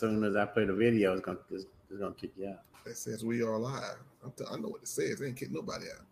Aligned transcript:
soon 0.00 0.24
as 0.24 0.36
I 0.36 0.46
play 0.46 0.64
the 0.64 0.72
video, 0.72 1.12
it's 1.12 1.22
gonna 1.24 1.38
it's, 1.50 1.66
it's 1.90 2.00
gonna 2.00 2.14
kick 2.14 2.32
you 2.36 2.48
out. 2.48 2.62
It 2.86 2.96
says 2.96 3.24
we 3.24 3.42
are 3.42 3.58
live. 3.58 3.98
I'm 4.24 4.32
t- 4.32 4.44
I 4.50 4.56
know 4.56 4.68
what 4.68 4.82
it 4.82 4.88
says. 4.88 5.20
It 5.20 5.26
ain't 5.26 5.36
kick 5.36 5.50
nobody 5.52 5.86
out. 5.86 6.06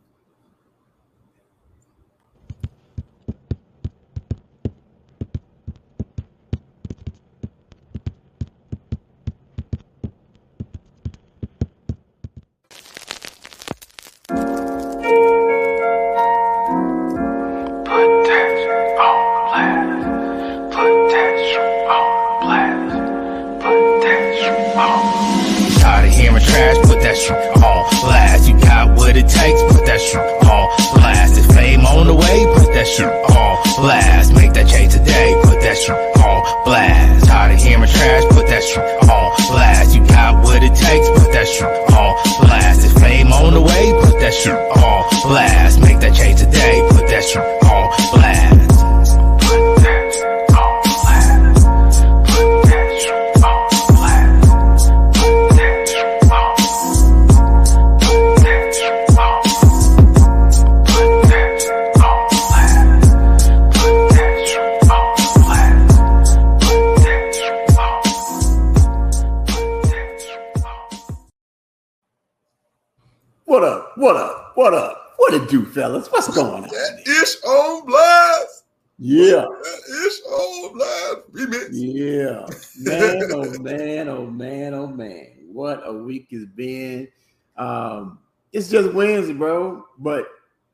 It's 88.73 88.85
just 88.85 88.95
Wednesday, 88.95 89.33
bro. 89.33 89.85
But 89.99 90.29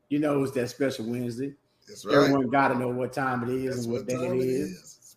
you 0.09 0.19
know, 0.19 0.43
it's 0.43 0.51
that 0.53 0.69
special 0.69 1.05
Wednesday. 1.05 1.53
That's 1.87 2.05
right. 2.05 2.15
Everyone 2.15 2.49
got 2.49 2.69
to 2.69 2.75
know 2.75 2.89
what 2.89 3.13
time 3.13 3.43
it 3.43 3.49
is 3.49 3.75
That's 3.75 3.85
and 3.85 3.93
what, 3.93 4.01
what 4.01 4.07
day 4.07 4.25
it 4.25 4.33
it 4.33 4.49
is. 4.49 5.15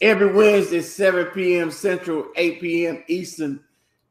Every 0.00 0.32
Wednesday, 0.32 0.80
7 0.80 1.26
p.m. 1.26 1.70
Central, 1.70 2.26
8 2.36 2.60
p.m. 2.60 3.04
Eastern. 3.08 3.60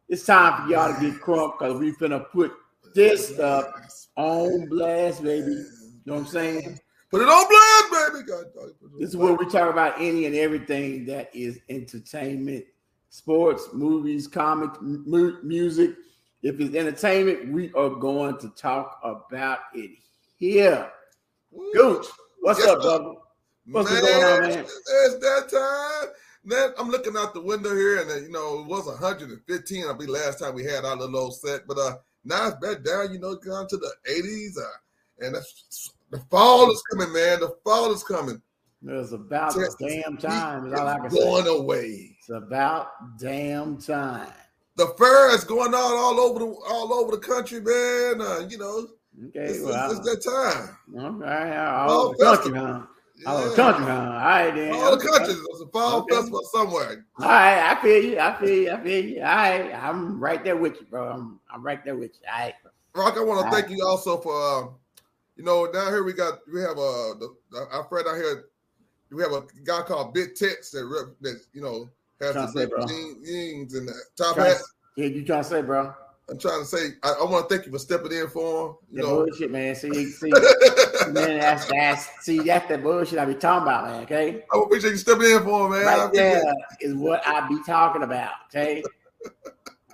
It's 0.07 0.25
time 0.25 0.63
for 0.63 0.71
y'all 0.71 0.93
to 0.93 0.99
get 0.99 1.19
crunk 1.21 1.57
because 1.57 1.79
we 1.79 1.91
finna 1.93 2.29
put 2.29 2.51
this 2.93 3.33
stuff 3.33 3.67
on 4.15 4.67
blast, 4.67 5.23
baby. 5.23 5.51
You 5.51 5.65
know 6.05 6.13
what 6.15 6.19
I'm 6.21 6.27
saying? 6.27 6.79
Put 7.11 7.21
it 7.21 7.27
on 7.27 7.47
blast, 7.49 8.13
baby. 8.13 8.25
God, 8.27 8.71
This 8.99 9.09
is 9.09 9.17
where 9.17 9.33
we 9.33 9.47
talk 9.47 9.71
about 9.71 9.95
any 9.99 10.25
and 10.25 10.35
everything 10.35 11.05
that 11.05 11.29
is 11.35 11.59
entertainment, 11.69 12.65
sports, 13.09 13.69
movies, 13.73 14.27
comic, 14.27 14.69
mu- 14.81 15.41
music. 15.43 15.95
If 16.41 16.59
it's 16.59 16.75
entertainment, 16.75 17.51
we 17.51 17.71
are 17.73 17.89
going 17.89 18.37
to 18.39 18.49
talk 18.49 18.99
about 19.03 19.59
it 19.73 19.91
here. 20.37 20.89
Woo. 21.51 21.71
Gooch, 21.73 22.05
what's 22.41 22.65
up, 22.65 22.81
brother? 22.81 23.15
What's 23.65 23.91
been 23.91 24.01
going 24.01 24.23
on, 24.23 24.41
man? 24.49 24.59
It's 24.59 25.15
that 25.19 25.49
time. 25.51 26.13
Then 26.45 26.71
I'm 26.79 26.89
looking 26.89 27.17
out 27.17 27.33
the 27.33 27.41
window 27.41 27.75
here, 27.75 28.01
and 28.01 28.09
uh, 28.09 28.15
you 28.15 28.31
know 28.31 28.61
it 28.61 28.67
was 28.67 28.85
115. 28.87 29.85
I 29.85 29.93
believe 29.93 30.09
last 30.09 30.39
time 30.39 30.55
we 30.55 30.63
had 30.63 30.85
our 30.85 30.95
little 30.95 31.17
old 31.17 31.35
set, 31.35 31.67
but 31.67 31.77
uh 31.77 31.97
now 32.23 32.47
it's 32.47 32.57
back 32.57 32.83
down. 32.83 33.13
You 33.13 33.19
know, 33.19 33.37
down 33.37 33.67
to 33.67 33.77
the 33.77 33.93
80s, 34.09 34.57
uh, 34.57 35.25
and 35.25 35.35
that's, 35.35 35.93
the 36.11 36.19
fall 36.29 36.71
is 36.71 36.81
coming, 36.91 37.11
man. 37.13 37.41
The 37.41 37.55
fall 37.63 37.91
is 37.91 38.03
coming. 38.03 38.41
It's 38.85 39.11
about 39.11 39.53
Texas 39.53 39.75
damn 39.79 40.17
time. 40.17 40.67
Is 40.67 40.79
all 40.79 40.87
I 40.87 40.97
can 40.97 41.07
is 41.07 41.13
say. 41.13 41.19
going 41.19 41.47
away. 41.47 42.17
It's 42.17 42.29
about 42.29 42.87
damn 43.19 43.77
time. 43.77 44.31
The 44.79 44.87
fair 44.97 45.35
is 45.35 45.43
going 45.43 45.73
on 45.73 45.91
all 45.97 46.21
over 46.21 46.39
the 46.39 46.45
all 46.69 46.93
over 46.93 47.11
the 47.11 47.17
country, 47.17 47.59
man. 47.59 48.21
Uh, 48.21 48.47
you 48.47 48.57
know, 48.57 48.87
Okay, 49.27 49.51
it's, 49.51 49.59
well, 49.59 49.91
it's, 49.91 49.99
it's 49.99 50.23
that 50.23 50.31
time. 50.31 51.03
all 51.03 51.11
right, 51.19 51.57
all 51.57 51.91
over 51.91 52.15
the 52.17 52.23
country, 52.23 52.57
huh? 52.57 52.81
All 53.27 53.43
the 53.43 53.49
Yeah. 53.49 53.55
country, 53.57 53.83
huh? 53.83 53.91
All 53.91 54.07
right, 54.07 54.55
then. 54.55 54.71
All 54.71 54.91
the 54.91 54.95
Okay. 54.95 55.07
countries. 55.09 55.35
There's 55.35 55.61
a 55.63 55.67
fall 55.67 55.99
Okay. 55.99 56.15
festival 56.15 56.41
somewhere. 56.53 57.05
All 57.19 57.27
right, 57.27 57.75
I 57.77 57.81
feel 57.81 58.03
you. 58.05 58.19
I 58.19 58.39
feel 58.39 58.49
you. 58.55 58.71
I 58.71 58.81
feel 58.81 59.05
you. 59.05 59.19
All 59.19 59.25
right, 59.25 59.73
I'm 59.73 60.17
right 60.17 60.43
there 60.45 60.55
with 60.55 60.79
you, 60.79 60.87
bro. 60.89 61.09
I'm, 61.09 61.41
I'm 61.53 61.61
right 61.61 61.83
there 61.83 61.97
with 61.97 62.11
you. 62.11 62.29
All 62.31 62.39
right. 62.39 62.53
Rock, 62.95 63.17
I 63.17 63.21
want 63.21 63.41
to 63.41 63.45
All 63.47 63.51
thank 63.51 63.69
you 63.69 63.85
also 63.85 64.15
for, 64.21 64.33
uh, 64.33 64.67
you 65.35 65.43
know, 65.43 65.69
down 65.69 65.91
here 65.91 66.05
we 66.05 66.13
got 66.13 66.39
we 66.53 66.61
have 66.61 66.77
uh, 66.77 67.19
the, 67.19 67.35
our 67.73 67.83
friend 67.89 68.07
out 68.07 68.15
here. 68.15 68.45
We 69.11 69.21
have 69.23 69.33
a 69.33 69.43
guy 69.65 69.81
called 69.81 70.13
Big 70.13 70.35
Tex 70.35 70.71
that 70.71 71.15
that 71.19 71.41
you 71.51 71.61
know 71.61 71.89
Tryna 72.21 72.33
the 72.33 72.59
say, 72.59 72.65
bro. 72.65 72.85
jeans 72.87 73.75
and 73.75 73.87
the 73.87 73.93
top 74.17 74.37
hat. 74.37 74.57
Yeah, 74.95 75.05
you 75.05 75.23
trying 75.23 75.43
to 75.43 75.49
say, 75.49 75.61
bro? 75.61 75.93
I'm 76.29 76.37
trying 76.37 76.61
to 76.61 76.65
say 76.65 76.89
I, 77.01 77.15
I 77.21 77.23
want 77.23 77.49
to 77.49 77.55
thank 77.55 77.65
you 77.65 77.71
for 77.71 77.79
stepping 77.79 78.11
in 78.11 78.27
for 78.27 78.69
him. 78.69 78.75
You 78.91 79.01
know, 79.01 79.25
bullshit, 79.25 79.51
man. 79.51 79.73
See, 79.73 80.05
see, 80.05 80.29
man, 81.09 81.39
that's 81.39 81.65
that's 81.65 82.09
see, 82.23 82.39
that's 82.39 82.67
the 82.67 82.77
bullshit 82.77 83.17
I 83.17 83.25
be 83.25 83.33
talking 83.33 83.63
about, 83.63 83.85
man. 83.85 84.03
Okay, 84.03 84.43
I 84.53 84.59
appreciate 84.59 84.91
you 84.91 84.97
stepping 84.97 85.31
in 85.31 85.43
for 85.43 85.65
him, 85.65 85.71
man. 85.71 85.85
Right 85.85 86.13
there 86.13 86.53
is 86.81 86.93
what 86.93 87.25
I 87.25 87.47
be 87.47 87.57
talking 87.65 88.03
about. 88.03 88.33
Okay, 88.49 88.83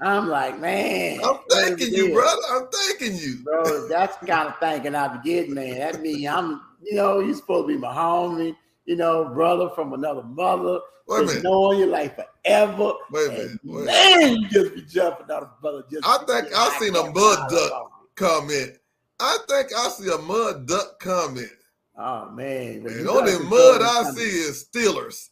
I'm 0.01 0.27
like, 0.27 0.59
man, 0.59 1.21
I'm 1.23 1.37
thanking 1.49 1.93
you, 1.93 2.13
brother. 2.13 2.41
I'm 2.49 2.67
thanking 2.67 3.17
you. 3.17 3.37
bro. 3.43 3.87
That's 3.87 4.17
the 4.17 4.25
kind 4.25 4.49
of 4.49 4.59
thinking 4.59 4.93
I 4.93 5.15
be 5.15 5.29
getting, 5.29 5.53
man. 5.53 5.79
That 5.79 6.01
mean 6.01 6.27
I'm, 6.27 6.61
you 6.83 6.95
know, 6.95 7.19
you're 7.19 7.35
supposed 7.35 7.69
to 7.69 7.75
be 7.75 7.79
my 7.79 7.93
homie, 7.93 8.55
you 8.85 8.95
know, 8.95 9.25
brother 9.25 9.69
from 9.75 9.93
another 9.93 10.23
mother. 10.23 10.79
Wait 11.07 11.17
a 11.19 11.21
Just 11.23 11.35
minute. 11.35 11.43
knowing 11.43 11.79
you 11.79 11.85
like 11.85 12.15
forever. 12.15 12.93
Wait 13.11 13.27
a 13.27 13.31
minute. 13.31 13.59
Wait. 13.63 13.85
man, 13.85 14.35
you 14.37 14.47
just 14.49 14.73
be 14.75 14.81
jumping 14.83 15.29
on 15.29 15.43
a 15.43 15.51
brother. 15.61 15.83
Just 15.91 16.07
I 16.07 16.17
think 16.25 16.47
I 16.55 16.77
seen 16.79 16.95
a 16.95 17.03
mud 17.11 17.49
duck. 17.49 17.91
Comment. 18.15 18.71
I 19.19 19.37
think 19.47 19.69
I 19.77 19.89
see 19.89 20.09
a 20.11 20.17
mud 20.17 20.67
duck 20.67 20.99
comment. 20.99 21.49
Oh 21.97 22.29
man, 22.31 22.83
but 22.83 22.91
And 22.91 23.07
only 23.07 23.39
mud 23.47 23.81
I 23.81 23.85
comments. 24.03 24.19
see 24.19 24.23
is 24.27 24.65
Steelers. 24.71 25.29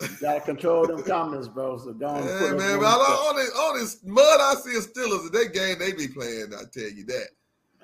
You 0.00 0.08
gotta 0.20 0.40
control 0.42 0.86
them 0.86 1.02
comments, 1.02 1.48
bro. 1.48 1.76
So 1.78 1.92
don't. 1.92 2.24
Yeah, 2.24 2.38
put 2.38 2.56
man. 2.58 2.74
on 2.74 2.80
But 2.80 2.98
the- 2.98 3.28
only, 3.28 3.44
only 3.58 3.86
mud 4.04 4.40
I 4.40 4.54
see 4.62 4.70
is 4.70 4.86
Steelers. 4.88 5.32
That 5.32 5.52
game 5.52 5.78
they 5.80 5.92
be 5.92 6.06
playing, 6.06 6.52
I 6.54 6.62
tell 6.72 6.88
you 6.88 7.04
that. 7.06 7.28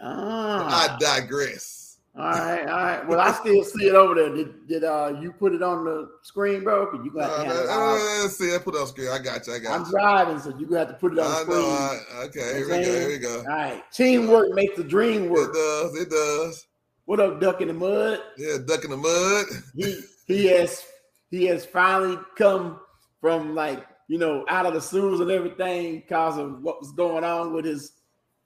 Ah, 0.00 0.94
I 0.94 0.98
digress. 0.98 1.83
All 2.16 2.24
right, 2.30 2.60
all 2.68 2.84
right. 2.84 3.08
Well, 3.08 3.18
I 3.20 3.32
still 3.32 3.64
see 3.64 3.86
it 3.88 3.94
over 3.94 4.14
there. 4.14 4.34
Did, 4.34 4.68
did 4.68 4.84
uh 4.84 5.16
you 5.20 5.32
put 5.32 5.52
it 5.52 5.62
on 5.62 5.84
the 5.84 6.08
screen, 6.22 6.62
bro? 6.62 6.86
'Cause 6.86 7.00
you 7.04 7.10
Uh, 7.18 7.26
got 7.26 7.42
to 7.42 7.44
have 7.48 7.56
uh, 7.68 8.24
it 8.26 8.30
see. 8.30 8.54
I 8.54 8.58
put 8.58 8.74
it 8.76 8.80
on 8.80 8.86
screen. 8.86 9.08
I 9.08 9.18
got 9.18 9.46
you. 9.46 9.54
I 9.54 9.58
got 9.58 9.80
I'm 9.80 9.84
you. 9.86 9.90
driving, 9.90 10.38
so 10.38 10.50
you 10.56 10.66
got 10.66 10.70
to 10.70 10.78
have 10.78 10.88
to 10.88 10.94
put 10.94 11.12
it 11.12 11.18
on 11.18 11.30
the 11.30 11.36
I 11.36 11.42
screen. 11.42 11.58
know. 11.58 11.98
I, 12.14 12.24
okay, 12.26 12.54
here 12.56 12.68
we 12.68 12.84
go. 12.84 12.92
Here 12.98 13.08
we 13.08 13.18
go. 13.18 13.38
All 13.38 13.44
right, 13.46 13.82
teamwork 13.92 14.52
makes 14.54 14.76
the 14.76 14.84
dream 14.84 15.24
It 15.24 15.30
work. 15.30 15.54
does. 15.54 15.96
It 16.00 16.10
does. 16.10 16.66
What 17.06 17.20
up, 17.20 17.40
Duck 17.40 17.60
in 17.60 17.68
the 17.68 17.74
Mud? 17.74 18.20
Yeah, 18.38 18.56
duck 18.64 18.84
in 18.84 18.90
the 18.90 18.96
mud. 18.96 19.46
He 19.76 20.00
he 20.26 20.46
has 20.46 20.82
he 21.30 21.44
has 21.46 21.66
finally 21.66 22.16
come 22.38 22.80
from 23.20 23.54
like 23.54 23.84
you 24.08 24.18
know 24.18 24.44
out 24.48 24.66
of 24.66 24.72
the 24.74 24.80
sewers 24.80 25.20
and 25.20 25.30
everything 25.30 25.96
because 26.00 26.38
of 26.38 26.62
what 26.62 26.80
was 26.80 26.92
going 26.92 27.24
on 27.24 27.52
with 27.52 27.64
his 27.64 27.92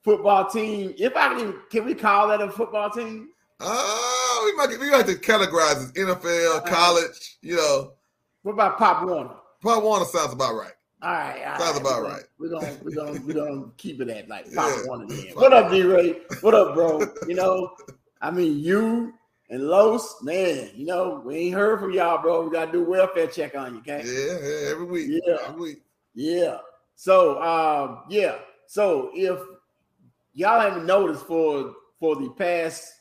football 0.03 0.49
team. 0.49 0.95
If 0.99 1.15
I 1.17 1.29
can, 1.29 1.41
even, 1.41 1.55
can 1.71 1.85
we 1.85 1.95
call 1.95 2.29
that 2.29 2.41
a 2.41 2.51
football 2.51 2.89
team? 2.91 3.29
Oh, 3.61 4.43
we 4.45 4.57
might 4.57 4.79
we 4.79 4.91
might 4.91 4.99
have 4.99 5.07
to 5.07 5.15
categorize 5.15 5.77
as 5.77 5.93
NFL, 5.93 6.67
college. 6.67 7.39
You 7.43 7.57
know, 7.57 7.93
What 8.43 8.53
about 8.53 8.79
Pop 8.79 9.05
Warner? 9.05 9.31
Pop 9.63 9.83
Warner 9.83 10.05
sounds 10.05 10.33
about 10.33 10.55
right. 10.55 10.73
All 11.01 11.13
right, 11.13 11.43
all 11.47 11.59
Sounds 11.61 11.73
right. 11.75 11.81
about 11.81 12.03
we're 12.03 12.09
right. 12.09 12.23
We're 12.39 12.49
gonna 12.51 12.77
we're 12.83 12.95
gonna 12.95 13.21
we're 13.27 13.35
gonna 13.35 13.67
keep 13.77 14.01
it 14.01 14.09
at 14.09 14.29
like 14.29 14.45
Pop 14.55 14.71
Yeah. 14.77 14.83
Warner. 14.87 15.07
Then. 15.07 15.27
What 15.35 15.53
up, 15.53 15.71
D 15.71 15.83
Ray? 15.83 16.21
What 16.41 16.55
up, 16.55 16.75
bro? 16.75 17.01
You 17.27 17.35
know, 17.35 17.73
I 18.21 18.31
mean, 18.31 18.59
you 18.59 19.15
and 19.51 19.63
Los, 19.65 20.23
man. 20.23 20.71
You 20.75 20.87
know, 20.87 21.23
we 21.25 21.37
ain't 21.37 21.55
heard 21.55 21.81
from 21.81 21.93
y'all, 21.93 22.21
bro. 22.23 22.45
We 22.45 22.51
gotta 22.53 22.71
do 22.73 22.85
welfare 22.85 23.27
check 23.27 23.57
on 23.57 23.75
you, 23.75 23.81
okay? 23.81 24.03
Yeah, 24.05 24.49
yeah, 24.49 24.71
every 24.71 24.87
week. 24.87 25.23
Yeah. 25.25 25.37
Every 25.49 25.61
week. 25.61 25.83
Yeah. 26.15 26.59
So 26.95 27.43
um, 27.43 28.03
yeah. 28.09 28.39
So 28.67 29.11
if 29.15 29.41
y'all 30.35 30.61
haven't 30.61 30.87
noticed 30.87 31.27
for 31.27 31.75
for 31.99 32.17
the 32.17 32.31
past 32.31 32.93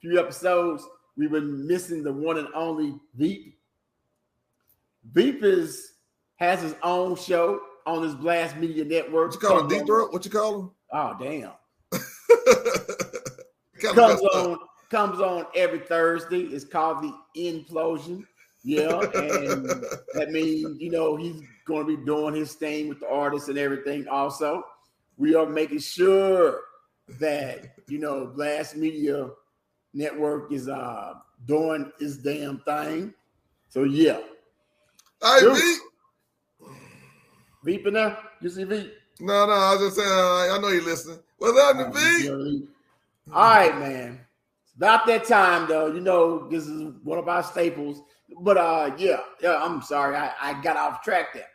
few 0.00 0.18
episodes, 0.18 0.86
we've 1.16 1.30
been 1.30 1.66
missing 1.66 2.02
the 2.02 2.12
one 2.12 2.38
and 2.38 2.48
only 2.54 2.94
Veep. 3.14 3.58
Veep 5.12 5.42
is 5.42 5.92
has 6.36 6.62
his 6.62 6.74
own 6.82 7.16
show 7.16 7.60
on 7.86 8.02
his 8.02 8.14
Blast 8.14 8.56
Media 8.56 8.84
Network. 8.84 9.32
What 9.32 9.42
you 9.42 9.48
call 9.48 9.60
him? 9.60 9.68
Deep 9.68 9.86
Throat? 9.86 10.12
What 10.12 10.24
you 10.24 10.30
call 10.30 10.60
him? 10.60 10.70
Oh 10.92 11.16
damn! 11.18 11.52
Comes 13.80 13.96
messed 13.96 14.24
up. 14.34 14.60
comes 14.90 15.20
on 15.20 15.46
every 15.54 15.78
Thursday. 15.78 16.40
It's 16.40 16.64
called 16.64 17.02
the 17.02 17.14
Implosion. 17.36 18.24
Yeah, 18.64 19.00
and 19.14 19.66
that 20.14 20.30
means 20.30 20.80
you 20.80 20.90
know 20.90 21.16
he's 21.16 21.40
going 21.64 21.86
to 21.86 21.96
be 21.96 22.04
doing 22.04 22.34
his 22.34 22.54
thing 22.54 22.88
with 22.88 23.00
the 23.00 23.08
artists 23.08 23.48
and 23.48 23.58
everything. 23.58 24.08
Also, 24.08 24.64
we 25.16 25.34
are 25.34 25.46
making 25.46 25.78
sure 25.78 26.60
that 27.20 27.76
you 27.86 27.98
know 27.98 28.26
Blast 28.26 28.76
Media 28.76 29.30
Network 29.98 30.52
is 30.52 30.68
uh 30.68 31.14
doing 31.46 31.90
his 31.98 32.18
damn 32.18 32.60
thing. 32.60 33.12
So 33.68 33.82
yeah, 33.82 34.20
Hey, 35.20 35.40
Dude. 35.40 35.56
Veep. 35.56 36.70
Veep 37.64 37.86
in 37.88 37.94
there. 37.94 38.16
You 38.40 38.48
see 38.48 38.62
Veep? 38.62 38.94
No, 39.20 39.46
no, 39.46 39.52
I 39.52 39.74
was 39.74 39.82
just 39.82 39.96
saying, 39.96 40.08
uh, 40.08 40.54
I 40.54 40.58
know 40.62 40.68
you 40.68 40.82
listening. 40.82 41.18
What's 41.38 41.58
happening, 41.58 41.92
Veep? 41.92 42.68
All 43.34 43.42
right, 43.42 43.76
man. 43.76 44.20
It's 44.62 44.74
about 44.76 45.04
that 45.08 45.24
time 45.24 45.68
though. 45.68 45.88
You 45.88 46.00
know, 46.00 46.48
this 46.48 46.68
is 46.68 46.92
one 47.02 47.18
of 47.18 47.28
our 47.28 47.42
staples. 47.42 48.00
But 48.40 48.56
uh 48.56 48.92
yeah, 48.96 49.20
yeah, 49.42 49.60
I'm 49.60 49.82
sorry. 49.82 50.14
I, 50.14 50.32
I 50.40 50.62
got 50.62 50.76
off 50.76 51.02
track 51.02 51.34
there. 51.34 51.48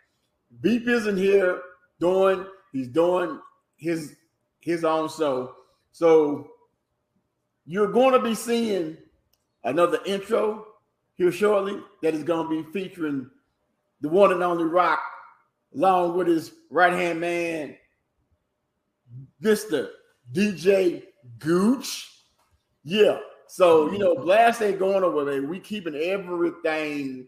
Veep 0.59 0.87
isn't 0.87 1.17
here 1.17 1.61
doing, 2.01 2.45
he's 2.73 2.89
doing 2.89 3.39
his 3.77 4.17
his 4.59 4.83
own 4.83 5.07
show. 5.07 5.55
So 5.93 6.49
you're 7.65 7.91
going 7.91 8.13
to 8.13 8.19
be 8.19 8.35
seeing 8.35 8.97
another 9.63 9.99
intro 10.05 10.65
here 11.15 11.31
shortly 11.31 11.79
that 12.01 12.13
is 12.13 12.23
going 12.23 12.47
to 12.49 12.63
be 12.63 12.71
featuring 12.71 13.29
the 14.01 14.09
one 14.09 14.31
and 14.31 14.43
only 14.43 14.65
Rock, 14.65 14.99
along 15.75 16.17
with 16.17 16.27
his 16.27 16.51
right 16.69 16.93
hand 16.93 17.21
man, 17.21 17.75
Mr. 19.41 19.89
DJ 20.33 21.03
Gooch. 21.39 22.11
Yeah. 22.83 23.19
So, 23.47 23.91
you 23.91 23.99
know, 23.99 24.15
Blast 24.15 24.61
ain't 24.61 24.79
going 24.79 25.03
over 25.03 25.23
there. 25.23 25.43
We 25.43 25.59
keeping 25.59 25.95
everything 25.95 27.27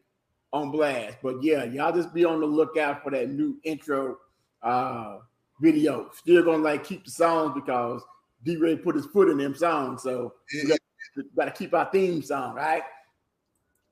on 0.56 0.72
blast. 0.72 1.18
But 1.22 1.44
yeah, 1.44 1.66
y'all 1.66 1.94
just 1.94 2.14
be 2.14 2.26
on 2.26 2.40
the 2.40 2.46
lookout 2.46 3.04
for 3.04 3.12
that 3.12 3.30
new 3.30 3.60
intro 3.64 4.18
uh 4.64 5.20
video. 5.62 6.10
Still 6.14 6.44
gonna 6.44 6.64
like 6.64 6.84
keep 6.84 7.06
the 7.06 7.12
songs 7.12 7.54
because 7.54 8.02
D 8.46 8.58
Ray 8.58 8.76
put 8.78 8.96
his 8.96 9.06
foot 9.08 9.30
in 9.30 9.38
them 9.38 9.56
songs. 9.56 10.04
So 10.04 10.34
we 10.54 10.68
got, 10.70 10.80
we 11.18 11.24
got 11.36 11.46
to 11.46 11.52
keep 11.52 11.74
our 11.74 11.90
theme 11.92 12.22
song, 12.22 12.56
right? 12.56 12.84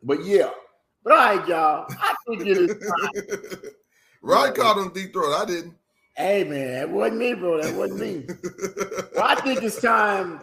But 0.03 0.23
yeah. 0.23 0.49
But 1.03 1.13
all 1.13 1.19
right, 1.37 1.47
y'all. 1.47 1.85
I 1.89 2.15
think 2.27 2.41
it 2.47 2.57
is 2.57 2.69
time. 2.69 3.71
Rod 4.21 4.55
called 4.55 4.77
him 4.77 4.93
Deep 4.93 5.11
Throat. 5.11 5.33
I 5.33 5.45
didn't. 5.45 5.75
Hey 6.15 6.43
man, 6.43 6.73
that 6.73 6.89
wasn't 6.89 7.17
me, 7.17 7.33
bro. 7.33 7.61
That 7.61 7.73
wasn't 7.75 7.99
me. 7.99 8.27
Well, 9.15 9.25
I 9.25 9.35
think 9.41 9.61
it's 9.63 9.81
time 9.81 10.41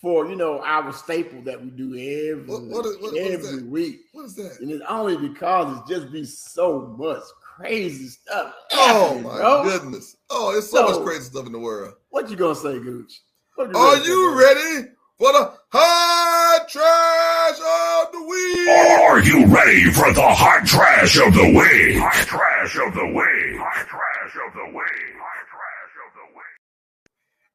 for 0.00 0.26
you 0.28 0.36
know 0.36 0.62
our 0.62 0.92
staple 0.92 1.42
that 1.42 1.62
we 1.62 1.70
do 1.70 1.94
every 1.94 2.44
What- 2.44 2.62
what 2.62 2.86
is- 2.86 2.98
what- 2.98 3.16
every 3.16 3.62
week, 3.64 4.00
what 4.12 4.24
is 4.24 4.34
that? 4.36 4.58
and 4.60 4.70
it's 4.70 4.84
only 4.88 5.16
because 5.16 5.78
it's 5.78 5.88
just 5.90 6.12
be 6.12 6.24
so 6.24 6.94
much 6.98 7.22
crazy 7.56 8.08
stuff. 8.08 8.54
Oh 8.72 9.18
my 9.20 9.36
bro. 9.36 9.64
goodness! 9.64 10.16
Oh, 10.30 10.56
it's 10.56 10.70
so, 10.70 10.86
So- 10.88 10.98
much 11.00 11.04
crazy 11.06 11.24
stuff 11.24 11.46
in 11.46 11.52
the 11.52 11.58
world. 11.58 11.94
What 12.10 12.30
you 12.30 12.36
gonna 12.36 12.54
say, 12.54 12.78
Gooch? 12.78 13.20
What 13.60 13.76
Are 13.76 13.96
you 13.98 14.32
bro? 14.32 14.38
ready 14.38 14.88
for 15.18 15.32
the 15.32 15.52
hot 15.70 16.66
trash 16.70 17.58
of 17.60 18.12
the 18.12 18.22
week? 18.26 18.68
Are 18.70 19.20
you 19.20 19.46
ready 19.54 19.84
for 19.92 20.12
the 20.14 20.22
hot 20.22 20.64
trash 20.66 21.18
of 21.18 21.34
the 21.34 21.44
week? 21.44 21.98
Hot 22.00 22.14
trash 22.26 22.76
of 22.76 22.94
the 22.94 23.04
week. 23.04 23.60
Hot 23.60 23.86
trash 23.86 24.36
of 24.48 24.54
the 24.54 24.64
week. 24.64 25.12
Hot 25.20 25.46
trash 25.52 25.94
of 26.06 26.14
the 26.16 26.26
week. 26.36 26.56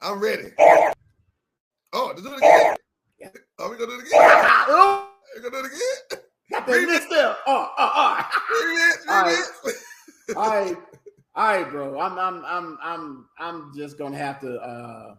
I'm 0.04 0.20
ready. 0.22 0.52
Are, 0.60 0.94
Oh, 1.94 2.14
to 2.14 2.22
do 2.22 2.34
it 2.34 2.38
again. 2.38 2.76
Are 3.58 3.70
we 3.72 3.78
gonna 3.78 3.88
do 3.94 4.00
it 4.00 4.08
again? 4.08 4.12
Ah, 4.22 4.66
oh, 4.70 5.10
We 5.36 5.42
gonna 5.42 5.64
do 5.64 5.66
it 5.66 5.72
again? 5.72 6.20
got 6.52 6.68
that 6.68 6.88
mixed 6.88 7.12
up. 7.14 7.40
Oh, 7.48 7.72
oh, 7.80 7.92
oh. 7.96 8.30
Remix, 8.64 9.10
All 9.10 9.24
right. 9.24 9.46
remix. 9.66 10.36
all 10.36 10.50
right, 10.50 10.78
all 11.36 11.48
right, 11.48 11.72
bro. 11.72 12.00
I'm, 12.00 12.20
I'm, 12.20 12.46
I'm, 12.46 12.78
I'm, 12.84 13.26
I'm 13.40 13.72
just 13.76 13.98
gonna 13.98 14.18
have 14.18 14.40
to, 14.42 14.56
uh, 14.58 15.16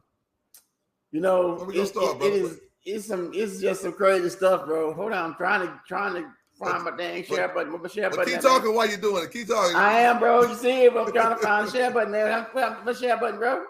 you 1.12 1.20
know, 1.20 1.54
Where 1.54 1.66
we 1.66 1.74
gonna 1.74 1.84
it- 1.84 1.88
start, 1.88 2.22
it- 2.22 2.24
it 2.26 2.32
is, 2.34 2.58
it's 2.84 3.06
some, 3.06 3.30
it's 3.34 3.60
just 3.60 3.82
some 3.82 3.92
crazy 3.92 4.28
stuff, 4.28 4.64
bro. 4.66 4.92
Hold 4.94 5.12
on, 5.12 5.30
I'm 5.30 5.34
trying 5.36 5.66
to, 5.66 5.80
trying 5.88 6.14
to 6.14 6.28
find 6.58 6.84
my 6.84 6.96
dang 6.96 7.24
share 7.24 7.48
button. 7.48 7.80
My 7.82 7.88
share 7.88 8.10
But 8.10 8.18
button? 8.18 8.32
keep 8.34 8.42
talking 8.42 8.74
while 8.74 8.88
you're 8.88 8.96
doing 8.98 9.24
it. 9.24 9.32
Keep 9.32 9.48
talking. 9.48 9.76
I 9.76 10.00
am, 10.00 10.18
bro. 10.18 10.42
You 10.44 10.54
see 10.54 10.84
it? 10.84 10.96
I'm 10.96 11.10
trying 11.12 11.36
to 11.36 11.42
find 11.42 11.66
the 11.66 11.72
share 11.72 11.90
button 11.90 12.12
there. 12.12 12.32
I'm 12.32 12.84
my 12.84 12.92
share 12.92 13.16
button, 13.18 13.38
bro. 13.38 13.64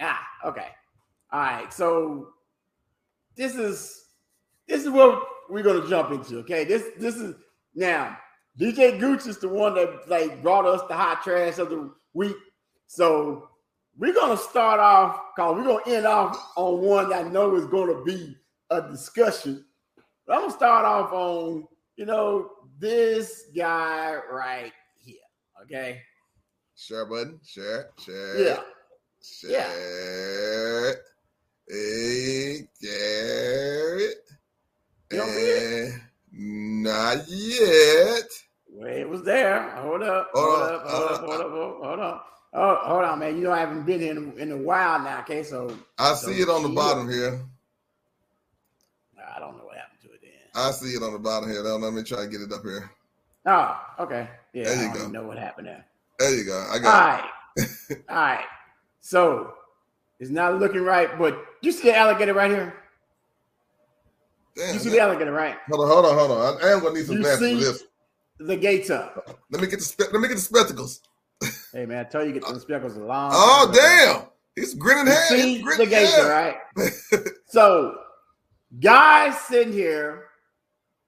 Ah, 0.00 0.20
okay. 0.44 0.68
All 1.32 1.40
right. 1.40 1.72
So 1.72 2.28
this 3.36 3.54
is 3.54 4.08
this 4.68 4.82
is 4.84 4.90
what 4.90 5.22
we're 5.48 5.62
gonna 5.62 5.86
jump 5.88 6.10
into. 6.10 6.38
Okay. 6.40 6.64
This 6.64 6.84
this 6.98 7.16
is 7.16 7.34
now 7.74 8.16
DJ 8.60 8.98
Gooch 8.98 9.26
is 9.26 9.38
the 9.38 9.48
one 9.48 9.74
that 9.74 10.08
like 10.08 10.42
brought 10.42 10.66
us 10.66 10.82
the 10.88 10.94
hot 10.94 11.22
trash 11.22 11.58
of 11.58 11.70
the 11.70 11.90
week. 12.14 12.36
So 12.88 13.48
we're 13.98 14.14
gonna 14.14 14.36
start 14.36 14.80
off 14.80 15.20
because 15.34 15.56
we're 15.56 15.64
gonna 15.64 15.96
end 15.96 16.06
off 16.06 16.52
on 16.56 16.80
one 16.80 17.10
that 17.10 17.26
I 17.26 17.28
know 17.28 17.54
is 17.56 17.66
gonna 17.66 18.02
be 18.04 18.36
a 18.70 18.82
discussion. 18.82 19.64
But 20.26 20.34
I'm 20.34 20.40
gonna 20.42 20.52
start 20.52 20.84
off 20.84 21.12
on 21.12 21.66
you 21.96 22.06
know 22.06 22.50
this 22.78 23.44
guy 23.56 24.16
right 24.30 24.72
here. 25.00 25.16
Okay. 25.62 26.02
Share 26.76 27.06
button. 27.06 27.40
Share. 27.44 27.90
Share. 27.98 28.38
Yeah. 28.38 28.60
Share. 29.22 30.96
Hey, 31.68 32.68
Garrett. 32.80 34.16
You 35.10 35.18
don't 35.18 35.28
see 35.30 35.90
And 36.32 36.82
not 36.82 37.24
yet. 37.28 38.24
Well, 38.68 38.88
it 38.88 39.08
was 39.08 39.22
there. 39.22 39.70
Hold 39.76 40.02
up. 40.02 40.30
Oh, 40.34 40.40
hold 40.42 40.58
Hold 40.58 40.62
on, 40.62 40.74
up. 40.74 40.82
Oh, 40.86 40.90
hold 40.90 41.10
up. 41.10 41.20
hold 41.20 41.40
up. 41.40 41.50
Hold 41.50 41.72
up. 41.72 41.82
Hold 41.82 42.00
on. 42.00 42.20
Oh, 42.58 42.76
hold 42.84 43.04
on, 43.04 43.18
man. 43.18 43.36
You 43.36 43.44
know 43.44 43.52
I 43.52 43.58
haven't 43.58 43.84
been 43.84 44.00
here 44.00 44.12
in, 44.12 44.32
in 44.38 44.50
a 44.50 44.56
while 44.56 44.98
now. 44.98 45.20
Okay, 45.20 45.42
so 45.42 45.76
I 45.98 46.14
see 46.14 46.40
it 46.40 46.48
on 46.48 46.62
the 46.62 46.70
bottom 46.70 47.06
here. 47.06 47.38
I 49.34 49.38
don't 49.38 49.58
know 49.58 49.64
what 49.64 49.76
happened 49.76 50.00
to 50.04 50.12
it 50.12 50.20
then. 50.22 50.30
I 50.54 50.70
see 50.70 50.94
it 50.94 51.02
on 51.02 51.12
the 51.12 51.18
bottom 51.18 51.50
here. 51.50 51.62
Now, 51.62 51.76
let 51.76 51.92
me 51.92 52.02
try 52.02 52.22
to 52.22 52.28
get 52.28 52.40
it 52.40 52.50
up 52.52 52.62
here. 52.62 52.90
Oh, 53.44 53.78
okay. 54.00 54.28
Yeah, 54.54 54.64
There 54.64 54.74
I 54.78 54.82
you 54.88 54.94
don't 54.94 55.12
go. 55.12 55.20
know 55.20 55.28
what 55.28 55.36
happened 55.36 55.66
there. 55.66 55.84
There 56.18 56.34
you 56.34 56.44
go. 56.44 56.58
I 56.70 56.74
All 56.76 56.80
got 56.80 57.06
right. 57.10 57.30
All 58.08 58.16
right. 58.16 58.44
So 59.02 59.52
it's 60.18 60.30
not 60.30 60.58
looking 60.58 60.80
right, 60.80 61.18
but 61.18 61.44
you 61.60 61.72
see 61.72 61.88
the 61.90 61.96
alligator 61.96 62.32
right 62.32 62.50
here? 62.50 62.74
Damn, 64.56 64.72
You 64.72 64.80
see 64.80 64.88
that- 64.88 64.94
the 64.96 65.00
alligator, 65.02 65.32
right? 65.32 65.58
hold 65.68 65.82
on, 65.84 65.88
hold 65.90 66.06
on, 66.06 66.14
hold 66.16 66.30
on. 66.30 66.64
I 66.64 66.72
am 66.72 66.80
gonna 66.80 66.94
need 66.94 67.04
some 67.06 67.16
You 67.16 67.22
glasses 67.22 67.50
for 67.52 67.56
this. 67.58 67.84
The 68.38 68.56
gate's 68.56 68.88
up. 68.88 69.40
Let 69.50 69.60
me 69.60 69.68
get 69.68 69.80
the 69.80 70.08
let 70.12 70.20
me 70.22 70.28
get 70.28 70.34
the 70.36 70.40
spectacles. 70.40 71.02
Hey 71.76 71.84
man, 71.84 71.98
I 71.98 72.04
tell 72.04 72.24
you, 72.24 72.32
get 72.32 72.42
the 72.42 72.58
speckles 72.58 72.96
a 72.96 73.00
long. 73.00 73.32
Oh 73.34 73.70
damn! 73.70 74.22
He's 74.54 74.72
grinning 74.72 75.08
head. 75.08 75.28
see 75.28 75.56
He's 75.56 75.62
grinning 75.62 75.84
the 75.84 75.90
gator, 75.90 76.26
right? 76.26 76.56
so, 77.48 77.98
guys 78.80 79.38
sitting 79.40 79.74
here 79.74 80.28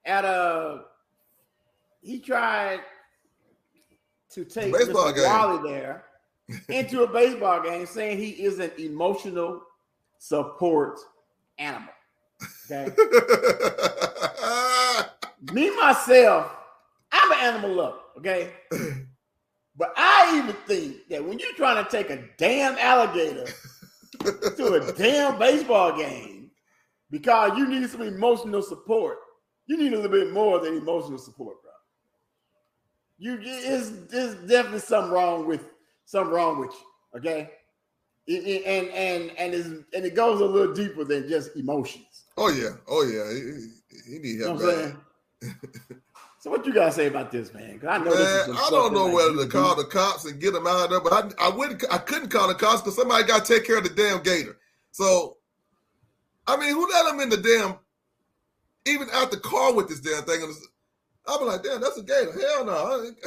at 0.05 0.27
a, 0.27 0.83
he 2.03 2.21
tried 2.21 2.81
to 4.33 4.45
take 4.45 4.75
Baseball 4.75 5.11
Mr. 5.11 5.15
game. 5.15 5.25
Wally 5.25 5.71
there 5.71 6.05
into 6.69 7.03
a 7.03 7.07
baseball 7.07 7.63
game, 7.63 7.87
saying 7.87 8.19
he 8.19 8.33
is 8.33 8.59
an 8.59 8.71
emotional 8.77 9.63
support 10.19 10.99
animal. 11.59 11.95
Okay, 12.71 12.95
me 15.51 15.75
myself, 15.77 16.55
I'm 17.11 17.33
an 17.33 17.39
animal 17.39 17.73
lover. 17.73 17.97
Okay. 18.19 18.53
But 19.79 19.93
I 19.97 20.39
even 20.43 20.57
think 20.67 21.09
that 21.09 21.25
when 21.25 21.39
you're 21.39 21.53
trying 21.55 21.83
to 21.85 21.91
take 21.91 22.11
a 22.11 22.25
damn 22.37 22.77
alligator 22.79 23.47
to 24.57 24.67
a 24.75 24.93
damn 24.93 25.39
baseball 25.39 25.97
game 25.97 26.51
because 27.11 27.57
you 27.57 27.67
need 27.69 27.89
some 27.89 28.03
emotional 28.03 28.63
support. 28.63 29.19
You 29.67 29.77
need 29.77 29.93
a 29.93 29.97
little 29.97 30.11
bit 30.11 30.33
more 30.33 30.59
than 30.61 30.77
emotional 30.77 31.19
support, 31.19 31.63
bro. 31.63 31.71
You 33.19 33.39
it's, 33.41 33.91
there's 34.11 34.35
definitely 34.49 34.81
something 34.81 35.13
wrong 35.13 35.47
with 35.47 35.69
something 36.07 36.33
wrong 36.33 36.59
with 36.61 36.71
you. 36.73 37.19
Okay. 37.19 37.51
It- 38.27 38.47
it- 38.47 38.65
and 38.67 38.89
and 38.91 39.31
and 39.39 39.55
is 39.55 39.67
and 39.67 40.05
it 40.05 40.15
goes 40.15 40.41
a 40.41 40.45
little 40.45 40.75
deeper 40.75 41.05
than 41.05 41.29
just 41.29 41.55
emotions. 41.57 42.25
oh 42.37 42.49
yeah, 42.51 42.71
oh 42.89 43.03
yeah. 43.03 43.33
He, 43.33 44.13
he 44.13 44.19
need 44.19 44.39
You 44.41 44.55
know 44.55 44.93
help. 46.51 46.65
what 46.65 46.65
I'm 46.65 46.65
bad. 46.65 46.65
saying? 46.65 46.65
so 46.65 46.65
what 46.65 46.67
you 46.67 46.75
gotta 46.75 46.93
say 46.93 47.07
about 47.07 47.33
this, 47.33 47.55
man? 47.55 47.81
I 47.89 47.99
know 47.99 48.17
this 48.17 48.29
is 48.29 48.49
Man, 48.49 48.57
I 48.57 48.71
don't 48.71 48.95
know 48.95 49.09
whether 49.09 49.37
to 49.45 49.49
call 49.51 49.77
the 49.77 49.85
cops 49.85 50.25
and 50.25 50.41
get 50.41 50.53
them 50.53 50.67
out 50.67 50.85
of 50.85 50.91
there, 50.91 51.01
but 51.01 51.13
I, 51.41 51.47
I 51.47 51.51
wouldn't. 51.51 51.85
I 51.93 51.99
couldn't 51.99 52.31
call 52.31 52.49
the 52.49 52.55
cops 52.55 52.83
because 52.83 52.97
somebody 52.97 53.25
got 53.25 53.45
to 53.45 53.55
take 53.55 53.67
care 53.67 53.79
of 53.79 53.85
the 53.85 53.91
damn 53.91 54.23
gator. 54.23 54.59
So, 54.93 55.37
I 56.47 56.57
mean, 56.57 56.71
who 56.71 56.89
let 56.91 57.13
him 57.13 57.21
in 57.21 57.29
the 57.31 57.37
damn, 57.37 57.77
even 58.87 59.09
out 59.13 59.31
the 59.31 59.39
car 59.39 59.75
with 59.75 59.89
this 59.89 60.01
damn 60.01 60.25
thing? 60.25 60.41
I'll 61.27 61.39
be 61.39 61.45
like, 61.45 61.63
damn, 61.63 61.81
that's 61.81 61.99
a 61.99 62.03
gator. 62.03 62.33
Hell 62.33 62.65
no. 62.65 63.13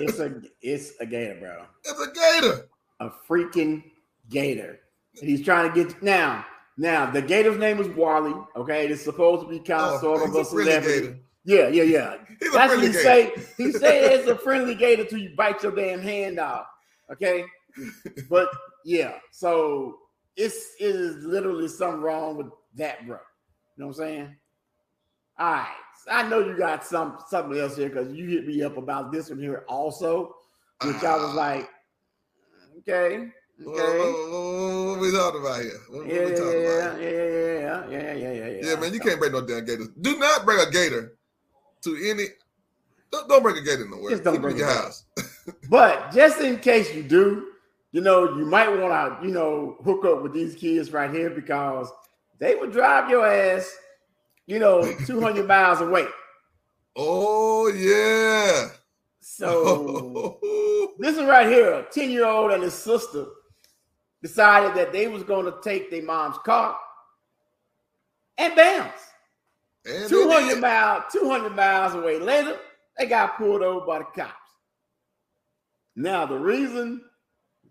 It's 0.00 0.18
a 0.18 0.42
it's 0.60 0.92
a 1.00 1.06
gator, 1.06 1.36
bro. 1.40 1.64
it's 1.84 2.00
a 2.00 2.12
gator. 2.12 2.68
A 3.00 3.10
freaking 3.28 3.84
gator. 4.28 4.80
And 5.20 5.30
he's 5.30 5.44
trying 5.44 5.72
to 5.72 5.84
get 5.84 6.02
now. 6.02 6.44
Now 6.76 7.10
the 7.10 7.22
gator's 7.22 7.58
name 7.58 7.78
is 7.80 7.88
Wally. 7.88 8.34
Okay, 8.56 8.88
it's 8.88 9.02
supposed 9.04 9.42
to 9.42 9.48
be 9.48 9.60
oh, 9.60 9.62
kind 9.64 9.82
of 9.82 9.94
Oh, 9.94 10.00
sort 10.00 10.28
of 10.28 10.34
a 10.34 10.44
celebrity. 10.44 11.00
gator. 11.00 11.18
Yeah, 11.48 11.68
yeah, 11.68 11.82
yeah. 11.84 12.14
He's 12.40 12.52
That's 12.52 12.74
what 12.74 12.84
he 12.84 12.88
gator. 12.88 12.98
say. 13.02 13.32
He 13.56 13.72
say 13.72 14.04
it's 14.14 14.28
a 14.28 14.36
friendly 14.36 14.74
gator 14.74 15.04
till 15.06 15.18
you 15.18 15.30
bite 15.34 15.62
your 15.62 15.72
damn 15.74 15.98
hand 16.02 16.38
off. 16.38 16.66
Okay, 17.10 17.42
but 18.28 18.48
yeah, 18.84 19.14
so 19.32 19.96
it's 20.36 20.74
it 20.78 20.94
is 20.94 21.24
literally 21.24 21.68
something 21.68 22.02
wrong 22.02 22.36
with 22.36 22.48
that, 22.74 23.06
bro. 23.06 23.16
You 23.16 23.22
know 23.78 23.86
what 23.86 23.92
I'm 23.96 23.98
saying? 23.98 24.36
All 25.38 25.52
right, 25.52 25.74
I 26.10 26.28
know 26.28 26.40
you 26.40 26.54
got 26.54 26.84
some 26.84 27.16
something 27.28 27.58
else 27.58 27.76
here 27.78 27.88
because 27.88 28.12
you 28.12 28.26
hit 28.28 28.46
me 28.46 28.62
up 28.62 28.76
about 28.76 29.10
this 29.10 29.30
one 29.30 29.38
here 29.38 29.64
also, 29.68 30.34
which 30.84 30.96
I 31.02 31.16
was 31.16 31.30
Ah. 31.32 31.34
like, 31.34 31.70
okay, 32.80 33.16
okay, 33.16 33.30
what- 33.64 34.30
what- 34.30 34.86
what 34.88 35.00
we 35.00 35.10
talking 35.12 35.40
about 35.40 35.60
here? 35.62 35.80
What, 35.88 35.98
what 36.04 36.06
yeah, 36.14 36.24
we 36.26 36.30
yeah, 36.30 36.36
about? 36.36 36.52
yeah, 36.52 36.98
here? 36.98 37.60
yeah, 37.60 37.88
yeah, 37.88 37.88
yeah, 37.88 38.12
yeah, 38.12 38.32
yeah, 38.32 38.46
yeah. 38.60 38.66
Yeah, 38.70 38.80
man, 38.80 38.92
you 38.92 39.00
can't 39.00 39.18
bring 39.18 39.32
no 39.32 39.40
damn 39.40 39.64
gators. 39.64 39.88
Do 39.98 40.18
not 40.18 40.44
bring 40.44 40.60
a 40.60 40.70
gator 40.70 41.14
to 41.82 41.96
any. 42.10 42.24
Don't, 43.10 43.28
don't 43.28 43.42
bring 43.42 43.56
a 43.56 43.62
gator 43.62 43.88
nowhere. 43.88 44.10
Just 44.10 44.24
don't 44.24 44.34
Keep 44.34 44.38
in 44.38 44.42
bring 44.42 44.58
your 44.58 44.68
house. 44.68 45.04
But 45.70 46.12
just 46.12 46.40
in 46.40 46.58
case 46.58 46.94
you 46.94 47.02
do, 47.02 47.46
you 47.92 48.02
know, 48.02 48.36
you 48.36 48.44
might 48.44 48.68
want 48.68 49.20
to, 49.20 49.26
you 49.26 49.32
know, 49.32 49.78
hook 49.82 50.04
up 50.04 50.22
with 50.22 50.34
these 50.34 50.54
kids 50.54 50.92
right 50.92 51.10
here 51.10 51.30
because 51.30 51.90
they 52.38 52.54
would 52.54 52.70
drive 52.70 53.08
your 53.08 53.26
ass, 53.26 53.74
you 54.46 54.58
know, 54.58 54.82
200 55.06 55.46
miles 55.46 55.80
away. 55.80 56.06
Oh 56.96 57.68
yeah. 57.68 58.68
So 59.20 59.48
oh. 60.42 60.92
this 60.98 61.16
is 61.16 61.24
right 61.24 61.46
here, 61.46 61.72
a 61.74 61.82
10 61.90 62.10
year 62.10 62.26
old 62.26 62.50
and 62.52 62.62
his 62.62 62.74
sister 62.74 63.26
decided 64.22 64.74
that 64.74 64.92
they 64.92 65.06
was 65.06 65.22
going 65.22 65.44
to 65.46 65.54
take 65.62 65.90
their 65.90 66.02
mom's 66.02 66.38
car 66.38 66.76
and 68.36 68.54
bounce. 68.56 69.07
And 69.86 70.08
200 70.08 70.48
did. 70.48 70.60
miles, 70.60 71.04
200 71.12 71.50
miles 71.54 71.94
away 71.94 72.18
later, 72.18 72.58
they 72.96 73.06
got 73.06 73.36
pulled 73.38 73.62
over 73.62 73.86
by 73.86 73.98
the 73.98 74.04
cops. 74.04 74.34
Now, 75.96 76.26
the 76.26 76.38
reason 76.38 77.02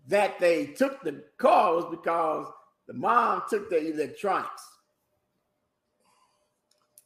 that 0.08 0.38
they 0.38 0.66
took 0.66 1.02
the 1.02 1.22
car 1.38 1.74
was 1.74 1.86
because 1.90 2.46
the 2.86 2.94
mom 2.94 3.42
took 3.48 3.70
the 3.70 3.92
electronics. 3.92 4.66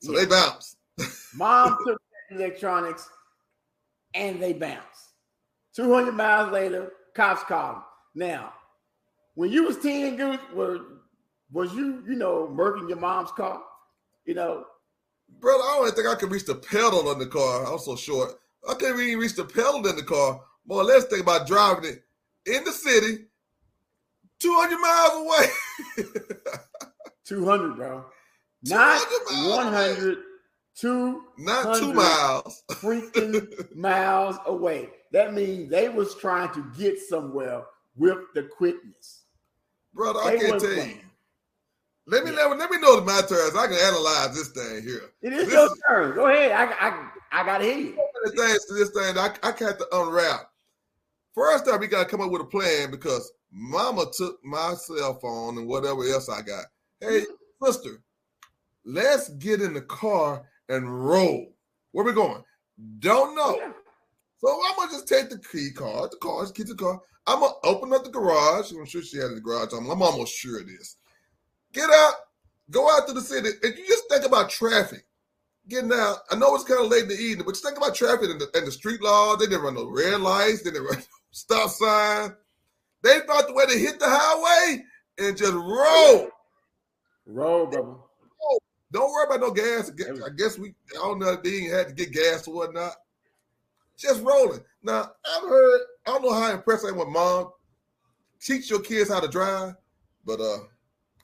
So 0.00 0.12
they 0.12 0.26
bounced. 0.26 0.76
Mom 1.34 1.76
took 1.86 2.00
the 2.28 2.36
electronics 2.36 3.08
and 4.14 4.42
they 4.42 4.52
bounced. 4.52 5.12
200 5.74 6.12
miles 6.12 6.52
later, 6.52 6.92
cops 7.14 7.42
called 7.44 7.76
them. 7.76 7.82
Now, 8.14 8.52
when 9.34 9.50
you 9.50 9.64
was 9.64 9.78
10, 9.78 10.16
Goose, 10.16 10.38
were, 10.52 10.80
was 11.50 11.72
you, 11.72 12.02
you 12.06 12.14
know, 12.14 12.52
murking 12.52 12.88
your 12.88 12.98
mom's 12.98 13.30
car? 13.32 13.62
You 14.26 14.34
know, 14.34 14.64
Brother, 15.40 15.62
I 15.62 15.78
don't 15.82 15.94
think 15.94 16.06
I 16.08 16.14
could 16.14 16.30
reach 16.30 16.44
the 16.46 16.54
pedal 16.54 17.08
on 17.08 17.18
the 17.18 17.26
car. 17.26 17.66
I'm 17.70 17.78
so 17.78 17.96
short. 17.96 18.38
I 18.68 18.74
couldn't 18.74 19.00
even 19.00 19.18
reach 19.18 19.34
the 19.34 19.44
pedal 19.44 19.86
in 19.86 19.96
the 19.96 20.02
car. 20.02 20.40
More 20.66 20.80
or 20.82 20.84
less 20.84 21.04
think 21.06 21.22
about 21.22 21.46
driving 21.48 21.84
it 21.90 22.04
in 22.46 22.62
the 22.64 22.70
city, 22.72 23.24
200 24.38 24.78
miles 24.78 25.12
away. 26.06 26.06
200, 27.24 27.76
bro. 27.76 28.04
Not 28.64 29.00
200 29.28 29.48
miles 29.48 29.96
100, 29.96 30.18
two 30.76 31.22
Not 31.38 31.76
two 31.78 31.92
miles. 31.92 32.62
freaking 32.72 33.74
miles 33.76 34.36
away. 34.46 34.88
That 35.10 35.34
means 35.34 35.68
they 35.70 35.88
was 35.88 36.14
trying 36.14 36.52
to 36.54 36.64
get 36.78 36.98
somewhere 37.00 37.62
with 37.96 38.18
the 38.34 38.44
quickness. 38.44 39.22
Brother, 39.94 40.20
They 40.24 40.36
I 40.36 40.38
can't 40.40 40.60
tell 40.60 40.72
you. 40.86 40.94
Let 42.06 42.24
me 42.24 42.32
Yeah. 42.32 42.46
let, 42.46 42.58
let 42.58 42.70
me 42.70 42.78
know 42.78 42.96
the 42.96 43.02
my 43.02 43.20
turns. 43.22 43.54
I 43.54 43.66
can 43.68 43.76
analyze 43.76 44.34
this 44.34 44.48
thing 44.48 44.82
here. 44.82 45.10
It 45.22 45.32
is 45.32 45.44
This 45.46 45.54
your 45.54 45.68
turn. 45.88 46.14
Go 46.14 46.26
ahead. 46.26 46.52
I, 46.52 46.88
I, 46.88 47.10
I 47.30 47.44
got 47.44 47.58
to 47.58 47.64
hear 47.64 47.78
you. 47.78 48.08
the 48.24 48.30
things 48.32 48.64
to 48.66 48.74
this 48.74 48.90
thing 48.90 49.16
I, 49.18 49.34
I 49.42 49.52
got 49.52 49.78
to 49.78 49.86
unwrap. 49.92 50.48
First 51.34 51.64
time 51.64 51.80
we 51.80 51.86
gotta 51.86 52.08
come 52.08 52.20
up 52.20 52.30
with 52.30 52.42
a 52.42 52.46
plan 52.46 52.90
because 52.90 53.32
mama 53.50 54.04
took 54.16 54.44
my 54.44 54.74
cell 54.74 55.18
phone 55.18 55.56
and 55.56 55.66
whatever 55.66 56.04
else 56.04 56.28
I 56.28 56.42
got. 56.42 56.66
Hey, 57.00 57.20
mm-hmm. 57.20 57.64
sister, 57.64 58.02
let's 58.84 59.30
get 59.30 59.62
in 59.62 59.72
the 59.72 59.80
car 59.82 60.44
and 60.68 61.06
roll. 61.06 61.54
Where 61.92 62.04
we 62.04 62.12
going? 62.12 62.42
Don't 62.98 63.34
know. 63.34 63.56
Yeah. 63.56 63.72
So 64.38 64.60
I'm 64.66 64.76
gonna 64.76 64.92
just 64.92 65.08
take 65.08 65.30
the 65.30 65.38
key 65.38 65.70
card, 65.74 66.10
the 66.10 66.16
car, 66.18 66.42
just 66.42 66.54
keep 66.54 66.66
the 66.66 66.74
car. 66.74 67.00
I'm 67.26 67.40
gonna 67.40 67.54
open 67.64 67.94
up 67.94 68.04
the 68.04 68.10
garage. 68.10 68.70
I'm 68.72 68.84
sure 68.84 69.02
she 69.02 69.16
had 69.16 69.30
the 69.30 69.40
garage. 69.40 69.72
I'm, 69.72 69.88
I'm 69.88 70.02
almost 70.02 70.34
sure 70.34 70.60
it 70.60 70.68
is. 70.68 70.96
Get 71.72 71.88
out, 71.90 72.14
go 72.70 72.90
out 72.90 73.06
to 73.08 73.12
the 73.14 73.20
city, 73.20 73.48
and 73.62 73.76
you 73.76 73.86
just 73.86 74.04
think 74.10 74.24
about 74.24 74.50
traffic. 74.50 75.04
Getting 75.68 75.92
out. 75.92 76.18
I 76.30 76.36
know 76.36 76.54
it's 76.56 76.64
kind 76.64 76.84
of 76.84 76.90
late 76.90 77.04
in 77.04 77.08
the 77.08 77.14
evening, 77.14 77.44
but 77.46 77.52
just 77.52 77.64
think 77.64 77.76
about 77.76 77.94
traffic 77.94 78.28
and 78.30 78.40
the, 78.40 78.48
and 78.54 78.66
the 78.66 78.72
street 78.72 79.00
laws. 79.00 79.38
They 79.38 79.46
didn't 79.46 79.62
run 79.62 79.74
no 79.74 79.86
red 79.88 80.20
lights. 80.20 80.62
They 80.62 80.70
didn't 80.70 80.86
run 80.88 80.98
no 80.98 81.04
stop 81.30 81.70
sign. 81.70 82.34
They 83.02 83.20
found 83.26 83.46
the 83.48 83.54
way 83.54 83.66
to 83.66 83.78
hit 83.78 83.98
the 84.00 84.06
highway 84.08 84.84
and 85.18 85.36
just 85.36 85.52
roll. 85.52 86.28
Roll, 87.26 87.66
brother. 87.66 87.94
Don't 88.90 89.10
worry 89.10 89.24
about 89.26 89.40
no 89.40 89.50
gas. 89.52 89.88
I 89.90 89.94
guess- 89.94 90.06
That 90.06 90.12
was- 90.14 90.22
I 90.24 90.30
guess 90.36 90.58
we 90.58 90.74
I 90.90 90.94
don't 90.96 91.18
know 91.20 91.30
if 91.32 91.42
they 91.42 91.54
ain't 91.58 91.72
had 91.72 91.88
to 91.88 91.94
get 91.94 92.12
gas 92.12 92.46
or 92.46 92.54
whatnot. 92.54 92.92
Just 93.96 94.22
rolling. 94.22 94.60
Now 94.82 95.12
I've 95.24 95.48
heard. 95.48 95.80
I 96.06 96.10
don't 96.10 96.22
know 96.22 96.34
how 96.34 96.52
impressed 96.52 96.84
I 96.84 96.88
am 96.88 96.98
with 96.98 97.08
mom. 97.08 97.50
Teach 98.40 98.68
your 98.68 98.80
kids 98.80 99.08
how 99.10 99.20
to 99.20 99.28
drive, 99.28 99.74
but 100.24 100.40
uh, 100.40 100.58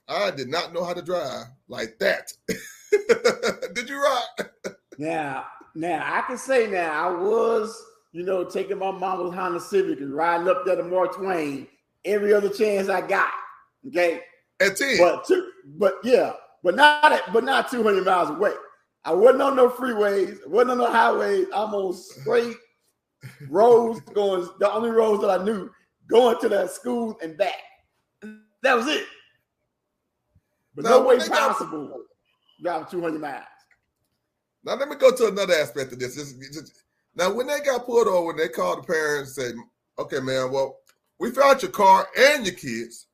I 0.09 0.31
did 0.31 0.49
not 0.49 0.73
know 0.73 0.83
how 0.83 0.93
to 0.93 1.01
drive 1.01 1.45
like 1.67 1.99
that. 1.99 2.33
did 3.73 3.87
you 3.87 4.01
rock? 4.01 4.51
Now, 4.97 5.45
now 5.75 6.01
I 6.03 6.21
can 6.21 6.37
say 6.37 6.67
now 6.67 7.09
I 7.09 7.21
was, 7.21 7.79
you 8.11 8.23
know, 8.23 8.43
taking 8.43 8.79
my 8.79 8.91
mama's 8.91 9.33
Honda 9.33 9.59
Civic 9.59 9.99
and 9.99 10.13
riding 10.13 10.47
up 10.47 10.63
there 10.65 10.75
to 10.75 10.83
Mark 10.83 11.15
Twain 11.15 11.67
every 12.05 12.33
other 12.33 12.49
chance 12.49 12.89
I 12.89 13.05
got. 13.05 13.29
Okay. 13.87 14.21
At 14.59 14.75
ten. 14.75 14.97
But 14.97 15.25
two, 15.25 15.51
but 15.77 15.95
yeah, 16.03 16.33
but 16.63 16.75
not 16.75 17.11
at, 17.11 17.31
but 17.31 17.43
not 17.43 17.69
200 17.69 18.03
miles 18.03 18.29
away. 18.31 18.53
I 19.05 19.13
wasn't 19.13 19.43
on 19.43 19.55
no 19.55 19.69
freeways, 19.69 20.45
wasn't 20.47 20.71
on 20.71 20.77
no 20.79 20.91
highways. 20.91 21.47
I'm 21.53 21.73
on 21.73 21.93
straight 21.93 22.57
roads 23.47 24.01
going. 24.13 24.49
The 24.59 24.71
only 24.71 24.89
roads 24.89 25.21
that 25.21 25.39
I 25.39 25.43
knew 25.43 25.69
going 26.09 26.39
to 26.41 26.49
that 26.49 26.71
school 26.71 27.17
and 27.21 27.37
back. 27.37 27.53
That 28.63 28.75
was 28.75 28.87
it. 28.87 29.05
But 30.79 30.89
Now, 30.89 30.99
no 30.99 31.07
way 31.07 31.17
they 31.17 31.27
got- 31.27 31.57
possible 31.57 32.05
driving 32.61 32.87
200 32.89 33.19
miles. 33.19 33.43
Now 34.63 34.75
let 34.75 34.87
me 34.87 34.95
go 34.95 35.13
to 35.13 35.27
another 35.27 35.53
aspect 35.55 35.91
of 35.91 35.99
this. 35.99 36.15
This- 36.15 36.31
this- 36.31 36.71
Now, 37.15 37.33
when 37.33 37.47
they 37.47 37.59
got 37.59 37.85
pulled 37.85 38.07
over, 38.07 38.27
when 38.27 38.37
they 38.37 38.47
called 38.47 38.83
the 38.83 38.87
parents 38.87 39.37
and 39.37 39.45
said, 39.47 39.55
"Okay, 39.97 40.21
man, 40.21 40.51
well, 40.51 40.79
we 41.17 41.31
found 41.31 41.61
your 41.61 41.71
car 41.71 42.07
and 42.15 42.45
your 42.45 42.55
kids. 42.55 43.07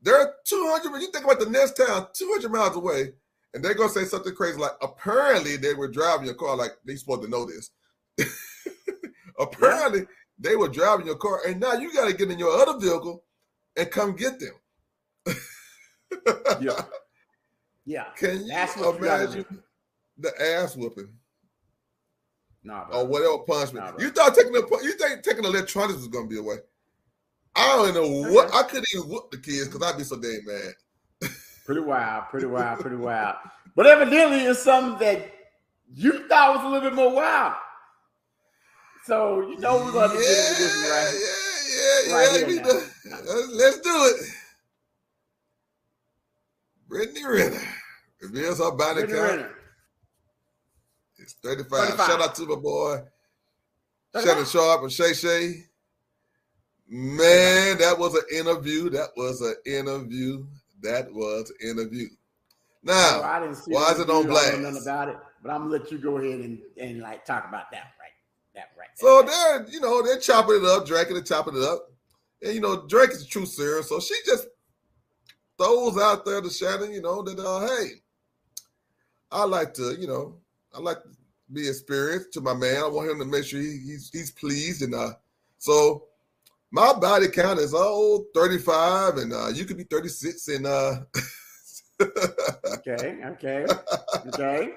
They're 0.00 0.34
200. 0.44 0.92
When 0.92 1.02
you 1.02 1.10
think 1.10 1.26
about 1.26 1.40
the 1.40 1.50
next 1.50 1.76
town, 1.76 2.08
200 2.14 2.50
miles 2.50 2.74
away, 2.74 3.12
and 3.52 3.62
they're 3.62 3.74
gonna 3.74 3.92
say 3.92 4.06
something 4.06 4.34
crazy 4.34 4.56
like, 4.56 4.76
apparently 4.80 5.58
they 5.58 5.74
were 5.74 5.88
driving 5.88 6.24
your 6.24 6.36
car. 6.36 6.56
Like 6.56 6.78
they 6.86 6.96
supposed 6.96 7.20
to 7.20 7.28
know 7.28 7.44
this. 7.44 7.70
apparently 9.38 10.06
they 10.38 10.56
were 10.56 10.68
driving 10.68 11.04
your 11.06 11.16
car, 11.16 11.42
and 11.46 11.60
now 11.60 11.74
you 11.74 11.92
got 11.92 12.06
to 12.06 12.14
get 12.14 12.30
in 12.30 12.38
your 12.38 12.58
other 12.62 12.78
vehicle 12.78 13.24
and 13.76 13.90
come 13.90 14.16
get 14.16 14.40
them. 14.40 14.54
Yeah. 16.60 16.82
Yeah. 17.86 18.04
Can 18.16 18.46
you 18.46 18.96
imagine 18.96 19.44
the 20.16 20.32
ass 20.42 20.74
whooping? 20.74 21.12
Nah, 22.62 22.86
or 22.90 23.06
whatever 23.06 23.38
punishment. 23.46 23.84
Nah, 23.84 24.02
you 24.02 24.10
thought 24.10 24.34
taking 24.34 24.52
the 24.52 24.66
you 24.82 24.92
think 24.92 25.22
taking 25.22 25.44
electronics 25.44 25.98
was 25.98 26.08
gonna 26.08 26.26
be 26.26 26.38
away. 26.38 26.56
I 27.54 27.76
don't 27.76 27.94
know 27.94 28.32
what 28.32 28.54
I 28.54 28.62
couldn't 28.62 28.86
even 28.94 29.10
whoop 29.10 29.30
the 29.30 29.36
kids 29.36 29.68
because 29.68 29.82
I'd 29.82 29.98
be 29.98 30.04
so 30.04 30.16
damn 30.18 30.46
mad. 30.46 31.30
Pretty 31.66 31.80
wild, 31.86 32.24
pretty 32.30 32.46
wild, 32.46 32.80
pretty 32.80 32.96
wild. 32.96 33.36
But 33.76 33.86
evidently, 33.86 34.38
it's 34.38 34.62
something 34.62 34.98
that 35.06 35.30
you 35.92 36.26
thought 36.26 36.56
was 36.56 36.64
a 36.64 36.68
little 36.68 36.88
bit 36.88 36.96
more 36.96 37.12
wild. 37.12 37.54
So 39.04 39.42
you 39.42 39.58
know 39.58 39.76
we're 39.76 39.92
going 39.92 40.08
to 40.10 40.16
get 40.16 40.24
into 40.24 40.62
this 40.62 40.90
right. 40.90 41.12
yeah, 41.20 42.08
yeah, 42.08 42.16
right 42.16 42.28
yeah. 42.32 42.38
here 42.38 42.46
we 42.46 42.58
do- 42.60 42.86
let's, 43.10 43.52
let's 43.52 43.80
do 43.80 43.90
it. 43.90 44.30
Brittany 46.94 47.24
Renner 47.26 47.60
reveals 48.22 48.58
her 48.58 48.70
body 48.70 49.00
Brittany 49.00 49.18
count. 49.18 49.30
Renner. 49.32 49.50
It's 51.18 51.32
35. 51.42 51.88
35. 51.88 52.06
Shout 52.06 52.20
out 52.22 52.34
to 52.36 52.46
my 52.46 52.54
boy 52.54 53.02
35. 54.12 54.24
Shannon 54.24 54.46
Sharpe 54.46 54.82
and 54.84 54.92
Shay 54.92 55.12
Shay. 55.12 55.64
Man, 56.88 57.78
that 57.78 57.98
was 57.98 58.14
an 58.14 58.22
interview. 58.32 58.90
That 58.90 59.08
was 59.16 59.40
an 59.40 59.56
interview. 59.66 60.46
That 60.82 61.12
was 61.12 61.52
an 61.58 61.68
interview. 61.68 62.06
Now, 62.84 63.22
I 63.24 63.40
didn't 63.40 63.56
see 63.56 63.72
why 63.72 63.90
is 63.90 63.98
it 63.98 64.08
on 64.08 64.26
review. 64.26 64.36
I 64.36 64.50
don't 64.50 64.62
know 64.62 64.70
blast? 64.70 64.74
Nothing 64.74 64.82
about 64.82 65.08
it. 65.08 65.16
but 65.42 65.50
I'm 65.50 65.62
gonna 65.62 65.72
let 65.72 65.90
you 65.90 65.98
go 65.98 66.18
ahead 66.18 66.40
and, 66.40 66.60
and 66.78 67.00
like 67.00 67.24
talk 67.24 67.48
about 67.48 67.72
that 67.72 67.90
right. 67.98 68.54
That 68.54 68.70
right. 68.78 68.88
So 68.94 69.22
they're, 69.22 69.68
you 69.68 69.80
know, 69.80 70.00
they're 70.00 70.20
chopping 70.20 70.56
it 70.56 70.64
up, 70.64 70.86
Drake 70.86 71.10
and 71.10 71.26
chopping 71.26 71.56
it 71.56 71.62
up. 71.64 71.90
And 72.40 72.54
you 72.54 72.60
know, 72.60 72.86
Drake 72.86 73.10
is 73.10 73.24
a 73.24 73.26
true 73.26 73.46
seer, 73.46 73.82
so 73.82 73.98
she 73.98 74.14
just 74.24 74.46
throws 75.58 75.98
out 75.98 76.24
there 76.24 76.40
to 76.40 76.50
Shannon, 76.50 76.92
you 76.92 77.02
know, 77.02 77.22
that 77.22 77.38
uh, 77.38 77.66
hey, 77.66 77.88
I 79.30 79.44
like 79.44 79.74
to, 79.74 79.96
you 79.98 80.06
know, 80.06 80.36
I 80.74 80.80
like 80.80 81.02
to 81.02 81.08
be 81.52 81.68
experienced 81.68 82.32
to 82.34 82.40
my 82.40 82.54
man. 82.54 82.82
I 82.82 82.88
want 82.88 83.10
him 83.10 83.18
to 83.18 83.24
make 83.24 83.44
sure 83.44 83.60
he, 83.60 83.80
he's 83.84 84.10
he's 84.12 84.30
pleased. 84.30 84.82
And 84.82 84.94
uh 84.94 85.12
so 85.58 86.04
my 86.70 86.92
body 86.92 87.28
count 87.28 87.58
is 87.58 87.74
oh 87.76 88.26
35 88.34 89.16
and 89.18 89.32
uh 89.32 89.48
you 89.48 89.64
could 89.64 89.76
be 89.76 89.84
36 89.84 90.48
and 90.48 90.66
uh 90.66 90.94
okay, 92.02 93.18
okay, 93.24 93.66
okay. 94.26 94.72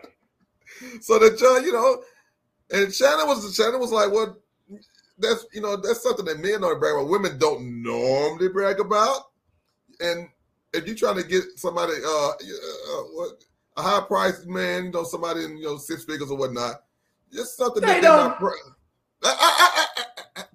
so 1.02 1.18
that 1.18 1.62
you 1.66 1.74
know, 1.74 2.04
and 2.72 2.94
Shannon 2.94 3.28
was 3.28 3.56
Shannon 3.56 3.80
was 3.80 3.92
like, 3.92 4.12
"What? 4.12 4.36
Well, 4.70 4.80
that's 5.18 5.46
you 5.52 5.62
know 5.62 5.78
that's 5.78 6.04
something 6.04 6.26
that 6.26 6.40
men 6.40 6.62
don't 6.62 6.80
brag 6.80 6.94
about. 6.94 7.10
Women 7.10 7.40
don't 7.40 7.82
normally 7.82 8.50
brag 8.50 8.80
about. 8.80 9.24
And 10.00 10.30
if 10.78 10.88
you're 10.88 10.96
trying 10.96 11.18
to 11.18 11.24
get 11.28 11.44
somebody, 11.58 11.94
uh, 12.06 12.30
uh 12.30 13.24
a 13.78 13.82
high 13.82 14.02
priced 14.08 14.48
man, 14.48 14.86
you 14.86 14.92
know, 14.92 15.04
somebody 15.04 15.44
in 15.44 15.58
you 15.58 15.66
know 15.66 15.78
six 15.78 16.04
figures 16.04 16.32
or 16.32 16.38
whatnot, 16.38 16.84
just 17.32 17.58
something 17.58 17.82
They 17.82 17.88
that 17.88 18.02
they're 18.02 18.12
don't- 18.12 18.30
not. 18.30 18.40
Bra- 18.40 18.52
I- 19.24 19.38
I- 19.40 19.58
I- 19.60 19.88
I- 20.36 20.42
I- 20.42 20.46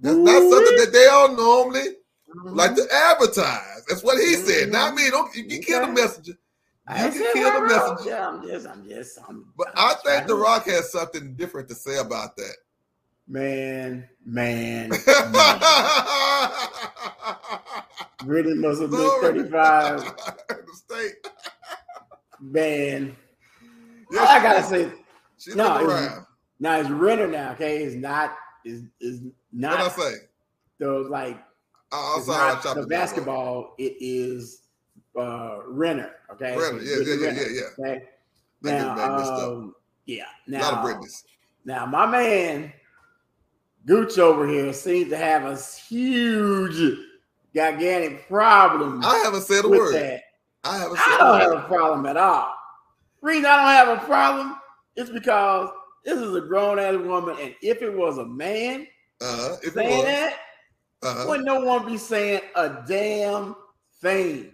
that's 0.00 0.16
not 0.16 0.50
something 0.50 0.76
that 0.76 0.90
they 0.92 1.06
all 1.06 1.34
normally 1.34 1.96
like 2.44 2.74
to 2.76 2.86
advertise. 2.92 3.84
That's 3.88 4.02
what 4.02 4.18
he 4.18 4.34
said. 4.34 4.70
Not 4.70 4.94
me. 4.94 5.10
Don't 5.10 5.34
you, 5.34 5.44
you 5.48 5.60
kill 5.60 5.86
the 5.86 5.92
messenger. 5.92 6.32
You 6.90 6.96
said 6.96 7.12
can 7.12 7.32
kill 7.34 7.52
the 7.52 7.60
right, 7.60 7.60
right. 7.60 7.90
messenger. 7.92 8.10
Yeah, 8.10 8.28
I'm 8.28 8.46
just, 8.46 8.66
I'm 8.66 8.88
just, 8.88 9.18
I'm. 9.28 9.52
But 9.56 9.68
I'm 9.74 9.90
I 9.90 9.94
think 10.04 10.26
The 10.28 10.34
Rock 10.34 10.64
has 10.66 10.90
something 10.92 11.34
different 11.34 11.68
to 11.70 11.74
say 11.74 11.98
about 11.98 12.36
that. 12.36 12.54
Man, 13.26 14.08
man, 14.24 14.88
man. 15.06 15.08
Really 18.24 18.54
must 18.54 18.80
have 18.80 18.90
been 18.90 19.10
35. 19.20 20.00
the 20.48 20.56
state. 20.74 21.14
Man, 22.40 23.16
Yeah, 24.10 24.20
all 24.20 24.26
I 24.28 24.42
gotta 24.42 24.62
say, 24.62 24.92
She's 25.38 25.54
No, 25.56 25.64
looking 25.68 25.82
it 25.82 25.86
was- 25.92 26.06
around. 26.06 26.26
now 26.60 26.80
it's 26.80 26.90
Renner 26.90 27.26
now. 27.28 27.52
Okay, 27.52 27.82
it's 27.84 27.94
not, 27.96 28.36
is 28.64 28.82
is 29.00 29.20
What 29.20 29.32
not 29.52 29.80
I 29.80 29.88
say? 29.88 30.14
those 30.78 31.08
like 31.10 31.42
I'm 31.92 32.22
sorry, 32.22 32.54
not 32.64 32.74
the 32.76 32.86
basketball. 32.86 33.74
It 33.78 33.96
is 34.00 34.62
uh 35.18 35.58
Renner. 35.66 36.10
Okay, 36.32 36.56
Renner, 36.56 36.80
yeah, 36.82 36.96
yeah, 37.04 37.14
yeah, 37.14 37.30
yeah, 37.30 37.46
yeah. 37.50 37.84
Okay, 37.86 38.02
now, 38.62 38.94
that 38.94 39.12
mixed 39.16 39.32
up. 39.32 39.42
um, 39.48 39.74
yeah, 40.06 40.24
A 40.48 40.50
lot 40.52 40.62
of 40.62 40.78
now, 40.78 40.84
Britneys. 40.84 41.24
now 41.64 41.86
my 41.86 42.06
man 42.06 42.72
Gooch 43.86 44.18
over 44.18 44.46
here 44.46 44.72
seems 44.72 45.08
to 45.10 45.16
have 45.16 45.44
a 45.44 45.56
huge, 45.88 46.98
gigantic 47.54 48.28
problem 48.28 49.04
I 49.04 49.16
haven't 49.18 49.42
said 49.42 49.64
a 49.64 49.68
word. 49.68 49.94
that. 49.94 50.22
I 50.64 50.78
haven't 50.78 50.98
I 50.98 51.18
don't 51.18 51.40
have 51.40 51.64
a 51.64 51.66
problem 51.66 52.06
at 52.06 52.16
all. 52.16 52.54
Reason 53.20 53.46
I 53.46 53.56
don't 53.56 53.88
have 53.88 54.02
a 54.02 54.06
problem 54.06 54.56
is 54.96 55.10
because 55.10 55.70
this 56.04 56.18
is 56.18 56.34
a 56.34 56.40
grown 56.40 56.78
ass 56.78 56.96
woman, 56.96 57.36
and 57.40 57.54
if 57.62 57.82
it 57.82 57.92
was 57.92 58.18
a 58.18 58.26
man 58.26 58.86
Uh, 59.20 59.56
it 59.62 59.72
saying 59.72 60.04
that, 60.04 60.34
uh, 61.02 61.24
would 61.28 61.44
no 61.44 61.60
one 61.60 61.86
be 61.86 61.96
saying 61.96 62.40
a 62.54 62.82
damn 62.86 63.54
thing? 64.00 64.52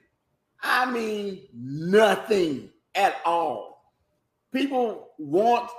I 0.63 0.91
mean, 0.91 1.43
nothing 1.53 2.71
at 2.95 3.17
all. 3.25 3.93
People 4.53 5.11
want 5.19 5.71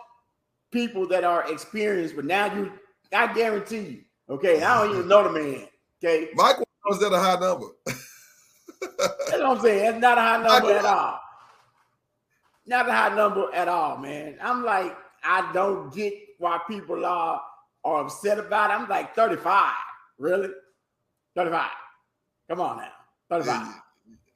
people 0.71 1.07
that 1.07 1.23
are 1.23 1.51
experienced, 1.51 2.15
but 2.15 2.25
now 2.25 2.53
you, 2.53 2.71
I 3.13 3.33
guarantee 3.33 3.79
you, 3.79 4.01
okay, 4.29 4.61
I 4.61 4.83
don't 4.83 4.95
even 4.95 5.07
know 5.07 5.23
the 5.23 5.39
man, 5.39 5.67
okay, 6.03 6.29
Mike 6.35 6.57
was 6.85 7.03
at 7.03 7.13
a 7.13 7.19
high 7.19 7.39
number. 7.39 7.67
That's 7.85 9.31
what 9.31 9.43
I'm 9.43 9.59
saying. 9.59 9.83
That's 9.83 10.01
not 10.01 10.17
a 10.17 10.21
high 10.21 10.43
number 10.43 10.71
at 10.77 10.85
all. 10.85 11.19
Not 12.67 12.89
a 12.89 12.91
high 12.91 13.15
number 13.15 13.53
at 13.53 13.67
all, 13.67 13.97
man. 13.97 14.37
I'm 14.41 14.63
like, 14.63 14.95
I 15.23 15.51
don't 15.53 15.93
get 15.93 16.13
why 16.39 16.59
people 16.67 17.05
are 17.05 17.41
are 17.83 18.03
upset 18.03 18.39
about 18.39 18.71
it. 18.71 18.73
I'm 18.73 18.89
like 18.89 19.15
35. 19.15 19.71
Really? 20.17 20.49
35. 21.35 21.69
Come 22.49 22.61
on 22.61 22.77
now. 22.77 22.91
35. 23.29 23.67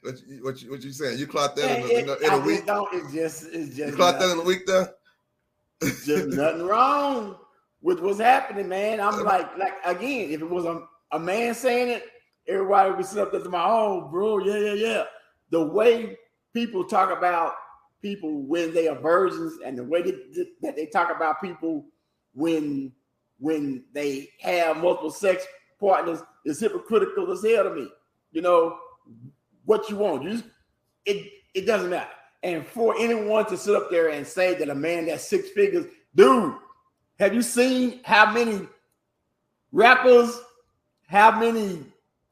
what, 0.01 0.15
you, 0.27 0.43
what, 0.43 0.61
you, 0.61 0.71
what 0.71 0.83
you 0.83 0.91
saying? 0.91 1.17
You 1.17 1.27
clocked 1.27 1.55
that 1.57 1.79
in, 1.79 1.83
a, 1.83 1.99
in, 1.99 2.09
a, 2.09 2.13
in 2.13 2.29
I 2.29 2.33
a 2.35 2.37
just 2.37 2.45
week? 2.45 2.65
don't, 2.65 2.93
it's 2.93 3.13
just 3.13 3.43
it's 3.47 3.77
You 3.77 3.85
just 3.85 3.95
clocked 3.97 4.19
that 4.19 4.27
nothing, 4.27 4.41
in 4.41 4.45
a 4.45 4.47
week 4.47 4.65
there? 4.67 4.93
just 5.81 6.27
nothing 6.27 6.63
wrong 6.63 7.37
with 7.81 7.99
what's 7.99 8.19
happening, 8.19 8.67
man. 8.69 8.99
I'm 8.99 9.23
like, 9.23 9.57
like 9.57 9.73
again, 9.85 10.29
if 10.31 10.41
it 10.41 10.49
was 10.49 10.65
a, 10.65 10.83
a 11.11 11.19
man 11.19 11.55
saying 11.55 11.89
it, 11.89 12.03
everybody 12.49 12.91
would 12.91 13.05
sitting 13.05 13.23
up 13.23 13.31
there 13.31 13.41
to 13.41 13.49
my 13.49 13.63
own, 13.63 14.09
bro. 14.09 14.39
Yeah, 14.39 14.57
yeah, 14.57 14.73
yeah. 14.73 15.03
The 15.51 15.61
way 15.61 16.17
people 16.53 16.83
talk 16.83 17.15
about 17.15 17.53
people 18.01 18.43
when 18.43 18.73
they 18.73 18.87
are 18.87 18.99
virgins, 18.99 19.59
and 19.65 19.77
the 19.77 19.83
way 19.83 20.01
that, 20.01 20.47
that 20.61 20.75
they 20.75 20.87
talk 20.87 21.15
about 21.15 21.41
people 21.41 21.85
when 22.33 22.91
when 23.39 23.83
they 23.93 24.29
have 24.41 24.77
multiple 24.77 25.11
sex 25.11 25.45
partners 25.79 26.21
is 26.45 26.59
hypocritical 26.59 27.31
as 27.31 27.43
hell 27.43 27.63
to 27.63 27.73
me. 27.73 27.87
You 28.31 28.41
know 28.41 28.77
what 29.65 29.89
you 29.89 29.95
want. 29.95 30.23
You 30.23 30.31
just, 30.31 30.45
it 31.05 31.31
it 31.53 31.65
doesn't 31.65 31.89
matter. 31.89 32.09
And 32.43 32.65
for 32.65 32.95
anyone 32.97 33.45
to 33.47 33.57
sit 33.57 33.75
up 33.75 33.89
there 33.91 34.09
and 34.09 34.25
say 34.25 34.53
that 34.55 34.69
a 34.69 34.75
man 34.75 35.05
that's 35.07 35.27
six 35.27 35.49
figures, 35.49 35.85
dude, 36.15 36.55
have 37.19 37.33
you 37.33 37.41
seen 37.41 37.99
how 38.05 38.31
many 38.31 38.65
rappers, 39.71 40.39
how 41.07 41.37
many 41.37 41.83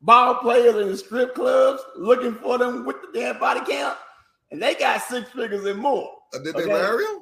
ball 0.02 0.36
players 0.36 0.76
in 0.76 0.88
the 0.90 0.98
strip 0.98 1.36
clubs 1.36 1.82
looking 1.96 2.36
for 2.36 2.58
them 2.58 2.86
with 2.86 2.98
the 3.02 3.20
damn 3.20 3.40
body 3.40 3.62
count? 3.70 3.98
And 4.52 4.62
they 4.62 4.76
got 4.76 5.02
six 5.04 5.30
figures 5.32 5.66
and 5.66 5.80
more. 5.80 6.10
Uh, 6.34 6.40
did 6.40 6.56
Okay. 6.56 6.66
they 6.66 6.72
marry 6.72 7.04
him? 7.06 7.20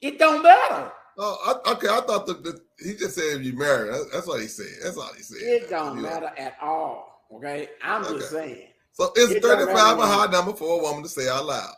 It 0.00 0.18
don't 0.18 0.42
matter. 0.42 0.90
Oh, 1.18 1.60
I, 1.66 1.72
okay. 1.72 1.88
I 1.88 2.00
thought 2.00 2.26
that 2.26 2.42
that- 2.42 2.60
he 2.78 2.94
just 2.94 3.14
said 3.14 3.36
if 3.40 3.42
you 3.44 3.52
married. 3.52 3.94
That's 4.12 4.26
what 4.26 4.40
he 4.40 4.48
said. 4.48 4.66
That's 4.82 4.96
all 4.96 5.12
he 5.16 5.22
said. 5.22 5.38
It 5.40 5.70
don't 5.70 5.96
You 5.98 6.02
know. 6.02 6.08
matter 6.10 6.32
at 6.36 6.56
all. 6.60 7.26
Okay. 7.32 7.68
I'm 7.82 8.02
just 8.04 8.30
saying. 8.30 8.68
So 8.92 9.12
is 9.16 9.30
It 9.30 9.42
35 9.42 9.98
a 9.98 10.06
high 10.06 10.26
number 10.30 10.52
for 10.52 10.78
a 10.78 10.82
woman 10.82 11.02
to 11.02 11.08
say 11.08 11.28
out 11.28 11.46
loud? 11.46 11.74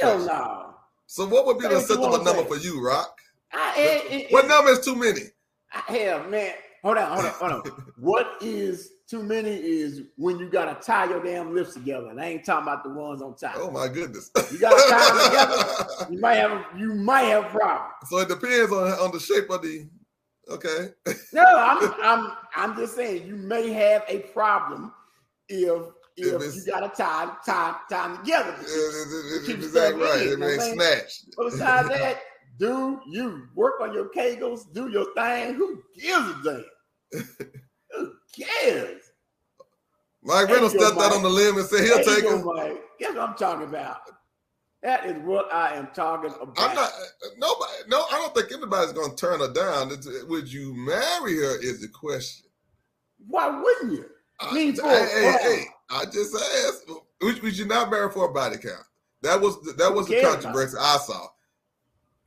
Hell 0.00 0.18
no. 0.26 0.74
So 1.06 1.26
what 1.26 1.46
would 1.46 1.58
be 1.58 1.66
the 1.68 1.76
acceptable 1.78 2.22
number 2.22 2.42
say. 2.42 2.48
for 2.48 2.56
you, 2.56 2.84
Rock? 2.84 3.18
I, 3.52 3.74
it, 3.78 4.12
it, 4.12 4.32
What 4.32 4.46
number 4.46 4.70
is 4.70 4.80
too 4.80 4.94
many? 4.94 5.22
I- 5.72 5.80
hell, 5.92 6.24
man. 6.24 6.52
Hold 6.82 6.98
on, 6.98 7.12
hold 7.12 7.24
on, 7.26 7.32
hold 7.32 7.52
on. 7.52 7.84
what 7.98 8.36
is 8.40 8.91
too 9.12 9.22
many 9.22 9.50
is 9.50 10.00
when 10.16 10.38
you 10.38 10.48
gotta 10.48 10.74
tie 10.80 11.04
your 11.04 11.22
damn 11.22 11.54
lips 11.54 11.74
together. 11.74 12.08
And 12.08 12.18
I 12.18 12.28
ain't 12.28 12.46
talking 12.46 12.62
about 12.62 12.82
the 12.82 12.88
ones 12.88 13.20
on 13.20 13.36
top. 13.36 13.56
Oh 13.58 13.70
my 13.70 13.86
goodness. 13.86 14.30
You 14.50 14.58
gotta 14.58 14.82
tie 14.88 15.12
them 15.12 15.30
together. 15.30 15.86
You 16.10 16.18
might 16.18 16.36
have 16.36 16.64
you 16.78 16.94
might 16.94 17.24
have 17.24 17.44
a 17.44 17.48
problem. 17.50 17.90
so 18.08 18.18
it 18.20 18.28
depends 18.28 18.72
on 18.72 18.90
on 18.92 19.12
the 19.12 19.20
shape 19.20 19.50
of 19.50 19.60
the. 19.60 19.86
Okay. 20.48 20.88
No, 21.34 21.44
I'm 21.44 21.94
I'm 22.02 22.32
I'm 22.56 22.76
just 22.76 22.96
saying 22.96 23.26
you 23.26 23.36
may 23.36 23.70
have 23.70 24.02
a 24.08 24.20
problem 24.20 24.94
if 25.48 25.82
If 26.16 26.42
if, 26.42 26.54
you 26.54 26.64
gotta 26.72 26.88
tie 26.88 27.34
tie 27.44 27.76
tie 27.90 28.08
them 28.08 28.16
together. 28.16 28.56
It's 28.60 29.46
keep 29.46 29.56
exactly 29.56 30.00
stuff 30.00 30.16
right. 30.16 30.26
It 30.26 30.30
you 30.30 30.36
know 30.38 30.48
ain't 30.48 30.62
snatched. 30.62 31.26
But 31.36 31.50
besides 31.50 31.88
that, 31.90 32.22
do 32.58 32.98
you 33.06 33.46
work 33.54 33.74
on 33.82 33.92
your 33.92 34.08
kegels, 34.08 34.72
do 34.72 34.88
your 34.88 35.12
thing. 35.14 35.52
Who 35.52 35.82
gives 35.94 36.46
a 36.46 36.64
damn? 37.12 37.28
Cares? 38.36 39.02
Mike 40.22 40.48
Reynolds 40.48 40.74
stepped 40.74 40.98
out 40.98 41.12
on 41.12 41.22
the 41.22 41.28
limb 41.28 41.56
and 41.56 41.66
said 41.66 41.84
he'll 41.84 42.04
take 42.04 42.24
him. 42.24 42.44
Mike. 42.44 42.80
Guess 42.98 43.14
what 43.14 43.28
I'm 43.28 43.34
talking 43.36 43.68
about? 43.68 43.98
That 44.82 45.06
is 45.06 45.16
what 45.18 45.52
I 45.52 45.76
am 45.76 45.88
talking 45.94 46.30
about. 46.30 46.58
I'm 46.58 46.74
not. 46.74 46.90
Uh, 46.90 47.28
nobody. 47.38 47.72
No, 47.88 48.04
I 48.10 48.12
don't 48.12 48.34
think 48.34 48.52
anybody's 48.52 48.92
going 48.92 49.10
to 49.10 49.16
turn 49.16 49.40
her 49.40 49.52
down. 49.52 49.92
It's, 49.92 50.06
uh, 50.06 50.24
would 50.28 50.52
you 50.52 50.74
marry 50.74 51.36
her? 51.36 51.60
Is 51.62 51.80
the 51.80 51.88
question. 51.88 52.46
Why 53.28 53.48
wouldn't 53.48 53.92
you? 53.92 54.06
I, 54.40 54.48
for- 54.48 54.82
hey, 54.82 55.30
hold 55.30 55.40
hey, 55.40 55.64
I 55.90 56.04
just 56.06 56.34
asked. 56.34 56.90
Would, 57.20 57.42
would 57.42 57.56
you 57.56 57.66
not 57.66 57.90
marry 57.90 58.10
for 58.10 58.28
a 58.28 58.32
body 58.32 58.56
count? 58.56 58.84
That 59.22 59.40
was 59.40 59.60
the, 59.62 59.72
that 59.74 59.94
was 59.94 60.08
the 60.08 60.20
controversy 60.20 60.76
I 60.80 60.98
saw. 60.98 61.28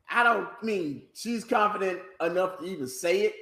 I 0.09 0.23
don't 0.23 0.47
mean 0.63 1.03
she's 1.13 1.43
confident 1.43 1.99
enough 2.21 2.59
to 2.59 2.65
even 2.65 2.87
say 2.87 3.21
it. 3.21 3.35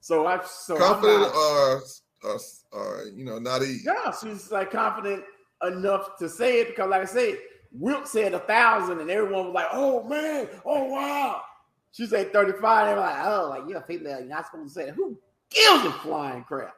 So 0.00 0.26
I 0.26 0.40
so 0.44 0.76
Confident 0.76 1.32
or, 1.34 1.82
or 2.22 2.38
or 2.72 3.04
you 3.14 3.24
know 3.24 3.38
naive. 3.38 3.82
Yeah, 3.84 4.12
she's 4.12 4.50
like 4.50 4.70
confident 4.70 5.24
enough 5.66 6.16
to 6.18 6.28
say 6.28 6.60
it 6.60 6.68
because, 6.68 6.90
like 6.90 7.02
I 7.02 7.06
said, 7.06 7.38
Wilt 7.72 8.08
said 8.08 8.34
a 8.34 8.40
thousand, 8.40 9.00
and 9.00 9.10
everyone 9.10 9.46
was 9.46 9.54
like, 9.54 9.68
"Oh 9.72 10.02
man, 10.04 10.48
oh 10.64 10.84
wow." 10.84 11.42
She 11.92 12.06
said 12.06 12.32
thirty-five, 12.32 12.88
and 12.88 12.90
they 12.90 12.94
were 12.94 13.00
like, 13.00 13.24
"Oh, 13.24 13.46
like 13.50 13.68
you're 13.68 13.78
a 13.78 13.82
female, 13.82 14.18
you're 14.20 14.28
not 14.28 14.46
supposed 14.46 14.74
to 14.74 14.80
say 14.80 14.86
that." 14.86 14.94
Who 14.94 15.18
gives 15.50 15.84
a 15.84 15.92
flying 15.92 16.44
crap? 16.44 16.74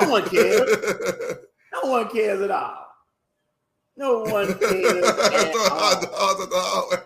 No 0.00 0.08
one 0.08 0.28
cares. 0.28 0.60
no 1.72 1.90
one 1.90 2.08
cares 2.08 2.40
at 2.40 2.50
all. 2.50 2.86
No 3.96 4.22
one 4.22 4.46
cares 4.58 5.04
at 5.04 6.52
all. 6.52 6.90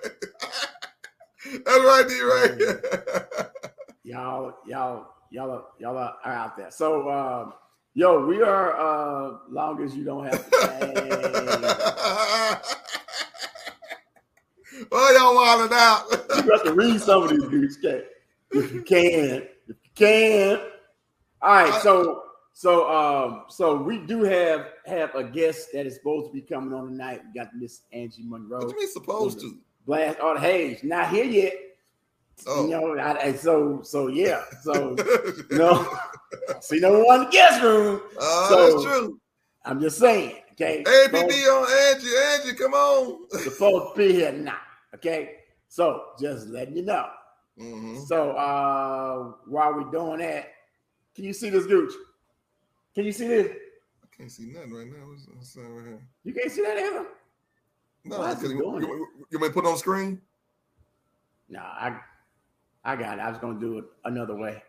That's 1.44 1.66
right, 1.66 2.04
D. 2.08 2.20
Right. 2.22 3.52
y'all, 4.04 4.54
y'all, 4.66 5.06
y'all, 5.30 5.50
are, 5.50 5.64
y'all 5.78 5.96
are 5.96 6.16
out 6.24 6.56
there. 6.56 6.70
So, 6.70 7.10
um, 7.10 7.54
yo, 7.94 8.24
we 8.26 8.42
are. 8.42 8.76
uh 8.76 9.38
Long 9.48 9.82
as 9.82 9.96
you 9.96 10.04
don't 10.04 10.24
have 10.24 10.50
to 10.50 10.56
say. 10.60 10.92
oh, 14.92 15.12
y'all 15.18 15.34
wilding 15.34 15.76
out. 15.76 16.04
you 16.36 16.42
got 16.50 16.64
to 16.64 16.72
read 16.74 17.00
some 17.00 17.24
of 17.24 17.30
these 17.30 17.44
dudes, 17.48 17.78
okay? 17.78 18.04
If 18.52 18.72
you 18.72 18.82
can, 18.82 19.48
if 19.68 19.76
you 19.84 19.90
can. 19.94 20.60
All 21.42 21.52
right, 21.52 21.82
so 21.82 22.22
so 22.54 22.90
um 22.90 23.44
so 23.48 23.76
we 23.76 23.98
do 23.98 24.22
have 24.22 24.68
have 24.86 25.14
a 25.14 25.22
guest 25.22 25.68
that 25.74 25.86
is 25.86 25.96
supposed 25.96 26.28
to 26.28 26.32
be 26.32 26.40
coming 26.40 26.72
on 26.72 26.86
tonight. 26.86 27.20
We 27.26 27.38
got 27.38 27.54
Miss 27.54 27.82
Angie 27.92 28.22
Monroe. 28.24 28.60
What 28.60 28.70
you 28.70 28.78
mean 28.78 28.88
supposed 28.88 29.40
to? 29.40 29.58
Blast 29.86 30.18
all 30.20 30.34
the 30.34 30.40
Hayes. 30.40 30.82
Not 30.82 31.10
here 31.10 31.24
yet. 31.24 31.52
Oh. 32.46 32.64
You 32.64 32.70
know, 32.70 32.98
I, 32.98 33.32
so 33.32 33.80
so 33.82 34.08
yeah. 34.08 34.42
So 34.62 34.94
no, 35.50 35.88
see 36.60 36.80
no 36.80 37.02
one 37.02 37.20
in 37.20 37.24
the 37.26 37.30
guest 37.30 37.62
room. 37.62 38.00
Oh, 38.18 38.46
So- 38.48 38.72
that's 38.72 38.84
true. 38.84 39.20
I'm 39.64 39.80
just 39.80 39.98
saying, 39.98 40.36
okay. 40.52 40.84
APB 40.86 41.12
on 41.48 41.94
Angie. 41.94 42.16
Angie, 42.16 42.54
come 42.56 42.72
on. 42.74 43.28
supposed 43.30 43.94
to 43.94 43.98
be 43.98 44.12
here 44.12 44.30
now. 44.32 44.58
Okay. 44.94 45.38
So 45.68 46.02
just 46.20 46.46
letting 46.48 46.76
you 46.76 46.82
know. 46.84 47.08
Mhm. 47.58 48.06
So 48.06 48.32
uh 48.32 49.32
while 49.46 49.74
we're 49.74 49.90
doing 49.90 50.18
that, 50.18 50.52
can 51.14 51.24
you 51.24 51.32
see 51.32 51.50
this 51.50 51.66
gooch? 51.66 51.92
Can 52.94 53.04
you 53.06 53.12
see 53.12 53.26
this? 53.26 53.50
I 54.04 54.16
can't 54.16 54.30
see 54.30 54.44
nothing 54.46 54.72
right 54.72 54.86
now. 54.86 55.08
What's, 55.08 55.26
what's 55.34 55.56
right 55.56 55.84
here? 55.86 56.00
You 56.24 56.32
can't 56.34 56.52
see 56.52 56.62
that 56.62 56.78
either? 56.78 57.06
No, 58.04 58.18
because 58.18 58.52
you, 58.52 58.58
you, 58.58 58.80
you, 58.80 59.08
you 59.30 59.38
may 59.40 59.50
put 59.50 59.64
it 59.64 59.68
on 59.68 59.76
screen. 59.78 60.20
No, 61.48 61.60
I 61.60 61.98
I 62.86 62.94
got 62.94 63.18
it. 63.18 63.20
I 63.20 63.30
was 63.30 63.38
gonna 63.38 63.58
do 63.58 63.78
it 63.78 63.84
another 64.04 64.36
way. 64.36 64.62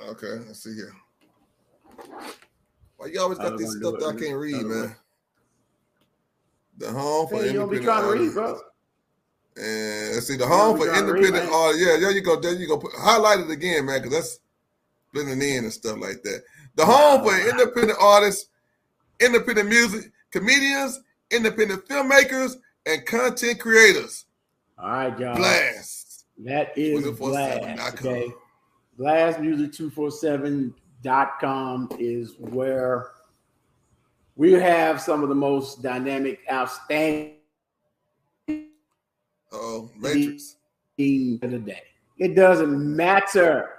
Okay, 0.00 0.38
let's 0.46 0.64
see 0.64 0.74
here. 0.74 0.94
Why 2.96 3.06
you 3.08 3.20
always 3.20 3.38
got 3.38 3.58
this 3.58 3.76
stuff 3.76 4.00
that 4.00 4.14
I 4.16 4.18
can't 4.18 4.38
read, 4.38 4.64
man? 4.64 4.82
way. 4.82 4.92
The 6.78 6.90
home 6.90 7.28
for 7.28 7.34
Man, 7.34 7.44
you 7.44 7.52
don't 7.52 7.70
be 7.70 7.76
independent 7.76 7.84
trying 7.84 8.02
to 8.02 8.08
read, 8.08 8.18
artists. 8.18 8.34
bro. 8.34 9.62
And 9.62 10.14
let's 10.14 10.26
see, 10.26 10.36
the 10.36 10.46
home 10.46 10.78
for 10.78 10.84
be 10.84 10.90
trying 10.90 11.06
to 11.06 11.12
read, 11.12 11.24
independent 11.24 11.52
man. 11.52 11.60
artists. 11.60 11.86
Yeah, 11.86 11.96
there 12.00 12.10
you 12.12 12.22
go. 12.22 12.40
There 12.40 12.54
you 12.54 12.66
go. 12.66 12.78
Put, 12.78 12.92
highlight 12.96 13.40
it 13.40 13.50
again, 13.50 13.84
man, 13.84 14.00
because 14.02 14.16
that's 14.16 14.40
blending 15.12 15.42
in 15.42 15.64
and 15.64 15.72
stuff 15.72 15.98
like 15.98 16.22
that. 16.22 16.42
The 16.76 16.86
home 16.86 17.22
for 17.22 17.36
independent 17.36 17.98
artists, 18.00 18.46
independent 19.20 19.68
music, 19.68 20.10
comedians, 20.30 20.98
independent 21.30 21.86
filmmakers, 21.86 22.56
and 22.86 23.04
content 23.04 23.60
creators. 23.60 24.24
All 24.78 24.90
right, 24.90 25.18
y'all. 25.18 25.36
Blast. 25.36 26.03
That 26.38 26.76
is 26.76 27.04
247.com. 27.04 27.76
Blast. 27.78 28.04
Okay. 28.04 28.28
Blastmusic247.com 28.98 31.88
is 31.98 32.34
where 32.38 33.10
we 34.36 34.52
have 34.52 35.00
some 35.00 35.22
of 35.22 35.28
the 35.28 35.34
most 35.34 35.82
dynamic, 35.82 36.40
outstanding 36.50 37.34
Oh, 39.52 39.88
Matrix. 39.96 40.56
team 40.98 41.38
of 41.42 41.52
the 41.52 41.58
day. 41.60 41.82
It 42.18 42.34
doesn't 42.34 42.96
matter. 42.96 43.70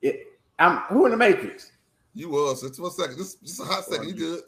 It, 0.00 0.26
I'm 0.58 0.78
who 0.88 1.04
in 1.06 1.12
the 1.12 1.16
Matrix? 1.16 1.70
You 2.14 2.30
was. 2.30 2.62
Just 2.62 2.80
one 2.80 2.90
second. 2.90 3.20
A 3.20 3.64
hot 3.64 3.84
second. 3.84 4.08
You 4.08 4.14
good. 4.14 4.40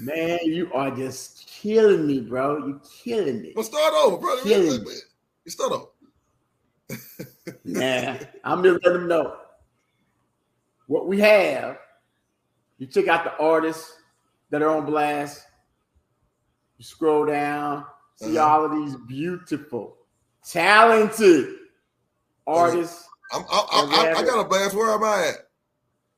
Man, 0.00 0.38
you 0.44 0.70
are 0.72 0.90
just 0.90 1.46
killing 1.46 2.06
me, 2.06 2.20
bro. 2.20 2.58
You 2.58 2.80
killing 3.02 3.40
me. 3.42 3.52
Well, 3.56 3.64
start 3.64 3.92
over, 3.94 4.16
brother. 4.18 4.42
Killing. 4.42 4.84
You 5.44 5.50
start 5.50 5.72
over. 5.72 5.86
Nah, 7.64 8.16
I'm 8.44 8.62
just 8.62 8.84
letting 8.84 9.00
them 9.00 9.08
know 9.08 9.36
what 10.86 11.06
we 11.06 11.20
have. 11.20 11.78
You 12.78 12.86
check 12.86 13.08
out 13.08 13.24
the 13.24 13.36
artists 13.38 13.96
that 14.50 14.62
are 14.62 14.70
on 14.70 14.86
blast. 14.86 15.44
You 16.78 16.84
scroll 16.84 17.26
down, 17.26 17.84
see 18.16 18.36
Uh-huh. 18.38 18.46
all 18.48 18.64
of 18.64 18.72
these 18.72 18.96
beautiful, 19.06 19.96
talented 20.46 21.54
artists. 22.46 23.06
I'm, 23.32 23.42
I, 23.50 23.66
I, 23.72 24.12
I, 24.16 24.18
I 24.18 24.24
got 24.24 24.44
a 24.44 24.48
blast. 24.48 24.74
Where 24.74 24.92
am 24.92 25.04
I 25.04 25.28
at? 25.28 25.48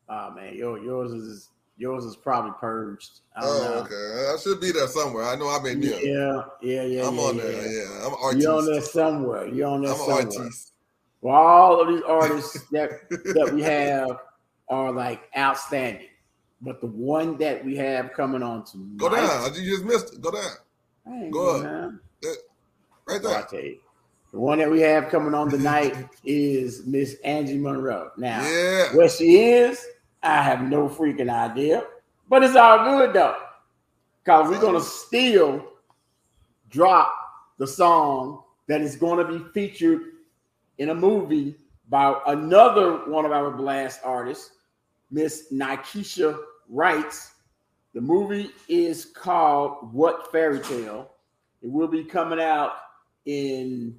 Oh 0.09 0.31
man, 0.35 0.55
your, 0.55 0.79
yours 0.79 1.13
is 1.13 1.49
yours 1.77 2.05
is 2.05 2.17
probably 2.17 2.53
purged. 2.61 3.21
I 3.37 3.41
don't 3.41 3.51
Oh, 3.51 3.63
know. 3.65 3.81
okay. 3.81 4.33
I 4.33 4.37
should 4.41 4.61
be 4.61 4.71
there 4.73 4.87
somewhere. 4.87 5.25
I 5.25 5.35
know 5.37 5.49
I 5.49 5.61
may 5.63 5.75
be. 5.75 5.89
Yeah, 5.89 6.43
yeah, 6.63 6.83
yeah. 6.85 7.07
I'm 7.07 7.17
yeah, 7.17 7.21
on 7.23 7.37
yeah. 7.37 7.43
there. 7.43 7.73
Yeah, 7.73 8.07
I'm 8.07 8.15
artist. 8.15 8.43
You're 8.43 8.57
on 8.57 8.67
there 8.67 8.81
somewhere. 8.81 9.49
You're 9.49 9.69
on 9.69 9.83
there 9.83 9.93
I'm 9.93 10.01
an 10.01 10.07
somewhere. 10.07 10.39
artist. 10.45 10.73
Well, 11.21 11.35
all 11.35 11.81
of 11.81 11.89
these 11.89 12.03
artists 12.07 12.63
that 12.71 13.09
that 13.11 13.51
we 13.53 13.63
have 13.63 14.19
are 14.69 14.93
like 14.93 15.23
outstanding. 15.37 16.09
But 16.61 16.81
the 16.81 16.87
one 16.87 17.37
that 17.39 17.65
we 17.65 17.77
have 17.77 18.13
coming 18.13 18.43
on 18.43 18.65
tonight, 18.65 18.97
Go 18.97 19.09
down. 19.11 19.55
You 19.55 19.71
just 19.71 19.85
missed 19.85 20.15
it. 20.15 20.21
Go 20.21 20.31
down. 20.31 21.31
Go 21.31 21.57
up. 21.57 21.93
Right 23.07 23.23
Well, 23.23 23.33
I 23.35 23.39
there. 23.39 23.47
tell 23.51 23.61
you, 23.61 23.79
the 24.33 24.41
one 24.41 24.59
that 24.59 24.71
we 24.71 24.81
have 24.81 25.09
coming 25.09 25.35
on 25.35 25.51
tonight 25.51 25.95
is 26.25 26.87
Miss 26.87 27.17
Angie 27.25 27.59
Monroe. 27.59 28.11
Now, 28.17 28.43
Yeah. 28.43 28.95
where 28.97 29.09
she 29.09 29.39
is, 29.43 29.85
I 30.23 30.43
have 30.43 30.63
no 30.63 30.89
freaking 30.89 31.31
idea. 31.31 31.85
But 32.29 32.43
it's 32.43 32.57
all 32.57 32.85
good 32.85 33.13
though, 33.15 33.37
because 34.25 34.49
we're 34.51 34.61
gonna 34.61 34.81
still 34.81 35.65
drop 36.71 37.13
the 37.59 37.67
song 37.67 38.43
that 38.67 38.81
is 38.81 38.97
going 38.97 39.25
to 39.25 39.39
be 39.39 39.45
featured 39.53 40.01
in 40.79 40.91
a 40.91 40.95
movie 40.95 41.57
by 41.89 42.19
another 42.27 43.09
one 43.11 43.25
of 43.25 43.33
our 43.33 43.51
blast 43.51 44.01
artists, 44.05 44.51
Miss 45.11 45.53
Nikesha 45.53 46.39
Wrights. 46.69 47.33
The 47.95 48.01
movie 48.01 48.51
is 48.69 49.07
called 49.07 49.93
What 49.93 50.31
Fairy 50.31 50.61
Tale. 50.61 51.11
It 51.63 51.71
will 51.71 51.89
be 51.89 52.05
coming 52.05 52.41
out 52.41 52.73
in 53.25 53.99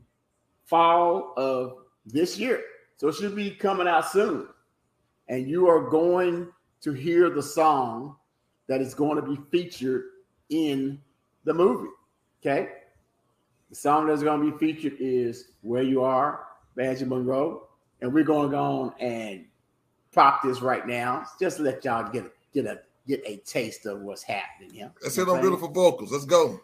fall 0.65 1.33
of 1.37 1.77
this 2.05 2.37
year. 2.37 2.61
So 2.97 3.07
it 3.07 3.15
should 3.15 3.35
be 3.35 3.51
coming 3.51 3.87
out 3.87 4.09
soon. 4.11 4.47
And 5.29 5.47
you 5.47 5.67
are 5.67 5.89
going 5.89 6.49
to 6.81 6.93
hear 6.93 7.29
the 7.29 7.43
song 7.43 8.15
that 8.67 8.81
is 8.81 8.93
going 8.93 9.15
to 9.15 9.21
be 9.21 9.39
featured 9.51 10.03
in 10.49 10.99
the 11.43 11.53
movie. 11.53 11.89
Okay. 12.41 12.69
The 13.69 13.75
song 13.75 14.07
that's 14.07 14.23
going 14.23 14.39
to 14.41 14.51
be 14.51 14.57
featured 14.57 14.97
is 14.99 15.49
Where 15.61 15.83
You 15.83 16.03
Are, 16.03 16.46
by 16.77 16.83
Angie 16.83 17.05
Monroe. 17.05 17.63
And 18.01 18.13
we're 18.13 18.23
going 18.23 18.49
to 18.49 18.55
go 18.55 18.61
on 18.61 18.93
and 18.99 19.45
pop 20.13 20.43
this 20.43 20.61
right 20.61 20.87
now. 20.87 21.25
Just 21.39 21.57
to 21.57 21.63
let 21.63 21.83
y'all 21.83 22.09
get 22.11 22.25
a, 22.25 22.31
get 22.53 22.65
a 22.65 22.79
get 23.07 23.23
a 23.25 23.37
taste 23.37 23.85
of 23.85 24.01
what's 24.01 24.23
happening 24.23 24.71
here. 24.73 24.91
Let's 25.01 25.17
You 25.17 25.25
hit 25.25 25.33
on 25.33 25.41
beautiful 25.41 25.69
vocals. 25.69 26.11
Let's 26.11 26.25
go. 26.25 26.61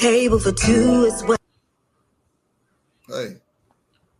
Table 0.00 0.38
for 0.38 0.52
two 0.52 1.04
is 1.04 1.22
what 1.24 1.40
Hey. 3.08 3.36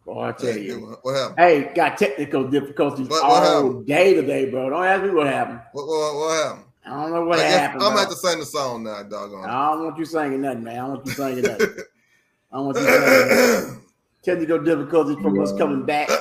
Boy, 0.04 0.25
I 0.25 0.25
tell 0.38 0.52
Hey, 0.52 0.60
you. 0.62 0.96
what 1.02 1.12
happened? 1.14 1.38
Hey, 1.38 1.72
got 1.74 1.96
technical 1.98 2.48
difficulties 2.48 3.08
What- 3.08 3.22
what 3.22 3.42
all 3.42 3.64
happened? 3.64 3.86
day 3.86 4.14
today, 4.14 4.50
bro. 4.50 4.70
Don't 4.70 4.84
ask 4.84 5.02
me 5.02 5.10
what 5.10 5.26
happened. 5.26 5.60
What, 5.72 5.86
what, 5.86 6.14
what 6.14 6.44
happened? 6.44 6.62
I 6.84 6.90
don't 6.90 7.10
know 7.12 7.24
what 7.24 7.38
happened. 7.40 7.82
I'm 7.82 7.92
about 7.92 8.10
to 8.10 8.16
sing 8.16 8.38
the 8.38 8.46
song 8.46 8.84
now, 8.84 9.02
doggone. 9.02 9.44
I 9.44 9.70
don't 9.72 9.84
want 9.86 9.98
you 9.98 10.04
singing 10.04 10.40
nothing, 10.40 10.62
man. 10.64 10.74
I 10.74 10.78
don't 10.78 10.88
want 10.90 11.06
you 11.06 11.12
singing 11.12 11.42
nothing. 11.42 11.66
I 12.52 12.56
don't 12.56 12.66
want 12.66 12.78
you 12.78 12.84
singing 12.84 13.82
technical 14.22 14.58
difficulties 14.62 15.16
from 15.22 15.40
us 15.40 15.52
coming 15.58 15.84
back. 15.84 16.08
Here 16.08 16.16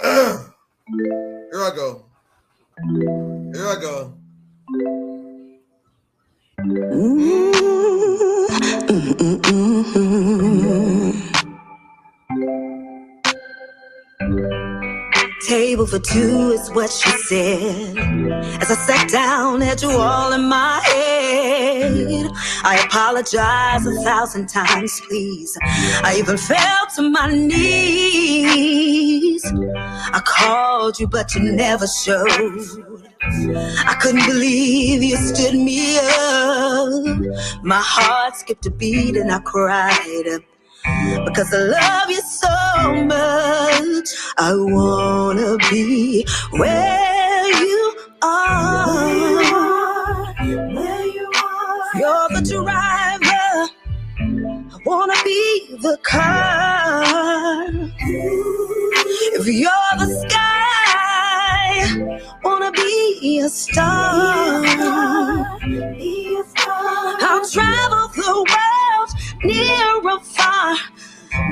I 1.54 1.72
go. 1.76 2.06
Here 3.54 3.68
I 3.68 3.76
go. 3.80 4.14
Table 15.56 15.88
for 15.88 16.00
two 16.00 16.52
is 16.52 16.70
what 16.72 16.92
she 16.92 17.10
said. 17.30 17.98
As 18.62 18.70
I 18.70 18.78
sat 18.88 19.08
down, 19.10 19.62
had 19.62 19.82
you 19.82 19.90
all 19.90 20.34
in 20.34 20.50
my 20.50 20.82
head. 20.84 22.30
I 22.72 22.74
apologize 22.86 23.86
a 23.88 23.94
thousand 24.04 24.48
times, 24.48 25.00
please. 25.08 25.58
I 26.04 26.18
even 26.18 26.36
fell 26.36 26.86
to 26.96 27.02
my 27.10 27.28
knees. 27.34 28.44
I 30.18 30.22
called 30.26 31.00
you, 31.00 31.08
but 31.08 31.34
you 31.34 31.42
never 31.44 31.88
showed. 31.88 32.28
I 33.92 33.96
couldn't 34.02 34.26
believe 34.26 35.02
you 35.02 35.16
stood 35.16 35.56
me 35.56 35.98
up. 36.00 37.64
My 37.64 37.82
heart 37.94 38.36
skipped 38.36 38.66
a 38.66 38.72
beat 38.72 39.16
and 39.16 39.32
I 39.32 39.40
cried. 39.40 40.44
Because 41.26 41.54
I 41.54 41.58
love 41.60 42.10
you 42.10 42.22
so 42.22 43.06
much. 43.06 44.10
I 44.38 44.54
wanna 44.56 45.58
be 45.70 46.26
where 46.52 47.48
you 47.64 47.96
are. 48.24 50.34
Where 50.76 51.06
you 51.06 51.32
are. 51.46 52.00
You're 52.00 52.30
the 52.30 52.42
driver. 52.52 53.70
I 54.74 54.78
wanna 54.86 55.16
be 55.24 55.78
the 55.82 55.98
car. 56.04 57.04
If 59.38 59.48
you're 59.48 59.94
the 60.00 60.28
sky, 60.30 62.08
wanna 62.44 62.72
be 62.72 63.40
a 63.40 63.50
star. 63.50 64.66
I'll 67.22 67.50
travel 67.50 68.08
the 68.16 68.34
world, 68.52 68.85
near 69.44 70.02
or 70.04 70.20
far. 70.22 70.76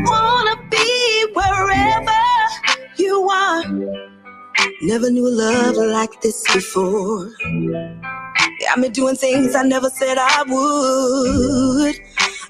Wanna 0.05 0.55
be 0.69 1.25
wherever 1.33 2.11
you 2.97 3.29
are. 3.29 3.63
Never 4.81 5.09
knew 5.09 5.27
a 5.27 5.29
love 5.29 5.75
like 5.75 6.21
this 6.21 6.43
before. 6.53 7.31
Got 8.59 8.79
me 8.79 8.89
doing 8.89 9.15
things 9.15 9.55
I 9.55 9.63
never 9.63 9.89
said 9.89 10.17
I 10.17 10.43
would. 10.47 11.95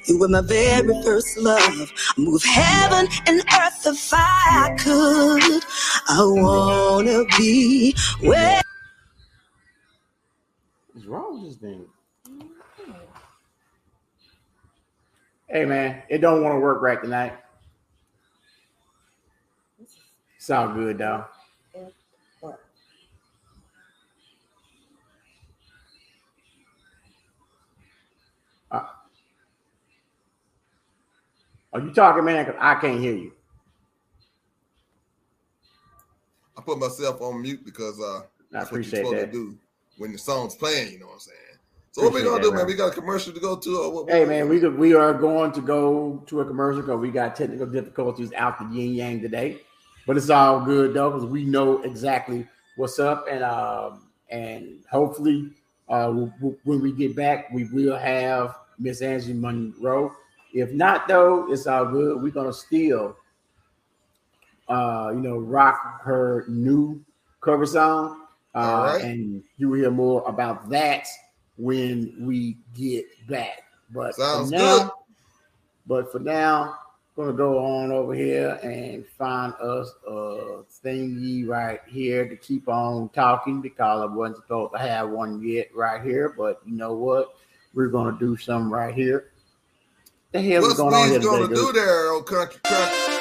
You 0.08 0.20
were 0.20 0.28
my 0.28 0.42
very 0.42 1.02
first 1.04 1.38
love. 1.38 1.92
Move 2.18 2.44
heaven 2.44 3.08
and 3.28 3.40
earth 3.40 3.86
if 3.86 4.10
I 4.14 4.76
could. 4.80 5.64
I 6.10 6.24
wanna 6.24 7.24
be 7.38 7.96
where. 8.22 8.62
What's 10.94 11.08
wrong 11.08 11.42
with 11.42 11.52
this 11.52 11.58
thing? 11.58 11.86
Hey 15.54 15.66
man, 15.66 16.02
it 16.10 16.18
don't 16.18 16.42
want 16.42 16.56
to 16.56 16.60
work 16.60 16.82
right 16.82 17.00
tonight. 17.00 17.34
It's 20.36 20.50
all 20.50 20.74
good 20.74 20.98
though. 20.98 21.26
Uh, 28.72 28.86
are 31.72 31.80
you 31.82 31.94
talking, 31.94 32.26
man? 32.26 32.48
Cause 32.48 32.56
I 32.60 32.74
can't 32.74 33.00
hear 33.00 33.14
you. 33.14 33.34
I 36.58 36.62
put 36.62 36.80
myself 36.80 37.22
on 37.22 37.44
mute 37.44 37.64
because 37.64 38.00
uh, 38.00 38.22
I 38.22 38.24
that's 38.50 38.72
what 38.72 38.78
you're 38.78 38.82
appreciate 38.82 39.06
supposed 39.06 39.18
that. 39.18 39.26
to 39.28 39.32
do 39.32 39.58
when 40.00 40.14
the 40.14 40.18
song's 40.18 40.56
playing. 40.56 40.94
You 40.94 41.00
know 41.02 41.06
what 41.06 41.14
I'm 41.14 41.20
saying? 41.20 41.38
So 41.94 42.02
what 42.04 42.14
we 42.14 42.24
gonna 42.24 42.38
that, 42.38 42.42
do, 42.42 42.50
man? 42.50 42.58
man. 42.62 42.66
We 42.68 42.74
got 42.74 42.92
a 42.92 42.96
commercial 42.96 43.34
to 43.34 43.40
go 43.40 43.56
to. 43.56 43.78
Or 43.78 43.92
what, 43.94 44.10
Hey 44.10 44.26
man, 44.26 44.50
we 44.50 44.60
could, 44.60 44.76
we 44.78 44.96
are 44.96 45.14
going 45.14 45.52
to 45.52 45.62
go 45.62 46.24
to 46.26 46.42
a 46.42 46.46
commercial 46.46 46.82
because 46.82 47.00
we 47.00 47.12
got 47.12 47.36
technical 47.36 47.68
difficulties 47.68 48.34
out 48.34 48.58
the 48.58 48.66
yin 48.76 48.96
yang 48.96 49.22
today, 49.22 49.60
but 50.08 50.18
it's 50.18 50.32
all 50.32 50.60
good 50.60 50.96
though 50.96 51.12
because 51.12 51.28
we 51.28 51.46
know 51.46 51.84
exactly 51.84 52.48
what's 52.78 52.98
up 52.98 53.28
and 53.30 53.44
um 53.44 54.08
and 54.32 54.84
hopefully 54.90 55.52
uh 55.88 56.08
w- 56.08 56.32
w- 56.40 56.58
when 56.64 56.82
we 56.82 56.92
get 56.92 57.16
back 57.16 57.52
we 57.54 57.66
will 57.66 57.96
have 57.96 58.56
Miss 58.80 59.04
Angie 59.04 59.34
Monroe. 59.34 60.12
If 60.52 60.72
not 60.72 61.08
though, 61.08 61.52
it's 61.52 61.68
all 61.68 61.86
good. 61.86 62.24
We're 62.24 62.32
gonna 62.32 62.54
still 62.54 63.16
uh 64.68 65.12
you 65.14 65.22
know 65.22 65.38
rock 65.38 66.02
her 66.02 66.46
new 66.48 67.06
cover 67.40 67.68
song. 67.68 68.22
Uh, 68.56 68.58
All 68.60 68.84
right. 68.86 69.04
and 69.04 69.44
you 69.58 69.70
will 69.70 69.78
hear 69.80 69.90
more 69.92 70.24
about 70.28 70.70
that 70.70 71.08
when 71.58 72.16
we 72.20 72.58
get 72.76 73.06
back. 73.28 73.64
But 73.92 74.16
Sounds 74.16 74.50
for 74.50 74.56
now, 74.56 74.78
good. 74.80 74.92
but 75.86 76.12
for 76.12 76.20
now, 76.20 76.80
gonna 77.16 77.34
go 77.34 77.60
on 77.60 77.92
over 77.92 78.14
here 78.14 78.60
and 78.64 79.06
find 79.06 79.54
us 79.56 79.94
a 80.08 80.64
thingy 80.84 81.48
right 81.48 81.80
here 81.88 82.28
to 82.28 82.36
keep 82.36 82.68
on 82.68 83.10
talking 83.10 83.62
because 83.62 84.02
I 84.02 84.14
wasn't 84.14 84.38
supposed 84.38 84.74
to 84.74 84.80
have 84.80 85.10
one 85.10 85.42
yet 85.44 85.70
right 85.76 86.02
here. 86.02 86.34
But 86.36 86.62
you 86.66 86.76
know 86.76 86.94
what? 86.94 87.36
We're 87.74 87.90
gonna 87.90 88.18
do 88.20 88.36
something 88.38 88.72
right 88.72 88.94
here. 88.94 89.32
The 90.32 90.42
hell 90.42 90.64
is 90.64 90.70
What's 90.70 90.80
going 90.80 90.96
on 90.96 91.10
here 91.10 91.20
gonna 91.20 91.54
do 91.54 91.72
there, 91.72 92.12
old 92.12 92.26
country 92.26 92.60
country? 92.64 93.13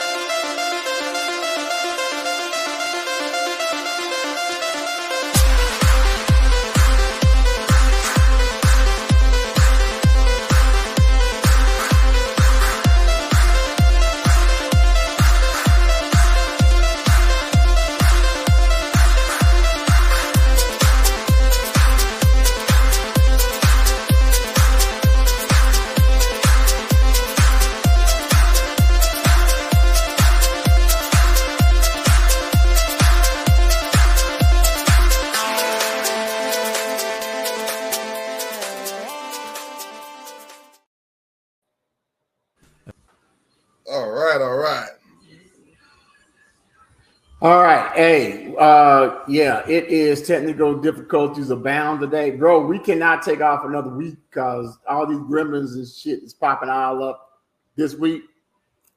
Hey, 47.95 48.55
uh, 48.59 49.21
yeah, 49.29 49.63
it 49.69 49.85
is 49.87 50.27
technical 50.27 50.75
difficulties 50.79 51.51
abound 51.51 52.01
today, 52.01 52.31
bro. 52.31 52.65
We 52.67 52.79
cannot 52.79 53.23
take 53.23 53.41
off 53.41 53.65
another 53.65 53.91
week 53.91 54.17
because 54.31 54.79
all 54.89 55.07
these 55.07 55.19
gremlins 55.19 55.75
and 55.75 55.87
shit 55.89 56.23
is 56.23 56.35
popping 56.35 56.69
all 56.69 57.03
up 57.03 57.41
this 57.77 57.95
week. 57.95 58.23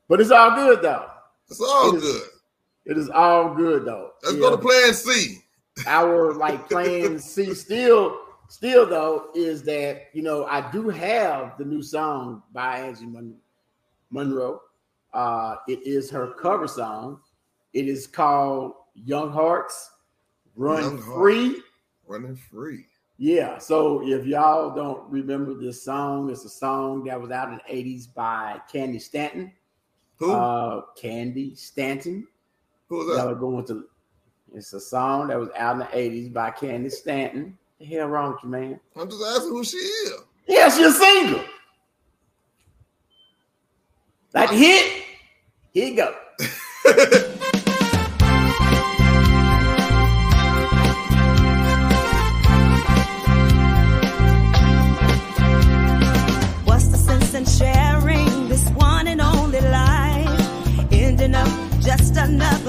But 0.07 0.21
it's 0.21 0.31
all 0.31 0.51
good 0.55 0.81
though. 0.81 1.07
It's 1.49 1.61
all 1.61 1.93
It 1.95 1.97
is- 1.97 2.03
good. 2.03 2.21
It 2.87 2.97
is 2.99 3.09
all 3.09 3.53
good 3.55 3.85
though. 3.85 4.11
Let's 4.23 4.35
Yeah. 4.35 4.41
go 4.41 4.51
to 4.51 4.57
Plan 4.57 4.93
C. 4.93 5.41
our 5.87 6.33
like 6.33 6.69
plan 6.69 7.17
C 7.19 7.53
still 7.55 8.19
still 8.47 8.85
though 8.85 9.29
is 9.33 9.63
that 9.63 10.03
you 10.13 10.21
know 10.21 10.45
I 10.45 10.69
do 10.71 10.89
have 10.89 11.57
the 11.57 11.65
new 11.65 11.81
song 11.81 12.43
by 12.53 12.79
Angie 12.81 13.07
Mon- 13.07 13.37
Monroe. 14.11 14.61
Uh, 15.13 15.55
it 15.67 15.79
is 15.85 16.09
her 16.11 16.27
cover 16.39 16.67
song. 16.67 17.19
It 17.73 17.87
is 17.87 18.05
called 18.05 18.73
Young 18.95 19.31
Hearts 19.31 19.91
Run 20.55 20.81
Young. 20.83 21.01
Free. 21.01 21.61
Running 22.07 22.35
free. 22.35 22.85
Yeah. 23.17 23.57
So 23.57 24.07
if 24.07 24.25
y'all 24.25 24.73
don't 24.73 25.09
remember 25.09 25.53
this 25.53 25.83
song, 25.83 26.29
it's 26.29 26.45
a 26.45 26.49
song 26.49 27.03
that 27.05 27.19
was 27.19 27.31
out 27.31 27.49
in 27.49 27.55
the 27.55 27.83
80s 27.83 28.13
by 28.13 28.61
Candy 28.71 28.99
Stanton. 28.99 29.51
Who? 30.17 30.31
Uh, 30.31 30.81
Candy 30.99 31.55
Stanton. 31.55 32.27
Who 32.89 32.97
was 32.97 33.07
Y'all 33.07 33.27
that? 33.27 33.33
are 33.33 33.35
going 33.35 33.65
to. 33.65 33.85
It's 34.53 34.71
a 34.73 34.79
song 34.79 35.27
that 35.27 35.39
was 35.39 35.49
out 35.57 35.73
in 35.73 35.79
the 35.79 35.85
80s 35.85 36.31
by 36.31 36.51
Candy 36.51 36.89
Stanton. 36.89 37.57
The 37.79 37.85
hell 37.85 38.07
wrong 38.07 38.33
with 38.33 38.43
you, 38.43 38.49
man? 38.49 38.79
I'm 38.95 39.09
just 39.09 39.23
asking 39.23 39.49
who 39.49 39.63
she 39.63 39.77
is. 39.77 40.13
Yeah, 40.47 40.69
she's 40.69 40.85
a 40.85 40.91
single. 40.93 41.43
That 44.31 44.49
hit, 44.49 45.03
here 45.73 45.87
you 45.87 45.95
go. 45.95 46.15
another 62.25 62.64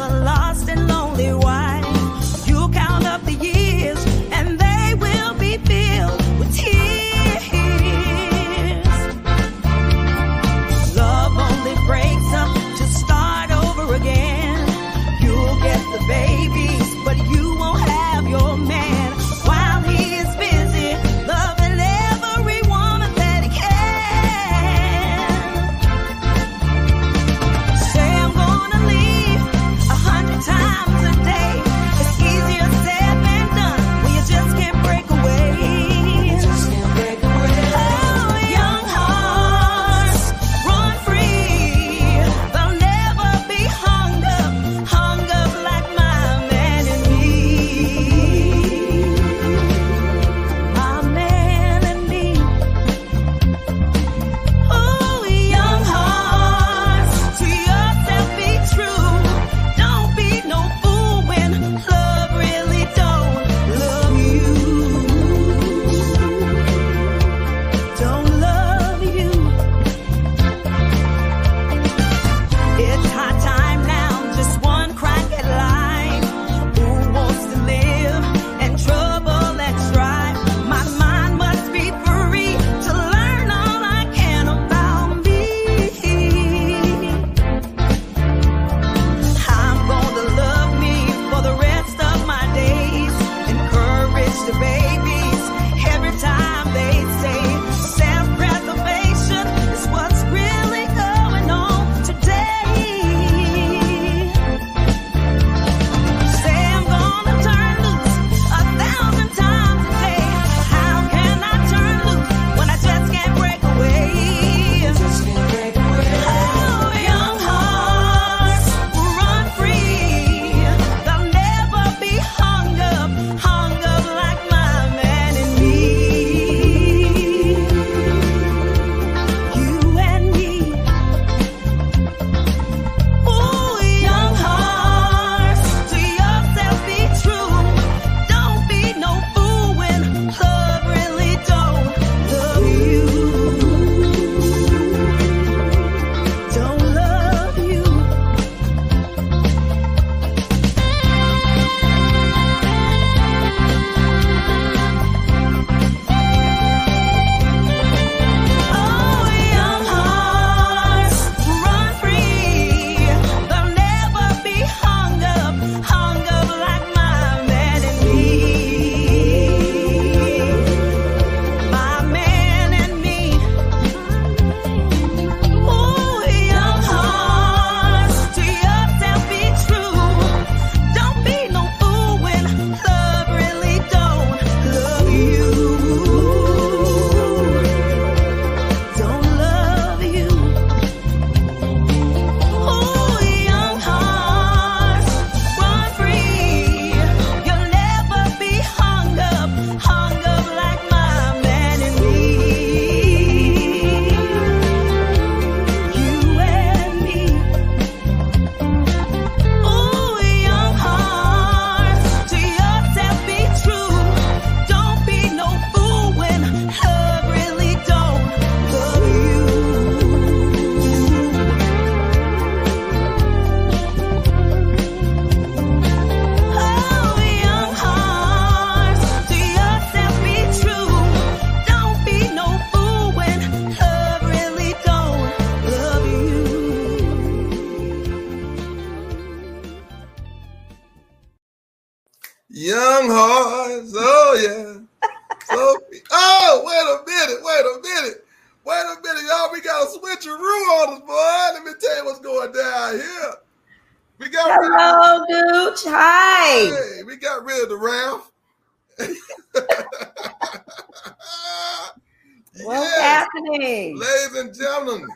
happening? 263.37 263.99
Ladies 263.99 264.35
and 264.37 264.55
gentlemen, 264.55 265.09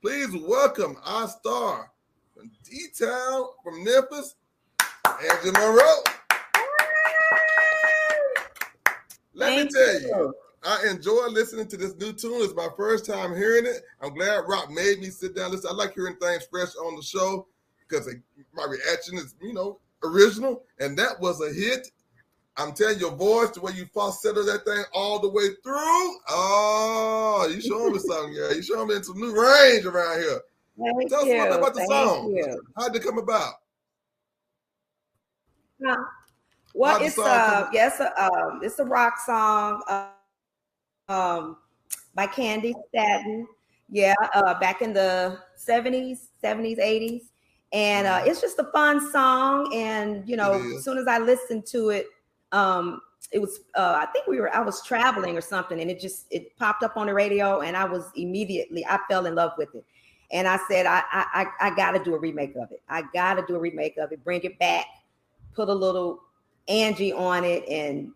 please 0.00 0.34
welcome 0.46 0.96
our 1.04 1.28
star 1.28 1.90
from 2.34 2.50
D 2.64 2.86
Town, 2.98 3.44
from 3.62 3.84
Memphis, 3.84 4.34
Angie 4.80 5.50
Monroe. 5.52 6.02
Let 9.34 9.48
Thank 9.54 9.72
me 9.72 9.78
tell 9.78 10.00
you, 10.00 10.34
I 10.64 10.86
enjoy 10.90 11.26
listening 11.28 11.68
to 11.68 11.76
this 11.76 11.94
new 11.96 12.12
tune. 12.12 12.42
It's 12.42 12.54
my 12.54 12.68
first 12.76 13.06
time 13.06 13.34
hearing 13.34 13.66
it. 13.66 13.82
I'm 14.02 14.14
glad 14.14 14.44
Rock 14.48 14.70
made 14.70 15.00
me 15.00 15.06
sit 15.06 15.34
down. 15.34 15.52
Listen, 15.52 15.70
I 15.70 15.74
like 15.74 15.94
hearing 15.94 16.16
things 16.16 16.46
fresh 16.50 16.74
on 16.76 16.96
the 16.96 17.02
show 17.02 17.46
because 17.88 18.08
my 18.54 18.64
reaction 18.64 19.16
is, 19.16 19.34
you 19.40 19.52
know, 19.54 19.78
original, 20.02 20.62
and 20.78 20.96
that 20.98 21.20
was 21.20 21.40
a 21.40 21.52
hit. 21.52 21.90
I'm 22.56 22.72
telling 22.72 22.98
your 22.98 23.12
voice, 23.12 23.50
the 23.50 23.60
way 23.60 23.72
you 23.72 23.86
falsetto 23.86 24.42
that 24.42 24.64
thing 24.64 24.84
all 24.92 25.18
the 25.18 25.28
way 25.28 25.48
through. 25.62 26.18
Oh, 26.28 27.48
you 27.52 27.60
showing 27.60 27.92
me 27.92 27.98
something, 28.06 28.34
girl. 28.34 28.54
You 28.54 28.62
showing 28.62 28.88
me 28.88 29.02
some 29.02 29.18
new 29.18 29.32
range 29.40 29.86
around 29.86 30.20
here. 30.20 30.40
Thank 30.78 31.10
Tell 31.10 31.20
us 31.20 31.26
you. 31.26 31.38
something 31.38 31.58
about 31.58 31.74
the 31.74 31.80
Thank 31.80 31.90
song. 31.90 32.30
you. 32.34 32.62
How'd 32.76 32.96
it 32.96 33.02
come 33.02 33.18
about? 33.18 33.54
Well, 35.80 36.92
How'd 36.92 37.00
the 37.00 37.06
it's 37.06 37.18
uh, 37.18 37.68
yes, 37.72 38.00
a, 38.00 38.22
um, 38.22 38.60
it's 38.62 38.78
a 38.78 38.84
rock 38.84 39.18
song, 39.24 39.82
uh, 39.88 40.08
um, 41.08 41.56
by 42.14 42.26
Candi 42.26 42.74
Staton. 42.88 43.46
Yeah, 43.92 44.14
uh, 44.34 44.58
back 44.60 44.82
in 44.82 44.92
the 44.92 45.38
seventies, 45.56 46.28
seventies, 46.40 46.78
eighties, 46.78 47.32
and 47.72 48.06
uh, 48.06 48.22
it's 48.24 48.40
just 48.40 48.58
a 48.60 48.70
fun 48.72 49.10
song. 49.10 49.72
And 49.74 50.28
you 50.28 50.36
know, 50.36 50.52
Mm-hmm. 50.52 50.76
As 50.76 50.84
soon 50.84 50.98
as 50.98 51.08
I 51.08 51.18
listened 51.18 51.66
to 51.68 51.90
it, 51.90 52.06
um, 52.52 53.00
it 53.32 53.38
was 53.38 53.60
uh, 53.76 53.98
I 54.00 54.06
think 54.06 54.26
we 54.26 54.40
were 54.40 54.54
I 54.54 54.60
was 54.60 54.82
traveling 54.82 55.36
or 55.36 55.40
something, 55.40 55.80
and 55.80 55.90
it 55.90 56.00
just 56.00 56.26
it 56.30 56.56
popped 56.56 56.82
up 56.82 56.96
on 56.96 57.06
the 57.06 57.14
radio, 57.14 57.60
and 57.60 57.76
I 57.76 57.84
was 57.84 58.10
immediately 58.16 58.84
I 58.86 58.98
fell 59.08 59.26
in 59.26 59.34
love 59.34 59.52
with 59.56 59.74
it. 59.74 59.84
And 60.32 60.46
I 60.46 60.58
said, 60.68 60.86
I 60.86 61.02
I 61.10 61.46
I, 61.60 61.68
I 61.68 61.76
got 61.76 61.92
to 61.92 62.02
do 62.02 62.14
a 62.14 62.18
remake 62.18 62.56
of 62.56 62.70
it. 62.72 62.82
I 62.88 63.02
got 63.12 63.34
to 63.34 63.44
do 63.46 63.56
a 63.56 63.58
remake 63.58 63.96
of 63.98 64.12
it. 64.12 64.24
Bring 64.24 64.42
it 64.42 64.58
back. 64.58 64.86
Put 65.54 65.68
a 65.68 65.74
little 65.74 66.20
Angie 66.68 67.12
on 67.12 67.44
it, 67.44 67.68
and 67.68 68.12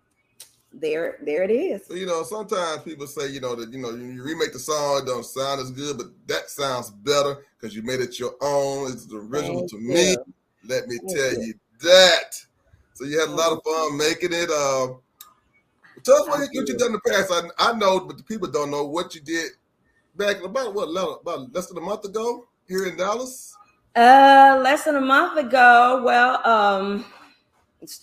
there 0.73 1.19
there 1.25 1.45
it 1.45 1.51
is. 1.51 1.87
So, 1.87 1.95
you 1.95 2.07
know, 2.07 2.23
sometimes 2.25 2.83
people 2.83 3.07
say, 3.07 3.29
you 3.29 3.41
know, 3.41 3.55
that 3.55 3.73
you 3.73 3.79
know, 3.79 3.91
you 3.91 4.23
remake 4.23 4.53
the 4.53 4.59
song, 4.59 5.03
it 5.03 5.07
don't 5.07 5.25
sound 5.25 5.61
as 5.61 5.71
good, 5.71 5.97
but 5.97 6.07
that 6.27 6.51
sounds 6.51 6.91
better 6.91 7.45
because 7.59 7.75
you 7.75 7.83
made 7.83 8.01
it 8.01 8.19
your 8.19 8.35
own. 8.41 8.91
It's 8.91 9.07
the 9.07 9.17
original 9.17 9.61
Thank 9.61 9.71
to 9.71 9.79
me. 9.79 10.17
Let 10.67 10.89
me 10.89 10.99
Thank 10.99 11.17
tell 11.17 11.33
you. 11.35 11.47
you 11.47 11.55
that. 11.83 12.45
So 12.95 13.05
you 13.05 13.19
had 13.21 13.29
a 13.29 13.33
lot 13.33 13.53
of 13.53 13.63
fun 13.65 13.97
making 13.97 14.33
it. 14.33 14.49
Uh, 14.51 14.95
tell 16.05 16.17
us 16.17 16.29
what, 16.29 16.41
you- 16.53 16.61
what 16.61 16.69
you 16.69 16.79
done 16.79 16.89
in 16.89 16.93
the 16.95 17.01
past. 17.11 17.31
I, 17.31 17.71
I 17.71 17.73
know, 17.75 18.01
but 18.01 18.17
the 18.17 18.23
people 18.23 18.49
don't 18.49 18.71
know 18.71 18.85
what 18.85 19.15
you 19.15 19.21
did 19.21 19.51
back 20.17 20.43
about 20.43 20.75
what 20.75 20.85
about 21.21 21.53
less 21.53 21.67
than 21.67 21.79
a 21.79 21.81
month 21.81 22.05
ago 22.05 22.47
here 22.67 22.87
in 22.87 22.97
Dallas. 22.97 23.55
Uh, 23.97 24.61
less 24.63 24.85
than 24.85 24.97
a 24.97 25.01
month 25.01 25.37
ago. 25.39 26.03
Well, 26.05 26.41
um, 26.47 27.05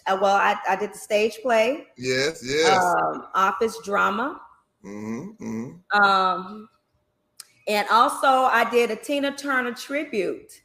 uh, 0.08 0.18
well, 0.22 0.36
I, 0.36 0.56
I 0.70 0.76
did 0.76 0.94
the 0.94 0.98
stage 0.98 1.40
play, 1.42 1.88
Yes, 1.98 2.44
yes. 2.46 2.84
um, 2.84 3.28
office 3.34 3.78
drama, 3.84 4.42
hmm 4.82 5.30
hmm 5.40 5.70
um, 5.94 6.70
and 7.68 7.88
also 7.90 8.28
I 8.28 8.70
did 8.70 8.92
a 8.92 8.96
Tina 8.96 9.36
Turner 9.36 9.74
tribute. 9.74 10.62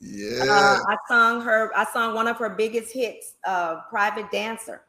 Yeah. 0.00 0.44
Uh, 0.44 0.78
I 0.88 0.96
sung 1.08 1.40
her. 1.42 1.70
I 1.76 1.84
sung 1.84 2.14
one 2.14 2.28
of 2.28 2.36
her 2.38 2.50
biggest 2.50 2.92
hits, 2.92 3.34
uh, 3.44 3.80
"Private 3.90 4.30
Dancer." 4.30 4.82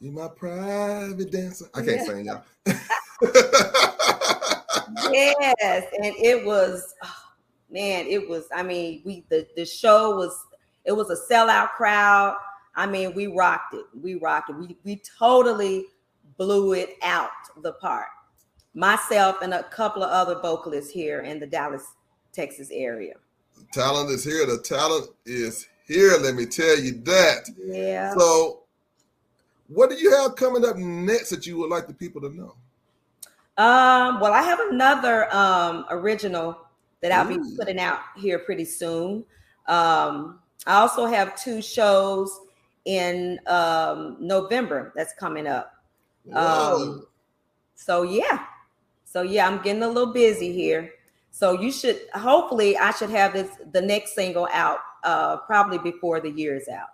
you 0.00 0.10
my 0.12 0.28
private 0.28 1.30
dancer. 1.32 1.64
I 1.74 1.80
can't 1.80 1.96
Yeah. 1.96 2.04
sing, 2.04 2.26
y'all. 2.26 2.42
yes, 5.12 5.86
and 6.02 6.14
it 6.16 6.44
was, 6.44 6.94
oh, 7.02 7.16
man, 7.70 8.06
it 8.06 8.28
was. 8.28 8.46
I 8.54 8.62
mean, 8.62 9.00
we 9.04 9.24
the 9.30 9.46
the 9.56 9.64
show 9.64 10.16
was. 10.16 10.38
It 10.84 10.92
was 10.92 11.08
a 11.08 11.32
sellout 11.32 11.70
crowd. 11.70 12.36
I 12.76 12.86
mean, 12.86 13.14
we 13.14 13.28
rocked 13.28 13.72
it. 13.72 13.86
We 13.98 14.16
rocked 14.16 14.50
it. 14.50 14.56
We 14.56 14.76
we 14.84 15.00
totally 15.18 15.86
blew 16.36 16.74
it 16.74 16.96
out 17.02 17.30
the 17.62 17.72
park. 17.74 18.08
Myself 18.74 19.36
and 19.40 19.54
a 19.54 19.62
couple 19.62 20.02
of 20.02 20.10
other 20.10 20.40
vocalists 20.40 20.90
here 20.92 21.20
in 21.20 21.38
the 21.38 21.46
Dallas, 21.46 21.94
Texas 22.32 22.68
area. 22.70 23.14
Talent 23.72 24.10
is 24.10 24.24
here. 24.24 24.46
The 24.46 24.58
talent 24.58 25.08
is 25.26 25.66
here. 25.86 26.16
Let 26.18 26.34
me 26.34 26.46
tell 26.46 26.78
you 26.78 26.92
that. 27.02 27.48
Yeah. 27.64 28.14
So, 28.14 28.60
what 29.68 29.90
do 29.90 29.96
you 29.96 30.14
have 30.16 30.36
coming 30.36 30.64
up 30.64 30.76
next 30.76 31.30
that 31.30 31.46
you 31.46 31.58
would 31.58 31.70
like 31.70 31.86
the 31.86 31.94
people 31.94 32.20
to 32.22 32.30
know? 32.34 32.54
Um, 33.56 34.18
well, 34.20 34.32
I 34.32 34.42
have 34.42 34.60
another 34.60 35.32
um 35.34 35.86
original 35.90 36.58
that 37.00 37.12
I'll 37.12 37.28
be 37.28 37.38
putting 37.56 37.78
out 37.78 38.00
here 38.16 38.38
pretty 38.38 38.64
soon. 38.64 39.24
Um, 39.68 40.40
I 40.66 40.76
also 40.76 41.06
have 41.06 41.36
two 41.36 41.60
shows 41.60 42.40
in 42.84 43.38
um 43.46 44.16
November 44.20 44.92
that's 44.96 45.12
coming 45.14 45.46
up. 45.46 45.74
Whoa. 46.24 46.76
Um, 46.76 47.06
so 47.74 48.02
yeah. 48.02 48.46
So 49.04 49.22
yeah, 49.22 49.46
I'm 49.46 49.62
getting 49.62 49.82
a 49.82 49.88
little 49.88 50.12
busy 50.12 50.52
here. 50.52 50.90
So 51.34 51.50
you 51.60 51.72
should 51.72 51.98
hopefully 52.14 52.78
I 52.78 52.92
should 52.92 53.10
have 53.10 53.32
this 53.32 53.50
the 53.72 53.80
next 53.82 54.14
single 54.14 54.46
out 54.52 54.78
uh 55.02 55.38
probably 55.38 55.78
before 55.78 56.20
the 56.20 56.30
year 56.30 56.54
is 56.54 56.68
out. 56.68 56.90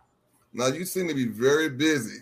now 0.55 0.69
you 0.69 0.87
seem 0.87 1.07
to 1.09 1.15
be 1.15 1.27
very 1.27 1.69
busy, 1.69 2.21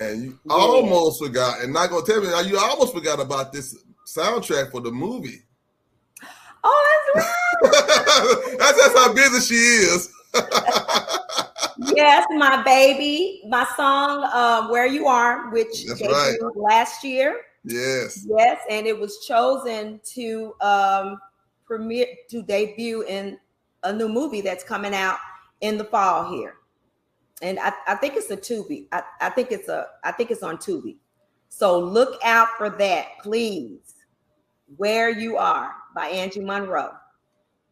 and 0.00 0.22
you 0.26 0.38
Yeah. 0.46 0.54
almost 0.54 1.20
forgot. 1.20 1.60
And 1.60 1.72
not 1.72 1.90
gonna 1.90 2.06
tell 2.06 2.20
me 2.20 2.28
now. 2.28 2.40
You 2.42 2.58
almost 2.58 2.94
forgot 2.94 3.18
about 3.18 3.52
this 3.52 3.76
soundtrack 4.06 4.70
for 4.70 4.80
the 4.80 4.92
movie. 4.92 5.42
Oh, 6.62 7.00
that's 7.14 7.26
right. 8.48 8.58
that's 8.60 8.78
that's 8.80 8.94
how 8.96 9.12
busy 9.12 9.40
she 9.40 9.54
is. 9.56 10.12
yes, 11.96 12.24
my 12.36 12.62
baby, 12.62 13.42
my 13.48 13.66
song 13.76 14.22
um, 14.32 14.70
"Where 14.70 14.86
You 14.86 15.08
Are," 15.08 15.50
which 15.50 15.86
That's 15.86 16.00
debuted 16.00 16.12
right. 16.40 16.56
last 16.56 17.02
year. 17.02 17.40
yes. 17.64 18.24
Yes, 18.38 18.60
and 18.70 18.86
it 18.86 18.96
was 18.98 19.24
chosen 19.26 20.00
to 20.14 20.54
um, 20.60 21.18
premiere 21.68 22.06
to 22.30 22.42
debut 22.42 23.02
in 23.02 23.38
a 23.84 23.92
new 23.92 24.08
movie 24.08 24.40
that's 24.40 24.64
coming 24.64 24.94
out 24.94 25.18
in 25.60 25.78
the 25.78 25.84
fall 25.84 26.32
here, 26.32 26.54
and 27.42 27.60
I, 27.60 27.72
I 27.86 27.94
think 27.94 28.16
it's 28.16 28.30
a 28.30 28.36
Tubi. 28.36 28.86
I, 28.90 29.02
I 29.20 29.30
think 29.30 29.52
it's 29.52 29.68
a 29.68 29.86
I 30.02 30.10
think 30.10 30.32
it's 30.32 30.42
on 30.42 30.56
Tubi. 30.56 30.96
So 31.48 31.78
look 31.78 32.18
out 32.24 32.48
for 32.56 32.70
that, 32.70 33.06
please. 33.22 33.78
Where 34.76 35.10
you 35.10 35.36
are 35.36 35.72
by 35.94 36.08
Angie 36.08 36.40
Monroe. 36.40 36.92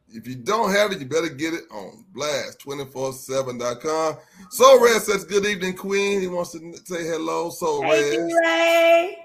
If 0.08 0.26
you 0.26 0.36
don't 0.36 0.72
have 0.72 0.92
it, 0.92 1.00
you 1.00 1.06
better 1.06 1.28
get 1.28 1.52
it 1.52 1.64
on 1.70 2.04
blast247.com. 2.14 4.16
So 4.50 4.82
Red 4.82 5.02
says, 5.02 5.24
Good 5.24 5.44
evening, 5.44 5.74
Queen. 5.74 6.20
He 6.20 6.28
wants 6.28 6.52
to 6.52 6.58
say 6.84 7.04
hello. 7.04 7.50
So 7.50 7.82
Hey, 7.82 8.16
Red. 8.16 8.32
Ray. 8.44 9.18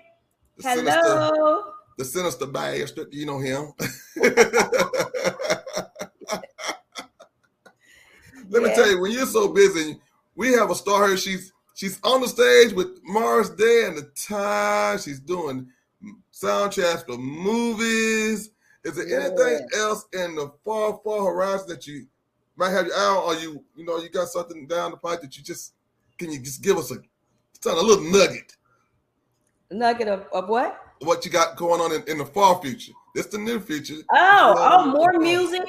The 0.58 0.64
sinister, 0.64 1.00
Hello. 1.02 1.71
The 2.02 2.06
sinister 2.06 2.48
bastard. 2.48 3.14
You 3.14 3.28
know 3.28 3.38
him. 3.38 3.74
Let 8.50 8.64
me 8.64 8.74
tell 8.74 8.90
you, 8.90 9.00
when 9.00 9.12
you're 9.12 9.28
so 9.28 9.54
busy, 9.54 10.02
we 10.34 10.52
have 10.54 10.72
a 10.72 10.76
star 10.76 11.10
here. 11.10 11.18
She's 11.18 11.54
she's 11.76 12.00
on 12.04 12.22
the 12.22 12.28
stage 12.28 12.74
with 12.74 13.00
Morris 13.04 13.52
Day 13.52 13.84
and 13.86 13.96
the 13.96 14.10
Time. 14.16 14.98
She's 14.98 15.20
doing 15.20 15.68
soundtracks 16.34 17.06
for 17.06 17.20
movies. 17.20 18.50
Is 18.84 18.96
there 18.96 19.22
anything 19.22 19.68
else 19.78 20.06
in 20.12 20.34
the 20.34 20.52
far, 20.66 21.00
far 21.04 21.26
horizon 21.26 21.70
that 21.70 21.86
you 21.86 22.08
might 22.56 22.72
have 22.72 22.88
your 22.88 22.96
eye 22.96 23.16
on, 23.16 23.24
or 23.26 23.40
you, 23.40 23.64
you 23.76 23.86
know, 23.86 24.00
you 24.00 24.10
got 24.10 24.30
something 24.30 24.66
down 24.66 24.90
the 24.90 24.98
pipe 24.98 25.22
that 25.22 25.38
you 25.38 25.44
just 25.44 25.76
can 26.18 26.32
you 26.32 26.40
just 26.40 26.64
give 26.64 26.80
us 26.80 26.90
a, 26.90 26.96
a 27.70 27.76
little 27.76 28.04
nugget 28.06 28.58
Nugget 29.70 30.08
of, 30.08 30.26
of 30.34 30.50
what? 30.50 30.91
What 31.02 31.26
you 31.26 31.32
got 31.32 31.56
going 31.58 31.82
on 31.82 31.92
in, 31.92 32.04
in 32.08 32.18
the 32.18 32.26
far 32.26 32.62
future? 32.62 32.94
This 33.14 33.28
the 33.28 33.38
near 33.38 33.60
future. 33.60 33.98
Oh, 34.12 34.56
oh, 34.58 34.86
more 34.92 35.14
music, 35.14 35.68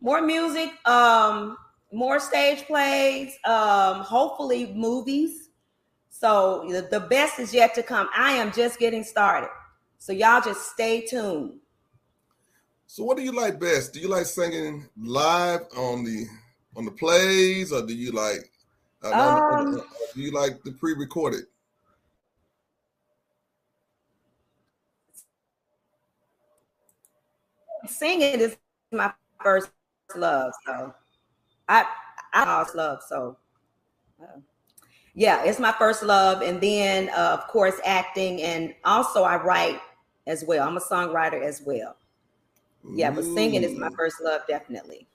more 0.00 0.20
music, 0.20 0.70
um, 0.86 1.56
more 1.92 2.18
stage 2.18 2.64
plays, 2.66 3.34
um, 3.44 4.00
hopefully 4.00 4.72
movies. 4.74 5.50
So 6.10 6.66
the, 6.70 6.88
the 6.90 7.00
best 7.00 7.38
is 7.38 7.52
yet 7.52 7.74
to 7.74 7.82
come. 7.82 8.08
I 8.16 8.32
am 8.32 8.52
just 8.52 8.78
getting 8.78 9.04
started. 9.04 9.50
So 9.98 10.12
y'all 10.12 10.40
just 10.40 10.72
stay 10.72 11.02
tuned. 11.02 11.60
So 12.86 13.04
what 13.04 13.16
do 13.16 13.22
you 13.22 13.32
like 13.32 13.58
best? 13.58 13.92
Do 13.92 14.00
you 14.00 14.08
like 14.08 14.26
singing 14.26 14.88
live 15.00 15.60
on 15.76 16.04
the 16.04 16.26
on 16.76 16.84
the 16.84 16.90
plays, 16.90 17.72
or 17.72 17.86
do 17.86 17.94
you 17.94 18.12
like 18.12 18.50
Uh, 19.02 19.10
Um. 19.10 19.82
Do 20.14 20.20
you 20.20 20.30
like 20.30 20.62
the 20.62 20.72
pre-recorded? 20.72 21.44
Singing 27.86 28.40
is 28.40 28.56
my 28.92 29.12
first 29.42 29.70
love, 30.14 30.52
so 30.64 30.94
I 31.68 31.84
I 32.32 32.44
lost 32.44 32.76
love, 32.76 33.00
so 33.06 33.36
uh, 34.22 34.38
yeah, 35.14 35.42
it's 35.44 35.58
my 35.58 35.72
first 35.72 36.04
love, 36.04 36.42
and 36.42 36.60
then 36.60 37.10
uh, 37.10 37.38
of 37.40 37.48
course 37.48 37.74
acting, 37.84 38.40
and 38.42 38.72
also 38.84 39.24
I 39.24 39.42
write 39.42 39.80
as 40.28 40.44
well. 40.44 40.66
I'm 40.66 40.76
a 40.76 40.80
songwriter 40.80 41.42
as 41.42 41.60
well. 41.66 41.96
Yeah, 42.88 43.10
but 43.10 43.24
singing 43.24 43.64
is 43.64 43.76
my 43.76 43.90
first 43.90 44.16
love, 44.22 44.42
definitely. 44.46 45.06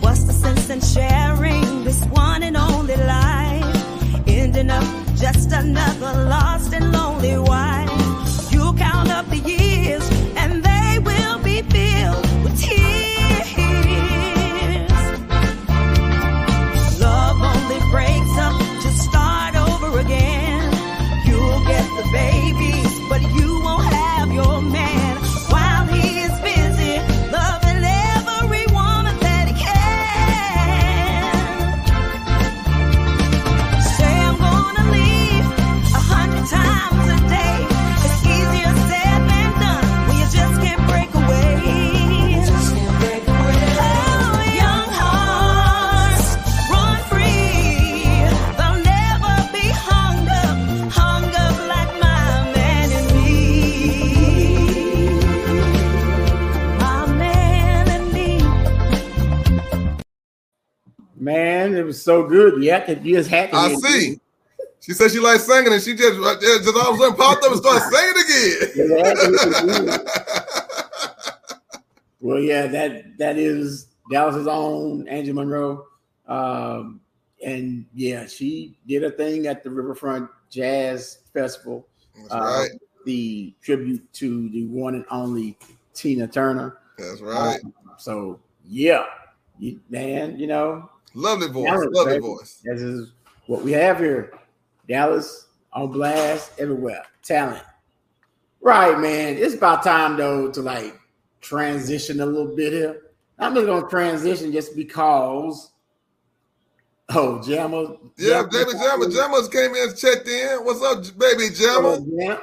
What's 0.00 0.24
the 0.24 0.32
sense 0.32 0.70
in 0.70 0.80
sharing 0.80 1.23
this 1.94 2.08
one 2.08 2.42
and 2.42 2.56
only 2.56 2.96
life? 2.96 4.26
Ending 4.26 4.70
up 4.70 4.84
just 5.16 5.52
another 5.52 6.12
lost 6.28 6.72
and 6.72 6.92
lonely 6.92 7.38
wife. 7.38 7.83
So 62.04 62.26
good. 62.26 62.62
Yeah, 62.62 62.80
to 62.84 63.00
you 63.00 63.16
just 63.16 63.30
had. 63.30 63.52
I 63.52 63.70
it. 63.70 63.78
see. 63.78 64.20
She 64.80 64.92
said 64.92 65.10
she 65.10 65.18
likes 65.18 65.44
singing, 65.44 65.72
and 65.72 65.82
she 65.82 65.94
just 65.94 66.20
just, 66.42 66.64
just 66.64 66.76
all 66.76 66.92
of 66.92 67.00
a 67.00 67.02
sudden 67.02 67.16
popped 67.16 67.44
up 67.44 67.52
and 67.52 67.60
started 67.60 67.90
singing 67.90 68.88
You 68.88 68.96
had 68.96 69.14
to 69.14 69.74
hear 69.80 69.88
again. 69.88 70.06
Well, 72.20 72.40
yeah, 72.40 72.66
that 72.68 73.18
that 73.18 73.36
is 73.36 73.88
Dallas's 74.10 74.46
own 74.46 75.06
Angie 75.08 75.32
Monroe, 75.32 75.84
um, 76.26 77.02
and 77.44 77.84
yeah, 77.92 78.24
she 78.26 78.78
did 78.88 79.04
a 79.04 79.10
thing 79.10 79.46
at 79.46 79.62
the 79.62 79.68
Riverfront 79.68 80.30
Jazz 80.48 81.18
Festival, 81.34 81.86
That's 82.16 82.32
uh, 82.32 82.38
right. 82.38 82.70
the 83.04 83.52
tribute 83.60 84.10
to 84.14 84.48
the 84.48 84.64
one 84.68 84.94
and 84.94 85.04
only 85.10 85.58
Tina 85.92 86.26
Turner. 86.26 86.78
That's 86.96 87.20
right. 87.20 87.60
So 87.98 88.40
yeah, 88.64 89.04
you, 89.58 89.80
man, 89.90 90.38
you 90.38 90.46
know 90.46 90.88
Lovely 91.14 91.48
voice. 91.48 91.66
Dallas, 91.70 91.88
Lovely 91.92 92.12
baby. 92.14 92.26
voice. 92.26 92.60
This 92.64 92.80
is 92.80 93.12
what 93.46 93.62
we 93.62 93.72
have 93.72 93.98
here. 93.98 94.32
Dallas 94.88 95.46
on 95.72 95.92
blast 95.92 96.52
everywhere. 96.58 97.04
Talent. 97.22 97.62
Right, 98.60 98.98
man. 98.98 99.36
It's 99.36 99.54
about 99.54 99.82
time 99.82 100.16
though 100.16 100.50
to 100.50 100.60
like 100.62 100.98
transition 101.40 102.20
a 102.20 102.26
little 102.26 102.54
bit 102.56 102.72
here. 102.72 103.00
I'm 103.38 103.54
just 103.54 103.66
gonna 103.66 103.88
transition 103.88 104.52
just 104.52 104.74
because. 104.76 105.70
Oh, 107.10 107.40
Jammer. 107.42 107.96
Yeah, 108.16 108.44
baby 108.50 108.72
Jammer. 108.72 109.10
Jammer's 109.10 109.48
came 109.48 109.74
in 109.74 109.88
and 109.90 109.96
checked 109.96 110.26
in. 110.26 110.58
What's 110.64 110.82
up, 110.82 111.18
baby 111.18 111.48
Jammer? 111.54 111.98
Yeah. 112.06 112.38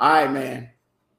All 0.00 0.10
right, 0.12 0.32
man. 0.32 0.68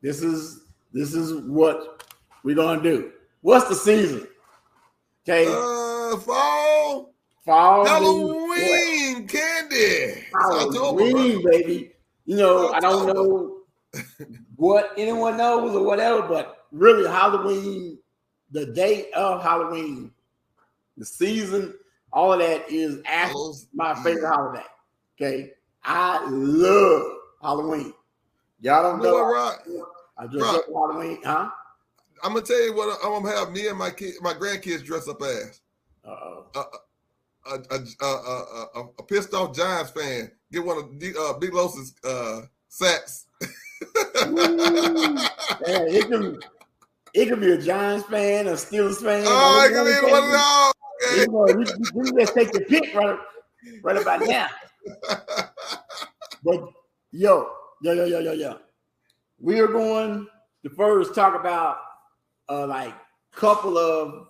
This 0.02 0.22
is 0.22 0.66
this 0.92 1.14
is 1.14 1.34
what 1.48 2.04
we're 2.44 2.56
gonna 2.56 2.84
do. 2.84 3.12
What's 3.42 3.70
the 3.70 3.76
season? 3.76 4.28
Okay, 5.26 5.46
Uh, 5.48 5.52
fall, 6.18 7.14
fall. 7.46 7.86
Halloween 7.86 9.28
candy. 9.28 9.76
It's 9.76 10.36
October, 10.36 11.06
Halloween, 11.06 11.44
baby. 11.50 11.92
You 12.26 12.38
know, 12.38 12.72
I 12.72 12.80
don't 12.80 13.08
know 13.08 13.58
what 14.56 14.92
anyone 14.98 15.38
knows 15.38 15.76
or 15.76 15.84
whatever, 15.84 16.22
but 16.22 16.66
really, 16.72 17.10
Halloween, 17.10 17.98
the 18.52 18.68
day 18.68 19.12
of 19.12 19.44
Halloween, 19.44 20.12
the 20.98 21.06
season, 21.06 21.74
all 22.12 22.34
of 22.34 22.40
that 22.40 22.70
is 22.70 23.00
after 23.06 23.38
my 23.74 23.94
mm. 23.94 24.04
favorite 24.04 24.30
holiday. 24.30 24.66
Okay, 25.16 25.52
I 25.84 26.26
love 26.30 27.04
Halloween. 27.42 27.94
Y'all 28.62 28.84
don't 28.84 29.00
You 29.00 29.04
know 29.04 29.18
know. 29.18 29.24
what, 29.24 29.34
Rock? 29.34 29.68
I 30.18 30.26
Rock. 30.26 30.56
up 30.56 30.66
Halloween, 30.68 31.20
huh? 31.24 31.50
I'm 32.24 32.34
gonna 32.34 32.46
tell 32.46 32.64
you 32.64 32.74
what 32.74 32.98
I'm 33.04 33.24
gonna 33.24 33.36
have 33.36 33.52
me 33.52 33.68
and 33.68 33.78
my 33.78 33.90
kid, 33.90 34.14
my 34.22 34.34
grandkids 34.34 34.86
dress 34.86 35.10
up 35.10 35.22
as. 35.22 35.60
Uh-oh. 36.06 36.46
a, 36.56 37.54
a, 37.54 37.80
a, 38.02 38.06
a, 38.06 38.86
a, 39.00 39.04
pissed 39.04 39.34
off 39.34 39.56
Giants 39.56 39.92
fan 39.92 40.32
get 40.54 40.66
one 40.66 40.78
of 40.78 41.00
D, 41.00 41.14
uh, 41.20 41.34
Big 41.34 41.54
Los's 41.54 41.94
uh, 42.04 42.42
sacks. 42.68 43.26
Yeah, 45.68 45.84
it 45.88 46.08
can 46.10 46.40
it 47.14 47.28
could 47.28 47.42
be 47.42 47.52
a 47.52 47.58
Giants 47.58 48.08
fan, 48.08 48.48
a 48.48 48.52
Steelers 48.52 49.04
fan. 49.04 49.24
oh, 49.28 49.30
or 49.30 49.66
I 49.66 49.68
can 49.68 49.86
be 49.86 50.12
one 50.12 50.24
of 50.24 50.32
those. 50.32 51.18
You 51.18 51.28
know, 51.28 51.94
we 51.94 52.24
just 52.24 52.34
take 52.34 52.52
the 52.54 52.62
pick 52.62 52.96
right, 52.96 53.20
right 53.84 53.98
about 53.98 54.22
now. 54.26 54.48
But 56.44 56.70
yo, 57.12 57.50
yo, 57.82 57.92
yo, 57.94 58.06
yo, 58.06 58.20
yo, 58.20 58.32
yo. 58.32 58.58
We 59.40 59.60
are 59.60 59.68
going 59.68 60.28
to 60.64 60.70
first 60.70 61.14
talk 61.14 61.40
about 61.40 61.78
uh 62.50 62.68
like 62.68 62.94
couple 63.34 63.78
of 63.78 64.28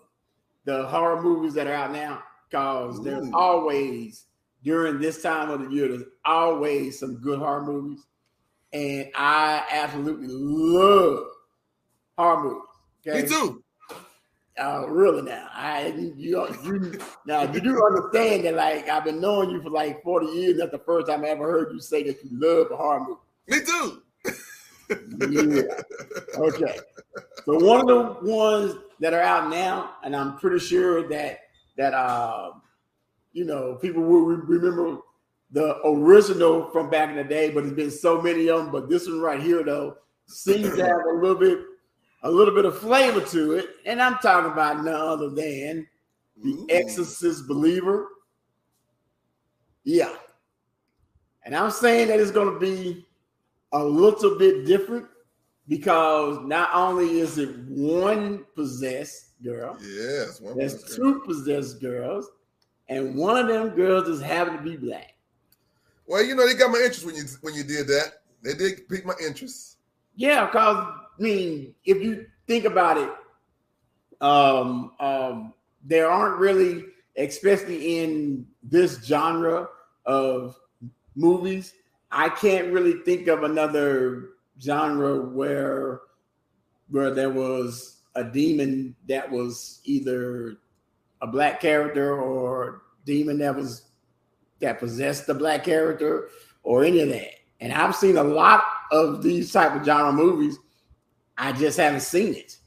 the 0.66 0.86
horror 0.88 1.22
movies 1.22 1.54
that 1.54 1.68
are 1.68 1.74
out 1.74 1.92
now 1.92 2.24
because 2.50 3.04
there's 3.04 3.28
always 3.34 4.26
during 4.64 5.00
this 5.00 5.22
time 5.22 5.50
of 5.50 5.60
the 5.60 5.70
year 5.70 5.88
there's 5.88 6.04
always 6.26 7.00
some 7.00 7.16
good 7.16 7.40
horror 7.40 7.66
movies 7.66 8.06
and 8.72 9.10
I 9.16 9.64
absolutely 9.72 10.28
love 10.30 11.26
horror 12.18 12.44
movies. 12.44 12.64
Okay? 13.08 13.22
Me 13.24 13.28
too. 13.28 13.64
Uh, 14.60 14.88
really 14.88 15.24
now, 15.24 15.50
I 15.52 15.88
you, 15.88 16.14
you 16.16 16.48
you 16.64 17.02
now 17.26 17.42
you 17.42 17.60
do 17.60 17.84
understand 17.88 18.46
that 18.46 18.54
like 18.54 18.88
I've 18.88 19.04
been 19.04 19.20
knowing 19.20 19.50
you 19.50 19.60
for 19.64 19.72
like 19.72 20.04
forty 20.04 20.28
years. 20.28 20.60
That's 20.60 20.72
the 20.72 20.78
first 20.78 21.08
time 21.08 21.26
I 21.26 21.30
ever 21.30 21.50
heard 21.50 21.74
you 21.74 21.80
say 21.80 22.04
that 22.04 22.24
you 22.24 22.30
love 22.34 22.68
a 22.70 22.78
horror 22.78 23.00
movie. 23.00 23.22
Me 23.48 23.66
too. 23.66 24.02
Yeah. 25.30 25.64
Okay. 26.38 26.78
So 27.46 27.58
one 27.60 27.82
of 27.82 27.88
the 27.88 28.32
ones 28.32 28.76
that 29.00 29.14
are 29.14 29.22
out 29.22 29.50
now, 29.50 29.96
and 30.04 30.16
I'm 30.16 30.38
pretty 30.38 30.60
sure 30.60 31.08
that 31.10 31.40
that 31.78 31.94
uh, 31.94 32.52
you 33.34 33.46
know 33.46 33.76
people 33.76 34.02
will 34.02 34.22
re- 34.22 34.58
remember 34.60 35.00
the 35.52 35.78
original 35.86 36.70
from 36.72 36.90
back 36.90 37.10
in 37.10 37.18
the 37.18 37.24
day, 37.24 37.50
but 37.52 37.64
there's 37.64 37.76
been 37.76 37.92
so 37.92 38.22
many 38.22 38.50
of 38.50 38.60
them. 38.60 38.72
But 38.72 38.90
this 38.90 39.08
one 39.08 39.20
right 39.20 39.42
here, 39.42 39.64
though, 39.64 39.98
seems 40.26 40.76
to 40.76 40.86
have 40.86 41.02
a 41.12 41.16
little 41.16 41.36
bit 41.36 41.60
a 42.24 42.32
little 42.32 42.56
bit 42.56 42.66
of 42.66 42.78
flavor 42.78 43.20
to 43.20 43.54
it, 43.54 43.70
and 43.86 44.02
I'm 44.02 44.18
talking 44.20 44.52
about 44.52 44.84
none 44.84 44.96
other 44.96 45.30
than 45.30 45.88
the 46.42 46.50
Ooh. 46.50 46.68
Exorcist 46.70 47.48
believer. 47.48 48.08
Yeah. 49.84 50.14
And 51.46 51.54
I'm 51.56 51.72
saying 51.72 52.08
that 52.08 52.22
it's 52.22 52.32
going 52.32 52.54
to 52.54 52.60
be 52.60 53.06
a 53.74 53.84
little 53.84 54.38
bit 54.38 54.66
different 54.66 55.08
because 55.68 56.40
not 56.46 56.70
only 56.74 57.20
is 57.20 57.38
it 57.38 57.56
one 57.68 58.46
possessed 58.56 59.42
girl, 59.44 59.78
Yes. 59.82 60.42
one 60.42 60.58
there's 60.58 60.82
percent. 60.82 60.96
two 60.96 61.22
possessed 61.26 61.80
girls, 61.82 62.30
and 62.90 63.16
one 63.16 63.38
of 63.38 63.48
them 63.48 63.70
girls 63.70 64.08
just 64.08 64.22
happen 64.24 64.58
to 64.58 64.62
be 64.62 64.76
black. 64.76 65.16
Well, 66.06 66.24
you 66.24 66.36
know 66.36 66.46
they 66.48 66.54
got 66.54 66.72
my 66.72 66.80
interest 66.80 67.06
when 67.06 67.16
you 67.16 67.24
when 67.42 67.54
you 67.54 67.64
did 67.64 67.88
that. 67.88 68.22
They 68.44 68.54
did 68.54 68.88
pique 68.90 69.06
my 69.06 69.14
interest. 69.26 69.78
Yeah, 70.16 70.46
because 70.46 70.78
I 70.78 71.22
mean, 71.22 71.74
if 71.86 72.02
you 72.04 72.28
think 72.46 72.66
about 72.66 72.98
it, 72.98 73.10
um, 74.22 74.92
um, 75.00 75.54
there 75.86 76.10
aren't 76.10 76.40
really, 76.40 76.86
especially 77.18 78.00
in 78.04 78.46
this 78.62 79.04
genre 79.04 79.68
of 80.06 80.58
movies, 81.16 81.74
I 82.12 82.30
can't 82.30 82.72
really 82.72 83.02
think 83.06 83.28
of 83.28 83.44
another 83.44 84.30
genre 84.64 85.22
where 85.22 86.02
where 86.90 87.12
there 87.12 87.30
was 87.30 88.02
a 88.16 88.24
demon 88.24 88.96
that 89.08 89.30
was 89.30 89.82
either 89.86 90.58
a 91.22 91.28
black 91.28 91.60
character 91.60 92.22
or 92.22 92.84
demon 93.06 93.40
that 93.40 93.56
was 93.56 93.90
that 94.60 94.80
possessed 94.80 95.28
the 95.28 95.34
black 95.34 95.64
character 95.64 96.30
or 96.64 96.84
any 96.84 97.02
of 97.02 97.10
that. 97.10 97.32
And 97.60 97.74
I've 97.74 97.96
seen 97.96 98.18
a 98.18 98.24
lot 98.24 98.64
of 98.92 99.24
these 99.24 99.52
type 99.52 99.76
of 99.76 99.86
genre 99.86 100.12
movies. 100.12 100.58
I 101.38 101.52
just 101.52 101.78
haven't 101.78 102.02
seen 102.02 102.34
it. 102.34 102.58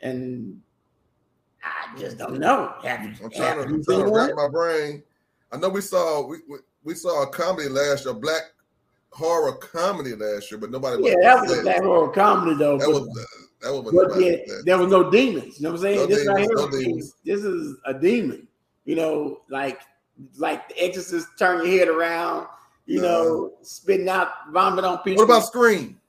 And 0.00 0.60
I 1.62 1.98
just 1.98 2.18
don't 2.18 2.38
know. 2.38 2.74
Have 2.82 3.04
you, 3.04 3.14
I'm 3.24 3.30
trying 3.30 3.58
have 3.58 3.66
to, 3.66 3.74
you 3.74 3.82
trying 3.82 4.04
to 4.04 4.10
rack 4.10 4.34
my 4.36 4.48
brain. 4.48 5.02
I 5.52 5.56
know 5.56 5.68
we 5.68 5.80
saw 5.80 6.26
we, 6.26 6.38
we, 6.48 6.58
we 6.84 6.94
saw 6.94 7.22
a 7.22 7.26
comedy 7.28 7.68
last 7.68 8.04
year, 8.04 8.14
black 8.14 8.42
horror 9.12 9.52
comedy 9.52 10.14
last 10.14 10.50
year, 10.50 10.58
but 10.60 10.70
nobody. 10.70 11.02
Yeah, 11.04 11.14
that 11.22 11.42
was 11.42 11.58
a 11.58 11.62
black 11.62 11.82
horror 11.82 12.10
comedy 12.12 12.56
though. 12.56 12.78
That 12.78 12.88
was 12.88 13.02
uh, 13.08 13.24
that 13.62 13.72
was 13.82 13.92
But 13.92 14.20
yeah, 14.20 14.36
there 14.64 14.78
was 14.78 14.90
no 14.90 15.10
demons. 15.10 15.58
You 15.58 15.64
know 15.64 15.70
what 15.70 15.76
I'm 15.76 15.82
saying? 15.82 15.98
No 15.98 16.06
this 16.06 16.26
right 16.26 16.38
here, 16.40 16.48
no 16.54 16.66
is- 16.68 16.84
demons. 16.84 17.14
this 17.24 17.40
is 17.44 17.76
a 17.86 17.94
demon. 17.94 18.46
You 18.84 18.96
know, 18.96 19.40
like 19.50 19.80
like 20.36 20.68
the 20.68 20.82
exorcist 20.84 21.28
turn 21.38 21.66
your 21.66 21.78
head 21.78 21.88
around, 21.88 22.46
you 22.86 23.00
No. 23.00 23.08
know, 23.24 23.52
spitting 23.62 24.08
out 24.08 24.28
vomit 24.52 24.84
on 24.84 24.98
people. 24.98 25.24
What 25.24 25.30
about 25.30 25.46
Scream? 25.46 26.00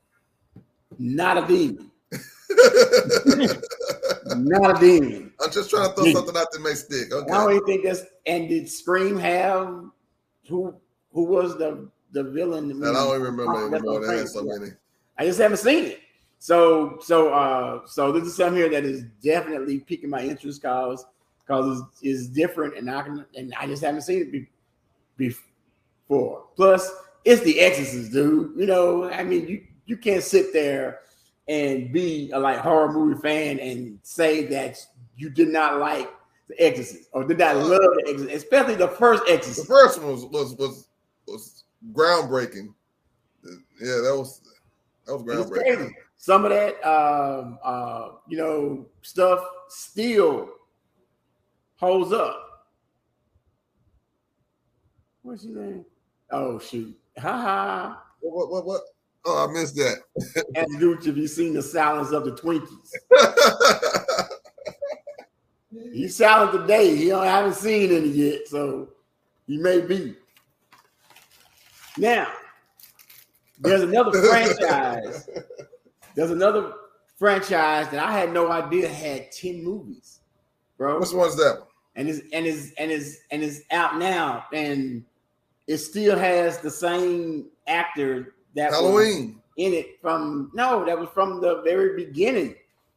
not 1.00 1.38
a 1.38 1.46
demon? 1.48 1.92
Not 4.36 4.78
a 4.78 4.80
demon. 4.80 5.32
I'm 5.42 5.52
just 5.52 5.70
trying 5.70 5.90
to 5.90 5.96
throw 5.96 6.12
something 6.12 6.36
out 6.38 6.52
that 6.52 6.62
may 6.62 6.74
stick. 6.74 7.12
Okay. 7.14 7.32
I 7.32 7.44
don't 7.44 7.52
even 7.54 7.66
think 7.66 7.84
that's 7.84 8.04
and 8.26 8.48
did 8.50 8.70
Scream 8.70 9.18
have 9.18 9.86
who 10.50 10.74
who 11.14 11.24
was 11.24 11.58
the 11.58 11.90
the 12.12 12.24
villain? 12.24 12.72
And 12.72 12.86
I 12.86 12.94
don't 12.94 13.10
even 13.10 13.22
remember 13.22 13.76
anymore. 13.76 14.02
They 14.02 14.14
I'm 14.14 14.18
had 14.20 14.28
so 14.28 14.44
many. 14.44 14.72
I 15.18 15.26
just 15.26 15.40
haven't 15.40 15.58
seen 15.58 15.86
it. 15.86 16.02
So 16.40 17.00
so 17.02 17.34
uh 17.34 17.86
so 17.86 18.12
this 18.12 18.24
is 18.24 18.36
something 18.36 18.58
here 18.58 18.70
that 18.70 18.86
is 18.86 19.04
definitely 19.24 19.80
piquing 19.80 20.10
my 20.10 20.22
interest 20.22 20.62
cause 20.62 21.06
because 21.40 21.82
it's, 21.82 22.02
it's 22.04 22.28
different 22.28 22.78
and 22.78 22.90
I 22.90 23.02
can 23.02 23.26
and 23.36 23.54
I 23.60 23.66
just 23.66 23.84
haven't 23.84 24.02
seen 24.02 24.22
it 24.22 24.32
be, 24.32 24.48
before. 25.18 26.46
Plus, 26.56 26.92
it's 27.26 27.42
the 27.42 27.60
Exorcist, 27.60 28.12
dude. 28.12 28.54
You 28.56 28.68
know, 28.68 29.10
I 29.10 29.24
mean, 29.24 29.48
you 29.48 29.64
you 29.86 29.98
can't 29.98 30.24
sit 30.24 30.54
there 30.54 31.00
and 31.48 31.92
be 31.92 32.30
a 32.32 32.40
like 32.40 32.60
horror 32.60 32.92
movie 32.92 33.20
fan 33.20 33.60
and 33.60 34.00
say 34.04 34.46
that 34.48 34.78
you 35.16 35.30
did 35.30 35.48
not 35.48 35.80
like 35.80 36.12
the 36.50 36.62
Exorcist 36.64 37.10
or 37.14 37.24
did 37.24 37.40
not 37.40 37.56
love 37.56 37.80
the 37.80 38.04
Exorcist, 38.08 38.44
especially 38.44 38.76
the 38.76 38.90
first 38.90 39.24
Exorcist. 39.28 39.68
The 39.68 39.74
first 39.74 40.02
one 40.02 40.12
was 40.12 40.26
was 40.26 40.56
was, 40.56 40.88
was 41.28 41.57
groundbreaking. 41.92 42.74
Yeah, 43.44 44.02
that 44.04 44.16
was 44.18 44.42
that 45.06 45.14
was 45.14 45.24
groundbreaking. 45.24 45.76
crazy. 45.76 45.96
Some 46.18 46.46
of 46.46 46.52
that, 46.52 46.84
um, 46.88 47.60
uh, 47.64 48.10
you 48.28 48.38
know, 48.38 48.88
stuff 49.02 49.40
still 49.70 50.50
holds 51.76 52.12
up. 52.12 52.68
What's 55.22 55.46
your 55.46 55.62
name? 55.62 55.86
Oh 56.32 56.60
shoot! 56.60 56.98
Ha 57.20 57.32
ha! 57.32 58.04
What 58.22 58.50
what 58.50 58.66
what? 58.66 58.82
Oh, 59.26 59.46
I 59.46 59.52
missed 59.52 59.76
that. 59.76 59.98
Ask 60.56 60.80
Gooch 60.80 61.06
if 61.06 61.18
you 61.18 61.28
seen 61.28 61.54
the 61.54 61.62
silence 61.62 62.12
of 62.12 62.24
the 62.24 62.32
Twinkies. 62.32 62.92
He's 65.92 66.16
silent 66.16 66.54
today. 66.54 66.96
He 66.96 67.10
don't, 67.10 67.24
I 67.24 67.26
haven't 67.26 67.56
seen 67.56 67.92
any 67.92 68.08
yet, 68.08 68.48
so 68.48 68.90
he 69.46 69.58
may 69.58 69.82
be. 69.82 70.16
Now, 71.98 72.28
there's 73.60 73.82
another 73.82 74.12
franchise. 74.22 75.30
There's 76.16 76.32
another 76.32 76.74
franchise 77.18 77.90
that 77.90 78.04
I 78.04 78.12
had 78.12 78.34
no 78.34 78.52
idea 78.52 78.88
had 78.88 79.32
10 79.32 79.64
movies, 79.64 80.22
bro. 80.76 81.00
Which 81.00 81.12
one's 81.12 81.36
that 81.36 81.60
one? 81.60 81.68
And 81.96 82.10
is 82.10 82.24
and 82.34 82.46
is 82.46 82.74
and 82.80 82.92
is 82.92 83.20
and 83.30 83.44
is 83.44 83.64
out 83.70 83.98
now. 83.98 84.46
And 84.52 85.04
it 85.68 85.78
still 85.78 86.18
has 86.18 86.60
the 86.60 86.72
same 86.72 87.46
actor 87.68 88.36
that 88.56 88.72
was 88.72 88.80
Halloween. 88.80 89.42
in 89.58 89.74
it 89.74 90.02
from 90.02 90.52
no, 90.56 90.86
that 90.86 90.98
was 90.98 91.10
from 91.10 91.40
the 91.40 91.62
very 91.62 92.04
beginning. 92.04 92.56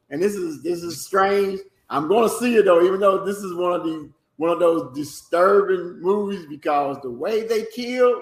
And 0.09 0.21
this 0.21 0.33
is 0.33 0.63
this 0.63 0.81
is 0.81 1.05
strange. 1.05 1.59
I'm 1.89 2.07
gonna 2.07 2.29
see 2.29 2.55
it 2.55 2.65
though, 2.65 2.83
even 2.83 2.99
though 2.99 3.23
this 3.23 3.37
is 3.37 3.53
one 3.53 3.73
of 3.73 3.83
the 3.83 4.09
one 4.37 4.49
of 4.49 4.59
those 4.59 4.95
disturbing 4.95 6.01
movies 6.01 6.47
because 6.47 6.97
the 7.03 7.11
way 7.11 7.45
they 7.45 7.65
kill 7.65 8.21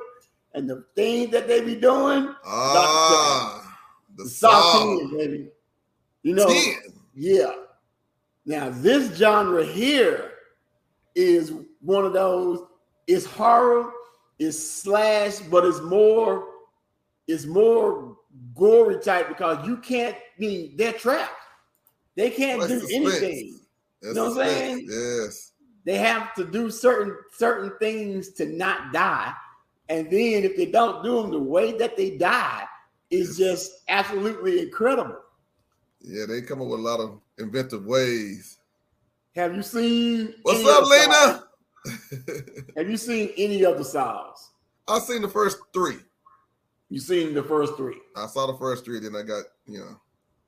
and 0.54 0.70
the 0.70 0.86
things 0.96 1.32
that 1.32 1.48
they 1.48 1.62
be 1.62 1.76
doing, 1.76 2.34
Ah, 2.46 3.64
the 4.16 4.24
the 4.24 4.30
Saw 4.30 4.50
Saw 4.74 5.00
10, 5.00 5.18
baby. 5.18 5.48
You 6.24 6.36
know, 6.36 6.48
10. 6.48 6.74
yeah. 7.16 7.54
Now 8.46 8.70
this 8.70 9.16
genre 9.16 9.64
here 9.66 10.32
is 11.16 11.54
one 11.82 12.06
of 12.06 12.14
those. 12.14 12.62
It's 13.08 13.26
horror, 13.26 13.92
it's 14.38 14.58
slash, 14.58 15.40
but 15.40 15.66
it's 15.66 15.82
more, 15.82 16.46
it's 17.28 17.46
more 17.46 18.18
gory 18.56 19.00
type 19.00 19.28
because 19.28 19.66
you 19.68 19.78
can't 19.78 20.16
mean 20.38 20.76
they're 20.78 20.94
trapped. 20.94 21.32
They 22.16 22.30
can't 22.30 22.62
do 22.68 22.80
suspense. 22.80 22.94
anything. 23.22 23.60
That's 24.02 24.16
know 24.16 24.30
what 24.30 24.42
I'm 24.42 24.48
saying? 24.54 24.88
Yes. 24.90 25.52
They 25.86 25.98
have 25.98 26.34
to 26.36 26.46
do 26.46 26.70
certain 26.70 27.16
certain 27.38 27.72
things 27.80 28.30
to 28.34 28.46
not 28.46 28.94
die, 28.94 29.34
and 29.90 30.06
then 30.10 30.44
if 30.44 30.56
they 30.56 30.68
don't 30.68 31.04
do 31.04 31.22
them 31.22 31.32
the 31.32 31.40
way 31.40 31.78
that 31.78 31.98
they 31.98 32.18
die, 32.18 32.66
is 33.10 33.38
just 33.38 33.84
absolutely 33.88 34.62
incredible. 34.62 35.18
Yeah, 36.02 36.26
they 36.28 36.42
come 36.42 36.62
up 36.62 36.68
with 36.68 36.80
a 36.80 36.84
lot 36.84 37.00
of 37.00 37.20
inventive 37.40 37.86
ways. 37.86 38.60
Have 39.36 39.56
you 39.56 39.64
seen? 39.64 40.36
What's 40.44 40.66
up, 40.66 40.84
of 40.84 40.90
the 40.90 40.96
Saws? 40.96 41.44
Lena? 41.86 42.72
Have 42.78 42.90
you 42.90 42.98
seen 42.98 43.32
any 43.38 43.66
of 43.66 43.78
the 43.78 43.86
Saws? 43.86 44.52
I've 44.88 45.04
seen 45.04 45.22
the 45.22 45.30
first 45.30 45.58
three. 45.74 45.98
You 46.90 47.00
seen 47.00 47.34
the 47.34 47.44
first 47.44 47.76
three? 47.76 47.98
I 48.16 48.26
saw 48.28 48.48
the 48.48 48.58
first 48.58 48.86
three, 48.86 49.00
then 49.00 49.16
I 49.16 49.22
got, 49.22 49.44
you 49.68 49.80
know, 49.80 50.00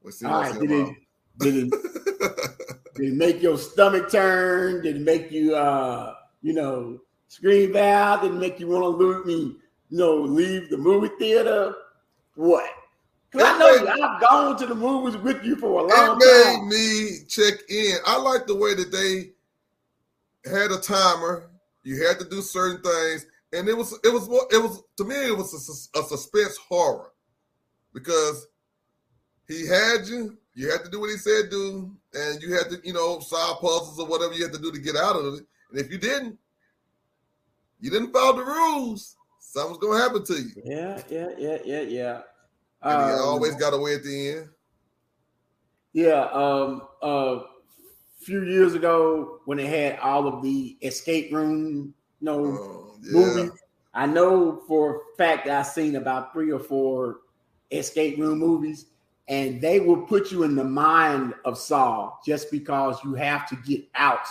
we 0.04 0.12
see 0.12 0.26
All 0.26 0.40
what's 0.40 0.58
right. 0.58 0.68
Did 0.68 0.72
it, 0.72 0.96
did 1.38 1.56
it 1.56 1.70
did 2.96 3.14
it 3.14 3.16
make 3.16 3.42
your 3.42 3.58
stomach 3.58 4.12
turn? 4.12 4.82
Did 4.82 4.98
it 4.98 5.02
make 5.02 5.32
you 5.32 5.56
uh 5.56 6.16
you 6.42 6.54
know 6.54 7.00
scream 7.32 7.76
out? 7.78 8.22
didn't 8.22 8.40
make 8.40 8.60
you 8.60 8.68
want 8.68 8.84
to 8.84 8.90
lose 8.90 9.26
me? 9.26 9.56
You 9.90 9.98
know, 9.98 10.16
leave 10.16 10.70
the 10.70 10.78
movie 10.78 11.10
theater? 11.18 11.74
What? 12.36 12.70
'Cause 13.32 13.42
I 13.44 13.58
know 13.58 13.70
you, 13.74 13.88
I've 13.88 14.22
gone 14.22 14.58
to 14.58 14.66
the 14.66 14.76
movies 14.76 15.16
with 15.22 15.42
you 15.46 15.56
for 15.56 15.80
a 15.80 15.88
long 15.88 15.90
time. 15.90 16.18
it 16.22 16.44
time. 16.44 16.68
made 16.68 16.76
me 16.76 17.20
check 17.30 17.54
in. 17.70 17.98
I 18.06 18.18
like 18.18 18.46
the 18.46 18.56
way 18.56 18.74
that 18.76 18.92
they 18.92 19.32
had 20.50 20.72
a 20.72 20.78
timer. 20.82 21.50
You 21.84 22.06
had 22.06 22.20
to 22.20 22.26
do 22.26 22.42
certain 22.42 22.82
things, 22.82 23.26
and 23.54 23.70
it 23.70 23.78
was 23.78 23.98
it 24.04 24.12
was 24.12 24.28
more 24.28 24.46
it 24.52 24.58
was 24.62 24.84
to 24.98 25.06
me 25.06 25.16
it 25.16 25.38
was 25.38 25.54
a, 25.96 26.00
a 26.00 26.04
suspense 26.04 26.58
horror 26.58 27.14
because 27.94 28.48
he 29.48 29.66
had 29.66 30.06
you. 30.08 30.38
You 30.54 30.70
had 30.70 30.84
to 30.84 30.92
do 30.92 31.00
what 31.00 31.10
he 31.10 31.16
said 31.18 31.50
do, 31.50 31.96
and 32.14 32.42
you 32.42 32.54
had 32.54 32.70
to 32.70 32.82
you 32.84 32.92
know 32.92 33.22
solve 33.22 33.62
puzzles 33.62 33.98
or 33.98 34.08
whatever 34.08 34.34
you 34.34 34.44
had 34.44 34.54
to 34.54 34.60
do 34.62 34.74
to 34.74 34.80
get 34.80 34.98
out 34.98 35.16
of 35.16 35.36
it. 35.36 35.46
And 35.72 35.80
if 35.80 35.90
you 35.90 35.98
didn't, 35.98 36.38
you 37.82 37.90
didn't 37.90 38.14
follow 38.14 38.38
the 38.38 38.46
rules. 38.46 39.18
Something's 39.40 39.80
gonna 39.80 40.00
happen 40.00 40.24
to 40.24 40.34
you. 40.34 40.52
Yeah, 40.64 41.02
yeah, 41.10 41.30
yeah, 41.38 41.58
yeah, 41.66 41.82
yeah. 41.82 42.22
And 42.84 43.02
he 43.06 43.12
Um, 43.14 43.20
always 43.20 43.56
got 43.56 43.74
away 43.74 43.96
at 43.96 44.04
the 44.04 44.30
end. 44.30 44.50
Yeah, 45.94 46.22
um, 46.32 46.84
a 47.02 47.42
few 48.20 48.44
years 48.44 48.76
ago 48.76 49.40
when 49.46 49.58
they 49.58 49.68
had 49.68 50.00
all 50.00 50.28
of 50.28 50.42
the 50.42 50.78
escape 50.82 51.34
room, 51.34 51.94
you 52.20 52.26
know, 52.26 52.46
Oh, 52.46 52.96
yeah. 53.04 53.12
movies. 53.12 53.52
I 53.94 54.06
know 54.06 54.62
for 54.68 54.96
a 54.96 55.18
fact 55.18 55.48
I've 55.48 55.68
seen 55.68 55.98
about 55.98 56.32
three 56.32 56.52
or 56.52 56.60
four 56.60 57.20
escape 57.72 58.18
room 58.18 58.40
movies, 58.40 58.86
and 59.28 59.60
they 59.60 59.80
will 59.82 60.02
put 60.02 60.32
you 60.32 60.44
in 60.44 60.56
the 60.56 60.64
mind 60.64 61.34
of 61.44 61.58
Saw 61.58 62.14
just 62.26 62.52
because 62.52 63.04
you 63.04 63.14
have 63.16 63.48
to 63.50 63.56
get 63.58 63.86
out 63.96 64.26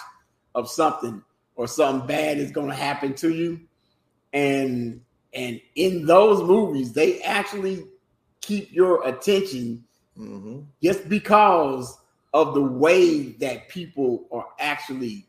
of 0.55 0.70
something 0.70 1.22
or 1.61 1.67
something 1.67 2.07
bad 2.07 2.39
is 2.39 2.51
going 2.51 2.71
to 2.71 2.75
happen 2.75 3.13
to 3.13 3.29
you. 3.29 3.61
And 4.33 5.03
and 5.35 5.61
in 5.75 6.07
those 6.07 6.43
movies, 6.43 6.95
they 6.95 7.21
actually 7.21 7.85
keep 8.41 8.73
your 8.73 9.07
attention 9.07 9.85
Mhm. 10.19 10.65
just 10.83 11.07
because 11.11 11.99
of 12.33 12.55
the 12.55 12.63
way 12.63 13.33
that 13.41 13.69
people 13.69 14.27
are 14.33 14.47
actually 14.59 15.27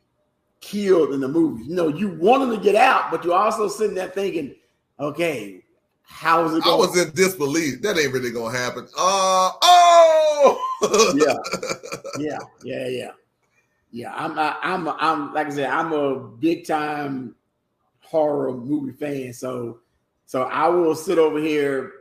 killed 0.61 1.13
in 1.13 1.19
the 1.19 1.27
movie. 1.27 1.65
You 1.65 1.75
know, 1.75 1.89
you 1.89 2.17
want 2.17 2.41
them 2.41 2.57
to 2.57 2.63
get 2.63 2.75
out, 2.75 3.11
but 3.11 3.25
you're 3.25 3.35
also 3.35 3.67
sitting 3.67 3.95
there 3.95 4.07
thinking, 4.07 4.55
okay, 4.99 5.65
how 6.03 6.45
is 6.45 6.53
it 6.53 6.63
going? 6.63 6.73
I 6.73 6.77
was 6.77 6.97
in 6.97 7.11
disbelief. 7.13 7.81
That 7.81 7.99
ain't 7.99 8.13
really 8.13 8.31
gonna 8.31 8.57
happen. 8.57 8.87
Uh 8.97 9.51
oh. 9.61 11.13
yeah, 11.13 11.35
yeah, 12.19 12.39
yeah, 12.63 12.87
yeah, 12.87 13.11
yeah. 13.91 14.13
I'm, 14.15 14.37
I, 14.37 14.57
I'm, 14.63 14.87
I'm, 14.87 15.33
like 15.33 15.47
I 15.47 15.49
said, 15.51 15.69
I'm 15.69 15.91
a 15.93 16.15
big 16.19 16.65
time 16.65 17.35
horror 18.01 18.53
movie 18.53 18.91
fan. 18.93 19.33
So, 19.33 19.79
so 20.25 20.43
I 20.43 20.67
will 20.67 20.95
sit 20.95 21.17
over 21.17 21.39
here 21.39 21.91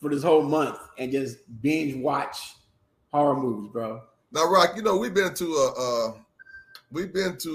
for 0.00 0.10
this 0.10 0.22
whole 0.22 0.42
month 0.42 0.78
and 0.98 1.10
just 1.12 1.38
binge 1.62 1.94
watch 1.96 2.54
horror 3.12 3.36
movies, 3.36 3.70
bro. 3.72 4.02
Now, 4.32 4.50
Rock, 4.50 4.74
you 4.76 4.82
know 4.82 4.96
we've 4.96 5.14
been 5.14 5.34
to 5.34 5.44
a 5.54 5.72
uh, 6.08 6.14
we've 6.92 7.12
been 7.12 7.36
to 7.38 7.50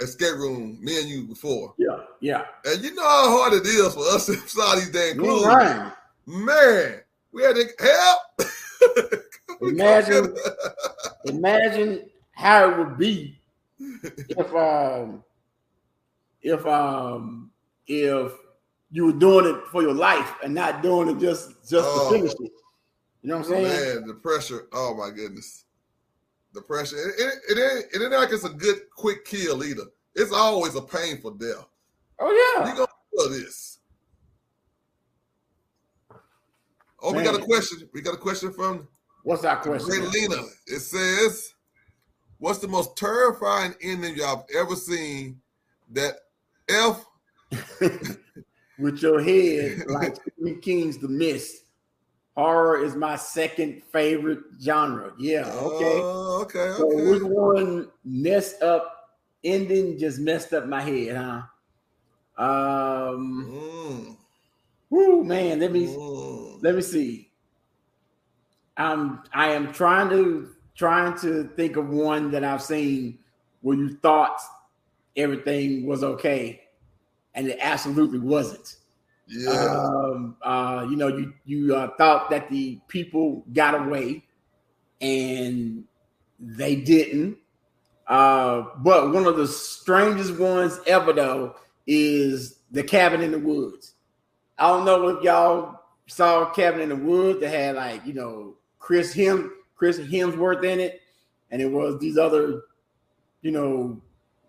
a 0.00 0.04
escape 0.04 0.34
room, 0.36 0.78
me 0.80 1.00
and 1.00 1.08
you 1.08 1.24
before, 1.24 1.74
Yeah, 1.78 1.98
yeah. 2.20 2.44
and 2.64 2.82
you 2.82 2.94
know 2.94 3.02
how 3.02 3.38
hard 3.38 3.52
it 3.54 3.66
is 3.66 3.92
for 3.94 4.00
us 4.14 4.26
to 4.26 4.34
solve 4.48 4.76
these 4.76 4.90
damn 4.90 5.18
clues. 5.18 5.44
right. 5.44 5.92
Man, 6.26 7.00
we 7.32 7.42
had 7.42 7.56
to 7.56 7.66
help. 7.80 9.20
Imagine- 9.62 10.34
Imagine 11.26 12.08
how 12.36 12.70
it 12.70 12.78
would 12.78 12.96
be 12.98 13.38
if 13.80 14.54
um 14.54 15.24
if 16.42 16.64
um 16.66 17.50
if 17.86 18.32
you 18.90 19.06
were 19.06 19.12
doing 19.12 19.46
it 19.46 19.66
for 19.68 19.82
your 19.82 19.94
life 19.94 20.34
and 20.44 20.54
not 20.54 20.82
doing 20.82 21.08
it 21.08 21.18
just 21.18 21.50
just 21.68 21.88
Oh. 21.88 22.10
to 22.10 22.16
finish 22.16 22.32
it. 22.38 22.52
You 23.22 23.30
know 23.30 23.38
what 23.38 23.46
I'm 23.46 23.52
saying? 23.52 23.96
Man, 23.98 24.06
the 24.06 24.14
pressure. 24.14 24.68
Oh 24.72 24.94
my 24.94 25.10
goodness. 25.10 25.64
The 26.52 26.62
pressure. 26.62 26.96
It, 26.96 27.14
it, 27.18 27.34
it 27.48 27.58
ain't 27.58 27.84
it 27.94 28.02
ain't 28.04 28.12
like 28.12 28.30
it's 28.32 28.44
a 28.44 28.50
good 28.50 28.88
quick 28.94 29.24
kill 29.24 29.64
either. 29.64 29.84
It's 30.14 30.32
always 30.32 30.74
a 30.76 30.82
painful 30.82 31.32
death. 31.32 31.66
Oh 32.20 32.30
You 32.30 32.64
yeah. 32.66 32.74
gonna 32.76 32.86
feel 33.12 33.30
this. 33.30 33.78
Oh, 37.02 37.12
we 37.12 37.22
got 37.22 37.34
a 37.34 37.42
question. 37.42 37.88
We 37.92 38.00
got 38.02 38.14
a 38.14 38.18
question 38.18 38.52
from 38.52 38.88
What's 39.22 39.44
our 39.44 39.56
question? 39.56 40.10
Lena. 40.12 40.42
It 40.66 40.80
says, 40.80 41.52
What's 42.38 42.58
the 42.58 42.68
most 42.68 42.96
terrifying 42.96 43.74
ending 43.80 44.16
y'all 44.16 44.36
have 44.36 44.46
ever 44.54 44.76
seen 44.76 45.40
that 45.92 46.14
F 46.68 47.04
With 48.78 49.00
your 49.00 49.22
head 49.22 49.84
like 49.88 50.16
Stephen 50.16 50.60
King's 50.60 50.98
The 50.98 51.08
Mist. 51.08 51.62
Horror 52.36 52.84
is 52.84 52.94
my 52.94 53.16
second 53.16 53.82
favorite 53.90 54.40
genre. 54.60 55.12
Yeah, 55.18 55.50
okay. 55.50 56.00
Oh, 56.04 56.42
okay, 56.42 56.72
So 56.76 56.86
which 57.10 57.22
one 57.22 57.88
messed 58.04 58.62
up 58.62 59.16
ending 59.42 59.98
just 59.98 60.18
messed 60.18 60.52
up 60.52 60.66
my 60.66 60.82
head, 60.82 61.16
huh? 61.16 61.42
Um 62.42 63.46
Mm, 63.50 64.16
whoo 64.90 65.24
man, 65.24 65.60
let 65.60 65.72
me 65.72 65.86
mm. 65.86 66.62
let 66.62 66.74
me 66.74 66.82
see. 66.82 67.30
I'm 68.76 69.22
I 69.32 69.52
am 69.52 69.72
trying 69.72 70.10
to 70.10 70.50
trying 70.76 71.18
to 71.18 71.44
think 71.56 71.76
of 71.76 71.88
one 71.88 72.30
that 72.30 72.44
I've 72.44 72.62
seen 72.62 73.18
where 73.62 73.76
you 73.76 73.96
thought 74.02 74.40
everything 75.16 75.86
was 75.86 76.04
okay 76.04 76.60
and 77.34 77.48
it 77.48 77.58
absolutely 77.60 78.18
wasn't. 78.18 78.76
Yeah. 79.28 79.50
Um, 79.50 80.36
uh, 80.42 80.86
you 80.88 80.96
know, 80.96 81.08
you 81.08 81.32
you 81.44 81.74
uh, 81.74 81.90
thought 81.96 82.30
that 82.30 82.48
the 82.48 82.78
people 82.86 83.44
got 83.52 83.74
away, 83.74 84.22
and 85.00 85.84
they 86.38 86.76
didn't. 86.76 87.38
Uh, 88.06 88.66
but 88.78 89.12
one 89.12 89.26
of 89.26 89.36
the 89.36 89.48
strangest 89.48 90.38
ones 90.38 90.78
ever, 90.86 91.12
though, 91.12 91.56
is 91.88 92.60
the 92.70 92.84
cabin 92.84 93.20
in 93.20 93.32
the 93.32 93.38
woods. 93.38 93.94
I 94.58 94.68
don't 94.68 94.84
know 94.84 95.08
if 95.08 95.24
y'all 95.24 95.80
saw 96.06 96.50
Cabin 96.50 96.80
in 96.80 96.88
the 96.88 96.96
Woods 96.96 97.40
that 97.40 97.50
had 97.50 97.76
like 97.76 98.06
you 98.06 98.14
know 98.14 98.54
Chris 98.78 99.12
Hem 99.12 99.52
Chris 99.76 99.98
Hemsworth 99.98 100.64
in 100.64 100.80
it, 100.80 101.02
and 101.50 101.62
it 101.62 101.70
was 101.70 101.98
these 102.00 102.18
other 102.18 102.62
you 103.42 103.50
know 103.50 104.00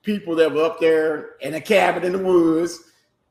people 0.02 0.36
that 0.36 0.52
were 0.52 0.64
up 0.64 0.80
there 0.80 1.36
in 1.42 1.54
a 1.54 1.62
cabin 1.62 2.04
in 2.04 2.14
the 2.14 2.20
woods, 2.20 2.80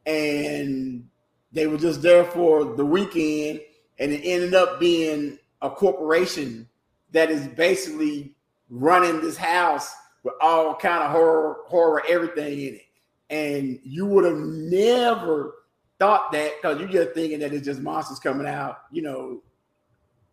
and 0.04 1.08
they 1.52 1.66
were 1.66 1.78
just 1.78 2.02
there 2.02 2.24
for 2.24 2.76
the 2.76 2.84
weekend, 2.84 3.60
and 3.98 4.12
it 4.12 4.20
ended 4.24 4.54
up 4.54 4.78
being 4.78 5.38
a 5.62 5.70
corporation 5.70 6.68
that 7.12 7.30
is 7.30 7.48
basically 7.48 8.34
running 8.68 9.20
this 9.20 9.36
house 9.36 9.90
with 10.22 10.34
all 10.40 10.74
kind 10.74 11.02
of 11.02 11.10
horror, 11.12 11.58
horror, 11.66 12.02
everything 12.08 12.60
in 12.60 12.74
it. 12.74 12.82
And 13.30 13.78
you 13.82 14.06
would 14.06 14.24
have 14.24 14.36
never 14.36 15.54
thought 15.98 16.30
that 16.32 16.52
because 16.60 16.78
you're 16.78 16.88
just 16.88 17.14
thinking 17.14 17.40
that 17.40 17.52
it's 17.52 17.64
just 17.64 17.80
monsters 17.80 18.18
coming 18.18 18.46
out, 18.46 18.80
you 18.90 19.02
know, 19.02 19.42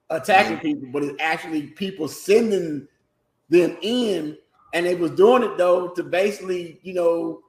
attacking 0.10 0.60
people, 0.60 0.90
but 0.92 1.04
it's 1.04 1.22
actually 1.22 1.68
people 1.68 2.08
sending 2.08 2.88
them 3.50 3.78
in, 3.82 4.38
and 4.74 4.86
they 4.86 4.96
was 4.96 5.12
doing 5.12 5.44
it 5.44 5.58
though 5.58 5.90
to 5.90 6.04
basically, 6.04 6.80
you 6.84 6.94
know, 6.94 7.42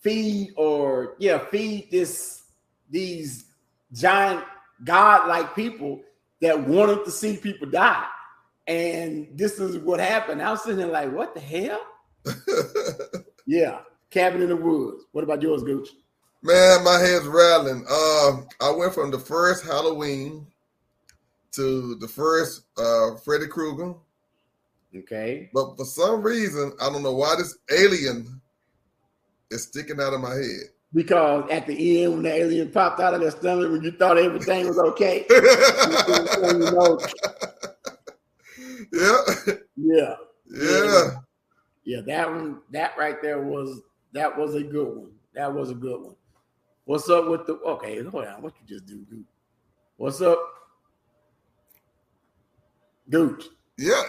feed 0.00 0.52
or 0.56 1.14
yeah, 1.18 1.38
feed 1.38 1.88
this 1.90 2.44
these 2.90 3.46
giant 3.92 4.44
godlike 4.84 5.54
people 5.54 6.00
that 6.40 6.58
wanted 6.68 7.04
to 7.04 7.10
see 7.10 7.36
people 7.36 7.68
die. 7.68 8.04
And 8.66 9.28
this 9.34 9.58
is 9.58 9.78
what 9.78 10.00
happened. 10.00 10.42
I 10.42 10.50
was 10.50 10.62
sitting 10.62 10.78
there 10.78 10.88
like, 10.88 11.12
what 11.12 11.34
the 11.34 11.40
hell? 11.40 11.80
Yeah, 13.46 13.78
cabin 14.10 14.42
in 14.42 14.48
the 14.48 14.56
woods. 14.56 15.04
What 15.12 15.22
about 15.22 15.40
yours, 15.40 15.62
Gooch? 15.62 15.90
Man, 16.42 16.82
my 16.82 16.98
head's 16.98 17.26
rattling. 17.26 17.86
Um, 17.88 18.48
I 18.60 18.70
went 18.76 18.92
from 18.92 19.12
the 19.12 19.18
first 19.18 19.64
Halloween 19.64 20.46
to 21.56 21.94
the 21.96 22.08
first 22.08 22.62
uh 22.78 23.16
Freddy 23.24 23.46
Krueger, 23.46 23.94
Okay. 24.94 25.50
but 25.52 25.76
for 25.76 25.84
some 25.84 26.22
reason, 26.22 26.72
I 26.80 26.90
don't 26.90 27.02
know 27.02 27.14
why 27.14 27.34
this 27.36 27.58
alien 27.70 28.40
is 29.50 29.64
sticking 29.64 30.00
out 30.00 30.14
of 30.14 30.20
my 30.20 30.34
head. 30.34 30.70
Because 30.94 31.50
at 31.50 31.66
the 31.66 32.02
end, 32.02 32.12
when 32.14 32.22
the 32.22 32.32
alien 32.32 32.70
popped 32.70 33.00
out 33.00 33.12
of 33.14 33.20
their 33.20 33.30
stomach, 33.30 33.70
when 33.70 33.82
you 33.82 33.90
thought 33.90 34.16
everything 34.16 34.66
was 34.66 34.78
okay, 34.78 35.26
you 35.30 36.58
know, 36.70 36.98
yeah, 38.92 39.18
yeah, 39.76 40.14
yeah. 40.48 41.10
yeah, 41.84 42.00
that 42.06 42.30
one, 42.30 42.60
that 42.70 42.96
right 42.96 43.20
there 43.20 43.42
was 43.42 43.80
that 44.12 44.38
was 44.38 44.54
a 44.54 44.62
good 44.62 44.96
one. 44.96 45.10
That 45.34 45.52
was 45.52 45.70
a 45.70 45.74
good 45.74 46.00
one. 46.00 46.16
What's 46.84 47.10
up 47.10 47.28
with 47.28 47.46
the 47.46 47.54
okay? 47.54 48.02
Hold 48.02 48.24
on, 48.26 48.42
what 48.42 48.54
you 48.60 48.78
just 48.78 48.86
do? 48.86 49.04
What's 49.96 50.22
up, 50.22 50.38
Gooch? 53.10 53.44
Yeah. 53.78 54.02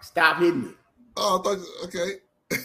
Stop 0.00 0.38
hitting 0.38 0.64
it. 0.70 0.74
Oh, 1.16 1.38
I 1.38 1.42
thought 1.42 1.58
okay. 1.84 2.20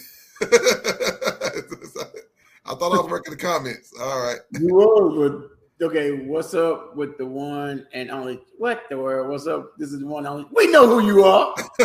I 2.68 2.74
thought 2.74 2.94
I 2.94 2.98
was 3.02 3.10
working 3.10 3.32
the 3.32 3.38
comments. 3.40 3.94
All 4.00 4.24
right. 4.24 4.40
You 4.60 4.74
were, 4.74 5.30
but 5.30 5.86
okay. 5.86 6.26
What's 6.26 6.54
up 6.54 6.96
with 6.96 7.18
the 7.18 7.26
one 7.26 7.86
and 7.94 8.10
only? 8.10 8.40
What 8.58 8.84
the 8.90 8.98
world? 8.98 9.30
What's 9.30 9.48
up? 9.48 9.78
This 9.78 9.92
is 9.92 10.00
the 10.00 10.08
one 10.08 10.26
only. 10.26 10.46
We 10.52 10.68
know 10.72 10.88
who 10.88 11.06
you 11.06 11.24
are. 11.26 11.54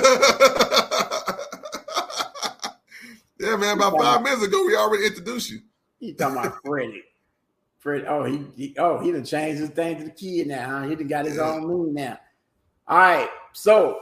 yeah, 3.39 3.57
man. 3.57 3.77
About 3.77 3.99
five 3.99 4.23
minutes 4.23 4.43
ago, 4.45 4.65
we 4.67 4.77
already 4.77 5.07
introduced 5.07 5.51
you. 5.51 5.61
You 5.99 6.15
talking 6.15 6.39
about 6.39 6.55
Freddie? 6.65 7.03
Fred. 7.79 8.05
Oh, 8.07 8.25
he, 8.25 8.45
he. 8.57 8.75
Oh, 8.79 8.99
he 9.01 9.11
done 9.13 9.25
changed 9.25 9.61
his 9.61 9.71
thing 9.71 9.99
to 9.99 10.05
the 10.05 10.11
kid 10.11 10.47
now. 10.47 10.81
Huh? 10.81 10.89
He 10.89 10.95
done 10.95 11.09
got 11.09 11.25
his 11.27 11.37
Yeah. 11.37 11.51
own 11.51 11.67
moon 11.67 11.95
now. 11.95 12.19
All 12.87 12.99
right. 12.99 13.29
So, 13.53 14.01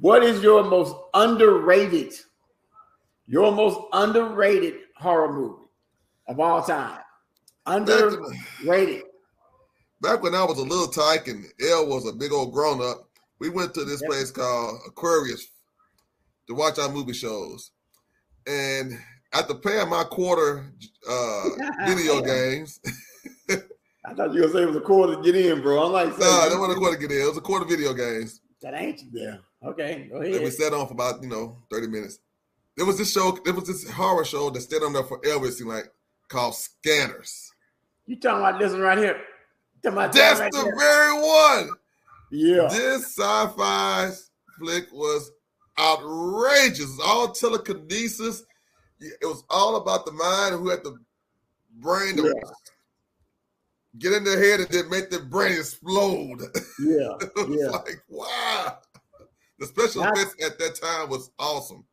what 0.00 0.22
is 0.22 0.42
your 0.42 0.64
most 0.64 0.94
underrated? 1.14 2.12
Your 3.26 3.52
most 3.52 3.80
underrated 3.92 4.74
horror 4.96 5.32
movie 5.32 5.64
of 6.28 6.40
all 6.40 6.62
time? 6.62 7.00
Underrated. 7.66 9.02
Back 10.00 10.22
when 10.22 10.34
I 10.34 10.44
was 10.44 10.58
a 10.58 10.62
little 10.62 10.86
tyke 10.86 11.28
and 11.28 11.44
L 11.70 11.86
was 11.86 12.06
a 12.06 12.12
big 12.12 12.32
old 12.32 12.52
grown 12.52 12.80
up, 12.80 13.08
we 13.40 13.48
went 13.50 13.74
to 13.74 13.84
this 13.84 14.00
Yep. 14.00 14.10
place 14.10 14.30
called 14.30 14.80
Aquarius 14.86 15.48
to 16.46 16.54
watch 16.54 16.78
our 16.78 16.88
movie 16.88 17.12
shows. 17.12 17.72
And 18.46 18.98
after 19.32 19.54
paying 19.54 19.88
my 19.88 20.04
quarter 20.04 20.72
uh, 21.08 21.48
video 21.86 22.22
games, 22.22 22.80
I 24.10 24.14
thought 24.14 24.32
you 24.32 24.40
were 24.40 24.46
gonna 24.48 24.52
say 24.52 24.62
it 24.62 24.66
was 24.66 24.76
a 24.76 24.80
quarter 24.80 25.16
to 25.16 25.22
get 25.22 25.34
in, 25.36 25.60
bro. 25.60 25.84
I'm 25.86 25.92
like, 25.92 26.18
no, 26.18 26.26
I 26.30 26.44
didn't 26.44 26.60
want 26.60 26.72
to 26.72 26.78
quarter 26.78 26.96
to 26.96 27.00
get 27.08 27.14
in. 27.14 27.22
It 27.22 27.28
was 27.28 27.36
a 27.36 27.40
quarter 27.42 27.64
video 27.66 27.92
games. 27.92 28.40
that 28.62 28.74
ain't 28.74 29.02
you 29.02 29.10
there. 29.12 29.40
Okay, 29.64 30.08
go 30.10 30.16
And 30.20 30.30
we 30.30 30.36
ahead. 30.38 30.52
sat 30.52 30.72
on 30.72 30.86
for 30.86 30.94
about, 30.94 31.22
you 31.22 31.28
know, 31.28 31.58
30 31.70 31.88
minutes. 31.88 32.20
There 32.76 32.86
was 32.86 32.96
this 32.96 33.12
show, 33.12 33.36
there 33.44 33.54
was 33.54 33.64
this 33.64 33.88
horror 33.90 34.24
show 34.24 34.50
that 34.50 34.60
stayed 34.60 34.82
on 34.82 34.92
there 34.92 35.02
forever, 35.02 35.46
it 35.46 35.52
seemed 35.52 35.70
like, 35.70 35.90
called 36.28 36.54
Scanners. 36.54 37.52
You 38.06 38.18
talking 38.18 38.38
about 38.38 38.58
this 38.60 38.72
one 38.72 38.80
right 38.80 38.96
here? 38.98 39.20
You 39.84 39.90
talking 39.90 40.10
That's 40.12 40.40
right 40.40 40.52
the 40.52 40.62
there? 40.62 40.76
very 40.78 41.20
one. 41.20 41.70
Yeah. 42.30 42.68
This 42.70 43.16
sci-fi 43.16 44.10
flick 44.58 44.86
was 44.92 45.30
outrageous. 45.78 46.98
All 47.04 47.28
telekinesis. 47.32 48.44
It 49.00 49.26
was 49.26 49.44
all 49.50 49.76
about 49.76 50.06
the 50.06 50.12
mind 50.12 50.54
who 50.56 50.68
had 50.68 50.82
the 50.84 50.98
brain 51.80 52.16
to 52.16 52.22
Yeah. 52.24 52.50
Get 53.98 54.12
in 54.12 54.24
their 54.24 54.38
head 54.42 54.60
and 54.60 54.68
then 54.68 54.90
make 54.90 55.10
their 55.10 55.24
brain 55.24 55.52
explode. 55.52 56.40
Yeah. 56.80 57.16
it 57.20 57.48
was 57.48 57.58
Yeah. 57.60 57.68
like, 57.70 58.02
wow. 58.08 58.78
The 59.58 59.66
special 59.66 60.02
effects 60.04 60.36
at 60.44 60.58
that 60.58 60.74
time 60.80 61.08
was 61.10 61.30
awesome. 61.38 61.84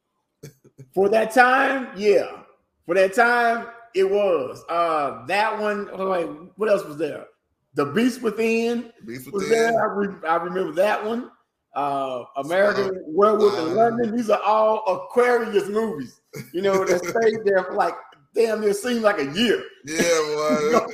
For 0.94 1.10
that 1.10 1.34
time, 1.34 1.90
yeah. 1.98 2.42
For 2.86 2.94
that 2.96 3.14
time, 3.14 3.68
it 3.96 4.04
was. 4.10 4.64
Uh 4.70 5.26
that 5.28 5.60
one, 5.60 5.88
like, 5.98 6.28
what 6.58 6.70
else 6.70 6.84
was 6.86 6.98
there? 6.98 7.26
The 7.74 7.86
Beast 7.86 8.22
Within 8.22 8.92
Beast 9.06 9.32
was 9.32 9.44
Within. 9.44 9.74
there. 9.74 9.82
I, 9.82 9.94
re- 9.94 10.28
I 10.30 10.36
remember 10.36 10.74
that 10.74 11.04
one. 11.04 11.32
Uh, 11.76 12.24
American 12.38 13.04
Werewolf 13.06 13.54
uh, 13.54 13.66
in 13.68 13.76
London. 13.76 14.16
These 14.16 14.30
are 14.30 14.42
all 14.46 14.82
Aquarius 14.88 15.68
movies. 15.68 16.22
You 16.54 16.62
know, 16.62 16.86
that 16.86 17.00
stayed 17.04 17.40
there 17.44 17.66
for 17.66 17.74
like 17.74 17.94
damn 18.36 18.62
near 18.62 18.74
seemed 18.74 19.02
like 19.02 19.20
a 19.20 19.32
year. 19.34 19.64
Yeah, 19.86 20.00
well, 20.02 20.88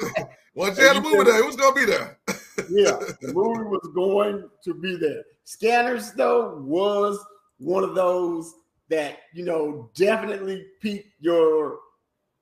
once 0.56 0.78
you 0.78 0.86
had 0.86 0.98
a 0.98 1.02
movie 1.02 1.24
there, 1.24 1.40
it 1.40 1.46
was 1.46 1.56
gonna 1.56 1.76
be 1.76 1.86
there. 1.86 2.20
Yeah, 2.70 3.00
the 3.22 3.34
movie 3.34 3.64
was 3.64 3.90
going 3.96 4.48
to 4.64 4.74
be 4.74 4.96
there. 4.96 5.24
Scanners, 5.46 6.12
though, 6.12 6.58
was 6.58 7.18
one 7.58 7.84
of 7.84 7.96
those 7.96 8.54
that 8.90 9.20
you 9.34 9.44
know 9.44 9.90
definitely 9.96 10.68
piqued 10.80 11.10
your 11.20 11.80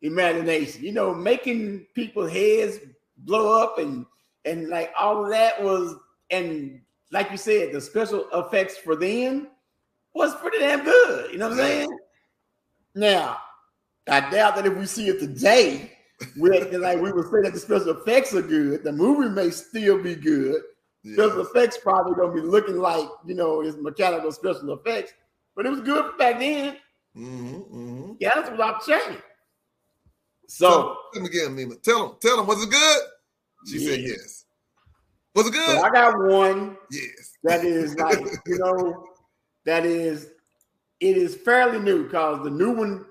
imagination. 0.02 0.84
You 0.84 0.92
know, 0.92 1.14
making 1.14 1.86
people's 1.96 2.32
heads 2.32 2.80
blow 3.20 3.62
up 3.62 3.78
and 3.78 4.06
and 4.46 4.68
like 4.68 4.92
all 5.00 5.24
of 5.24 5.32
that 5.32 5.64
was 5.64 5.96
and 6.32 6.82
like 7.12 7.32
you 7.32 7.38
said, 7.38 7.72
the 7.72 7.82
special 7.82 8.28
effects 8.34 8.78
for 8.78 8.96
then 8.96 9.48
was 10.14 10.36
pretty 10.36 10.60
damn 10.60 10.84
good. 10.84 11.32
You 11.32 11.38
know 11.38 11.50
what 11.50 11.60
I'm 11.60 11.66
saying? 11.66 12.00
Now, 12.96 13.38
I 14.10 14.30
doubt 14.30 14.56
that 14.56 14.66
if 14.66 14.76
we 14.76 14.86
see 14.86 15.08
it 15.08 15.20
today, 15.20 15.92
with 16.38 16.74
like 16.74 17.00
we 17.00 17.12
would 17.12 17.26
say 17.26 17.42
that 17.44 17.54
the 17.54 17.60
special 17.60 17.92
effects 17.92 18.34
are 18.34 18.42
good, 18.42 18.84
the 18.84 18.92
movie 18.92 19.30
may 19.30 19.50
still 19.50 20.02
be 20.02 20.16
good. 20.16 20.62
Special 21.14 21.42
effects 21.42 21.78
probably 21.82 22.16
gonna 22.16 22.34
be 22.34 22.42
looking 22.42 22.78
like 22.78 23.08
you 23.26 23.36
know 23.36 23.62
it's 23.62 23.78
mechanical 23.78 24.32
special 24.32 24.74
effects, 24.74 25.14
but 25.56 25.66
it 25.66 25.70
was 25.70 25.82
good 25.82 26.18
back 26.18 26.40
then. 26.40 26.78
Mhm, 27.16 27.72
mhm. 27.72 28.18
Yeah, 28.20 28.32
that's 28.36 28.52
without 28.52 28.86
change. 28.86 29.20
So, 30.48 30.98
Tell 31.14 31.22
him 31.22 31.26
again, 31.26 31.56
Mima. 31.56 31.76
Tell 31.76 32.10
him. 32.10 32.16
Tell 32.20 32.40
him. 32.40 32.48
Was 32.48 32.64
it 32.64 32.70
good? 32.70 33.02
She 33.68 33.80
said 33.80 34.02
yes. 34.02 34.46
Was 35.36 35.48
it 35.48 35.54
so 35.54 35.60
good? 35.60 35.84
I 35.84 35.90
got 35.90 36.18
one 36.18 36.78
yes. 36.92 37.38
that 37.44 37.64
is 37.64 37.96
like 37.96 38.20
you 38.46 38.58
know 38.58 39.06
that 39.66 39.86
is 39.86 40.32
it 41.00 41.18
is 41.18 41.36
fairly 41.36 41.80
new 41.80 42.04
because 42.04 42.44
the 42.44 42.50
new 42.50 42.72
one 42.72 43.06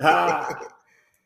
uh, 0.00 0.52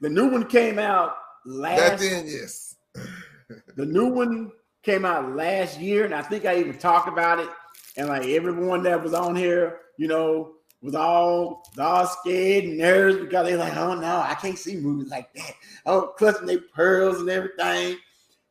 the 0.00 0.08
new 0.08 0.28
one 0.28 0.46
came 0.46 0.78
out 0.78 1.16
last 1.44 2.00
then, 2.00 2.26
yes. 2.26 2.76
the 3.76 3.86
new 3.86 4.06
one 4.06 4.50
came 4.82 5.04
out 5.04 5.34
last 5.34 5.80
year 5.80 6.04
and 6.04 6.14
i 6.14 6.22
think 6.22 6.44
i 6.44 6.58
even 6.58 6.76
talked 6.76 7.08
about 7.08 7.38
it 7.38 7.48
and 7.96 8.08
like 8.08 8.26
everyone 8.26 8.82
that 8.82 9.02
was 9.02 9.14
on 9.14 9.34
here 9.34 9.80
you 9.98 10.06
know 10.06 10.52
was 10.82 10.94
all 10.94 11.62
all 11.78 12.06
scared 12.06 12.64
and 12.64 12.76
nervous 12.76 13.20
because 13.20 13.46
they're 13.46 13.56
like 13.56 13.76
oh 13.76 13.94
no 13.94 14.20
i 14.20 14.34
can't 14.34 14.58
see 14.58 14.76
movies 14.76 15.10
like 15.10 15.32
that. 15.32 15.54
Oh 15.86 16.12
clutching 16.18 16.46
their 16.46 16.60
pearls 16.74 17.20
and 17.20 17.30
everything. 17.30 17.96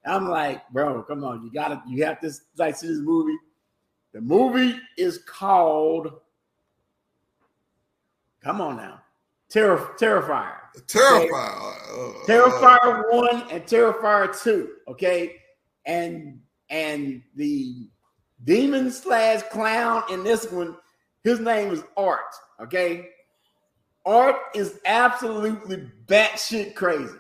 I'm 0.05 0.28
like 0.28 0.67
bro 0.69 1.03
come 1.03 1.24
on 1.24 1.43
you 1.43 1.51
gotta 1.51 1.82
you 1.88 2.03
have 2.03 2.19
to 2.21 2.32
like 2.57 2.76
see 2.76 2.88
this 2.88 2.97
movie. 2.97 3.38
The 4.13 4.21
movie 4.21 4.80
is 4.97 5.19
called 5.19 6.11
come 8.43 8.59
on 8.59 8.78
now 8.78 9.03
Terror, 9.54 9.91
Terrifier. 9.99 10.56
Terrifier. 10.88 11.30
Uh, 11.93 12.26
Terrifier 12.26 13.04
one 13.14 13.43
and 13.51 13.64
Terrifier 13.66 14.41
two. 14.43 14.72
Okay, 14.88 15.36
and 15.86 16.39
and 16.72 17.22
the 17.36 17.88
demon 18.43 18.89
slash 18.91 19.43
clown 19.51 20.01
in 20.10 20.24
this 20.24 20.51
one, 20.51 20.76
his 21.24 21.39
name 21.39 21.72
is 21.72 21.84
Art. 21.95 22.20
Okay, 22.62 23.10
Art 24.08 24.38
is 24.56 24.80
absolutely 24.88 25.88
batshit 26.08 26.74
crazy. 26.74 27.14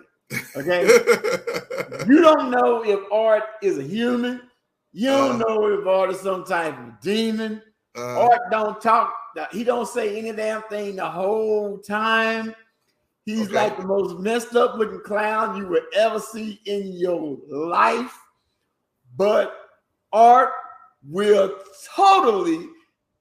Okay, 0.55 0.81
you 2.07 2.19
don't 2.19 2.49
know 2.49 2.83
if 2.83 2.99
Art 3.11 3.43
is 3.61 3.77
a 3.77 3.83
human. 3.83 4.41
You 4.91 5.09
don't 5.09 5.35
Uh. 5.41 5.45
know 5.47 5.67
if 5.79 5.85
Art 5.85 6.09
is 6.09 6.19
some 6.21 6.43
type 6.45 6.75
of 6.79 6.99
demon. 6.99 7.61
Uh, 7.97 8.21
Art 8.21 8.41
don't 8.51 8.81
talk. 8.81 9.13
He 9.51 9.63
don't 9.63 9.87
say 9.87 10.17
any 10.17 10.31
damn 10.31 10.61
thing 10.63 10.95
the 10.97 11.09
whole 11.09 11.77
time. 11.79 12.53
He's 13.25 13.47
Okay. 13.47 13.55
like 13.55 13.77
the 13.77 13.85
most 13.85 14.19
messed 14.19 14.55
up 14.55 14.75
looking 14.75 14.99
clown 15.01 15.57
you 15.57 15.67
would 15.67 15.85
ever 15.95 16.19
see 16.19 16.59
in 16.65 16.91
your 16.93 17.37
life. 17.47 18.17
But 19.17 19.55
Art 20.11 20.51
will 21.09 21.57
totally 21.95 22.67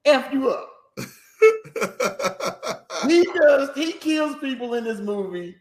f 0.05 0.31
you 0.33 0.49
up. 0.49 0.69
He 3.07 3.25
does. 3.35 3.69
He 3.75 3.91
kills 3.93 4.37
people 4.37 4.75
in 4.75 4.85
this 4.85 4.99
movie 4.99 5.57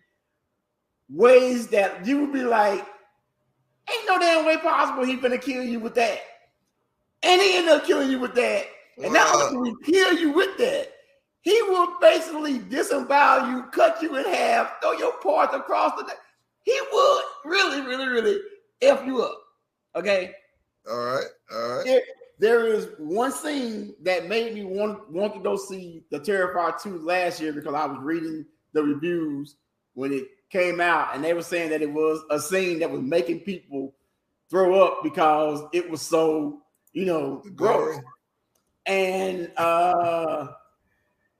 ways 1.08 1.66
that 1.68 2.06
you 2.06 2.20
would 2.20 2.32
be 2.32 2.44
like, 2.44 2.78
ain't 3.90 4.08
no 4.08 4.18
damn 4.18 4.46
way 4.46 4.56
possible 4.58 5.04
he 5.04 5.16
gonna 5.16 5.38
kill 5.38 5.64
you 5.64 5.80
with 5.80 5.94
that. 5.96 6.20
And 7.24 7.40
he 7.40 7.56
end 7.56 7.68
up 7.68 7.84
killing 7.84 8.10
you 8.10 8.20
with 8.20 8.34
that. 8.36 8.66
And 9.02 9.12
not 9.12 9.34
only 9.34 9.70
will 9.70 9.76
he 9.84 9.92
kill 9.92 10.18
you 10.18 10.32
with 10.32 10.56
that, 10.58 10.92
he 11.42 11.60
will 11.62 11.98
basically 12.00 12.58
disembowel 12.58 13.50
you, 13.50 13.64
cut 13.72 14.00
you 14.00 14.16
in 14.16 14.24
half, 14.24 14.80
throw 14.80 14.92
your 14.92 15.18
parts 15.20 15.54
across 15.54 15.92
the. 15.96 16.06
He 16.62 16.78
would 16.92 17.22
really, 17.44 17.80
really, 17.82 18.08
really 18.08 18.40
f 18.80 19.04
you 19.04 19.22
up. 19.22 19.38
Okay. 19.96 20.32
all 20.88 20.98
right. 20.98 21.24
All 21.52 21.76
right. 21.76 21.84
There, 21.84 22.02
there 22.38 22.66
is 22.66 22.88
one 22.98 23.32
scene 23.32 23.94
that 24.02 24.28
made 24.28 24.54
me 24.54 24.64
want 24.64 25.10
want 25.10 25.34
to 25.34 25.40
go 25.40 25.56
see 25.56 26.04
the 26.10 26.20
Terrifier 26.20 26.80
2 26.80 26.98
last 27.00 27.40
year 27.40 27.52
because 27.52 27.74
I 27.74 27.86
was 27.86 27.98
reading 28.00 28.44
the 28.72 28.82
reviews 28.82 29.56
when 29.94 30.12
it 30.12 30.26
came 30.50 30.80
out, 30.80 31.14
and 31.14 31.24
they 31.24 31.34
were 31.34 31.42
saying 31.42 31.70
that 31.70 31.82
it 31.82 31.92
was 31.92 32.20
a 32.30 32.38
scene 32.38 32.78
that 32.80 32.90
was 32.90 33.00
making 33.00 33.40
people 33.40 33.94
throw 34.50 34.84
up 34.84 35.02
because 35.02 35.62
it 35.72 35.90
was 35.90 36.02
so, 36.02 36.62
you 36.92 37.04
know, 37.04 37.42
gross. 37.54 37.98
And 38.86 39.50
uh 39.56 40.48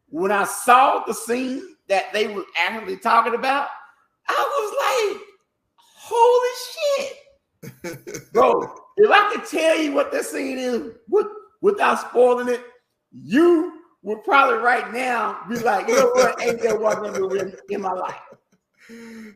when 0.08 0.30
I 0.30 0.44
saw 0.44 1.04
the 1.04 1.14
scene 1.14 1.76
that 1.88 2.12
they 2.12 2.28
were 2.28 2.44
actually 2.58 2.98
talking 2.98 3.34
about, 3.34 3.68
I 4.28 5.12
was 5.12 5.14
like, 5.14 5.22
holy 5.96 6.52
shit. 6.70 8.32
Bro, 8.32 8.74
if 8.98 9.10
I 9.10 9.32
could 9.32 9.46
tell 9.46 9.78
you 9.78 9.92
what 9.92 10.12
this 10.12 10.30
scene 10.30 10.58
is 10.58 10.92
with, 11.08 11.26
without 11.62 12.00
spoiling 12.10 12.48
it, 12.48 12.60
you 13.10 13.80
would 14.02 14.22
probably 14.22 14.58
right 14.58 14.92
now 14.92 15.38
be 15.48 15.58
like, 15.60 15.88
you 15.88 15.96
know 15.96 16.10
what, 16.12 16.40
ain't 16.42 16.60
that 16.62 16.78
what 16.78 16.98
I'm 16.98 17.14
doing 17.14 17.40
in, 17.40 17.54
in 17.70 17.80
my 17.80 17.92
life. 17.92 18.20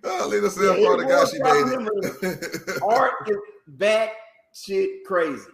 Oh, 0.05 0.29
Lena 0.29 0.51
said 0.51 0.81
Yeah, 0.81 0.87
part 0.87 1.01
of 1.01 1.09
God 1.09 1.29
she 1.29 1.39
made 1.39 1.89
it. 2.23 2.83
Art 2.83 3.13
is 3.29 3.37
bat 3.69 4.11
shit 4.53 5.05
crazy. 5.07 5.45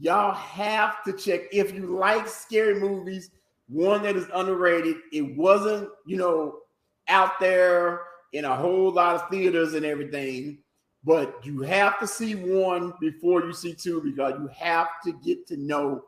Y'all 0.00 0.34
have 0.34 1.04
to 1.04 1.12
check 1.12 1.42
if 1.52 1.74
you 1.74 1.86
like 1.86 2.26
scary 2.26 2.80
movies. 2.80 3.30
One 3.68 4.02
that 4.02 4.16
is 4.16 4.26
underrated. 4.34 4.96
It 5.12 5.36
wasn't, 5.36 5.90
you 6.06 6.16
know, 6.16 6.60
out 7.08 7.38
there 7.38 8.00
in 8.32 8.44
a 8.44 8.56
whole 8.56 8.90
lot 8.90 9.16
of 9.16 9.28
theaters 9.28 9.74
and 9.74 9.84
everything, 9.84 10.58
but 11.04 11.44
you 11.44 11.60
have 11.62 11.98
to 12.00 12.06
see 12.06 12.34
one 12.34 12.94
before 13.00 13.44
you 13.44 13.52
see 13.52 13.74
two 13.74 14.00
because 14.02 14.34
you 14.38 14.48
have 14.56 14.88
to 15.04 15.12
get 15.24 15.46
to 15.48 15.56
know 15.56 16.04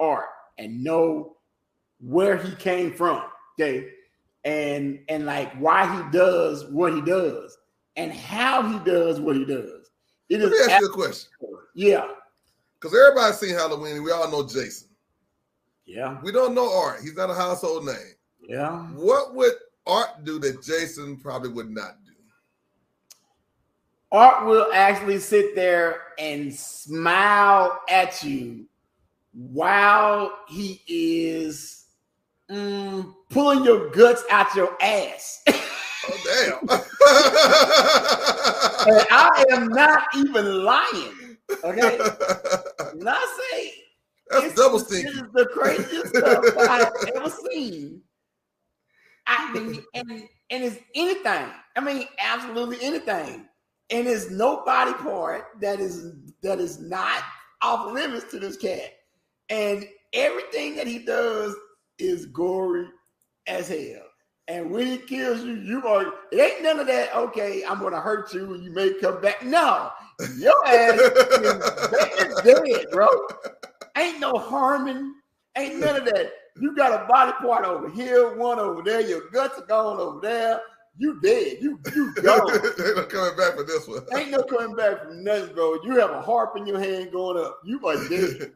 Art 0.00 0.28
and 0.58 0.82
know 0.82 1.36
where 2.00 2.36
he 2.36 2.54
came 2.56 2.92
from. 2.92 3.22
Okay. 3.58 3.90
And 4.44 5.00
and 5.08 5.26
like 5.26 5.52
why 5.54 5.94
he 5.94 6.10
does 6.10 6.64
what 6.66 6.94
he 6.94 7.02
does 7.02 7.58
and 7.96 8.10
how 8.10 8.62
he 8.62 8.78
does 8.90 9.20
what 9.20 9.36
he 9.36 9.44
does. 9.44 9.90
It 10.30 10.40
Let 10.40 10.50
me 10.50 10.56
is 10.56 10.68
ask 10.68 10.80
you 10.80 10.88
a 10.88 10.92
question. 10.92 11.30
yeah, 11.74 12.06
Because 12.80 12.96
everybody's 12.96 13.38
seen 13.38 13.54
Halloween 13.54 13.96
and 13.96 14.04
we 14.04 14.10
all 14.10 14.30
know 14.30 14.46
Jason. 14.46 14.88
yeah, 15.84 16.18
We 16.22 16.32
don't 16.32 16.54
know 16.54 16.72
Art. 16.72 17.00
He's 17.02 17.14
not 17.14 17.28
a 17.30 17.34
household 17.34 17.84
name. 17.84 18.14
yeah. 18.48 18.86
What 18.94 19.34
would 19.34 19.52
Art 19.86 20.24
do 20.24 20.38
that 20.38 20.62
Jason 20.62 21.16
probably 21.18 21.50
would 21.50 21.70
not 21.70 21.96
do? 22.04 22.12
Art 24.12 24.46
will 24.46 24.66
actually 24.72 25.18
sit 25.18 25.54
there 25.54 26.00
and 26.18 26.52
smile 26.52 27.80
at 27.88 28.22
you 28.24 28.66
while 29.32 30.32
he 30.48 30.82
is 30.88 31.84
mm, 32.50 33.14
pulling 33.28 33.62
your 33.64 33.90
guts 33.90 34.24
out 34.30 34.54
your 34.56 34.76
ass. 34.82 35.44
Oh, 35.48 36.16
damn. 36.24 36.78
and 38.96 39.06
I 39.10 39.44
am 39.52 39.68
not 39.68 40.02
even 40.16 40.64
lying. 40.64 41.12
Okay. 41.64 41.98
When 42.94 43.08
I 43.08 43.36
say 43.52 43.72
That's 44.30 44.44
It's- 44.46 44.54
double 44.54 44.78
This 44.78 45.04
is 45.04 45.22
the 45.34 45.46
craziest 45.52 46.14
stuff 46.16 46.44
I've 46.58 46.92
ever 47.16 47.30
seen. 47.50 48.02
I 49.26 49.52
mean, 49.52 49.84
and 49.94 50.10
and 50.50 50.64
it's 50.64 50.78
anything. 50.94 51.46
I 51.76 51.80
mean, 51.80 52.06
absolutely 52.18 52.78
anything. 52.82 53.46
And 53.90 54.06
it's 54.06 54.30
no 54.30 54.64
body 54.64 54.92
part 54.94 55.46
that 55.60 55.80
is 55.80 56.12
that 56.42 56.58
is 56.60 56.80
not 56.80 57.22
off 57.62 57.92
limits 57.92 58.30
to 58.30 58.38
this 58.40 58.56
cat. 58.56 58.92
And 59.48 59.86
everything 60.12 60.76
that 60.76 60.86
he 60.86 61.00
does 61.00 61.54
is 61.98 62.26
gory 62.26 62.86
as 63.46 63.68
hell. 63.68 64.06
And 64.48 64.70
when 64.70 64.86
he 64.86 64.98
kills 64.98 65.42
you, 65.42 65.54
you 65.54 65.86
are 65.86 66.06
it 66.32 66.40
ain't 66.40 66.62
none 66.62 66.80
of 66.80 66.86
that. 66.88 67.14
Okay, 67.14 67.64
I'm 67.64 67.80
gonna 67.80 68.00
hurt 68.00 68.32
you 68.34 68.54
and 68.54 68.64
you 68.64 68.70
may 68.72 68.94
come 69.00 69.20
back. 69.20 69.44
No, 69.44 69.90
your 70.38 70.66
ass 70.66 70.98
is 70.98 72.42
dead, 72.44 72.86
bro. 72.90 73.08
Ain't 73.96 74.20
no 74.20 74.32
harming, 74.32 75.14
ain't 75.56 75.78
none 75.78 75.96
of 75.96 76.04
that. 76.06 76.32
You 76.60 76.76
got 76.76 77.04
a 77.04 77.06
body 77.06 77.32
part 77.40 77.64
over 77.64 77.88
here, 77.88 78.36
one 78.36 78.58
over 78.58 78.82
there, 78.82 79.00
your 79.00 79.30
guts 79.30 79.58
are 79.58 79.66
gone 79.66 79.98
over 79.98 80.20
there. 80.20 80.60
You 80.98 81.18
dead. 81.22 81.58
You 81.60 81.80
you 81.94 82.12
go. 82.22 82.34
Ain't 82.52 82.96
no 82.96 83.04
coming 83.04 83.36
back 83.36 83.54
for 83.54 83.64
this 83.64 83.88
one. 83.88 84.02
Ain't 84.14 84.30
no 84.30 84.42
coming 84.42 84.76
back 84.76 85.04
from 85.04 85.24
nothing, 85.24 85.54
bro. 85.54 85.78
You 85.82 85.96
have 85.96 86.10
a 86.10 86.20
harp 86.20 86.56
in 86.56 86.66
your 86.66 86.78
hand 86.78 87.12
going 87.12 87.42
up. 87.42 87.60
You 87.64 87.80
are 87.86 87.96
dead. 88.08 88.52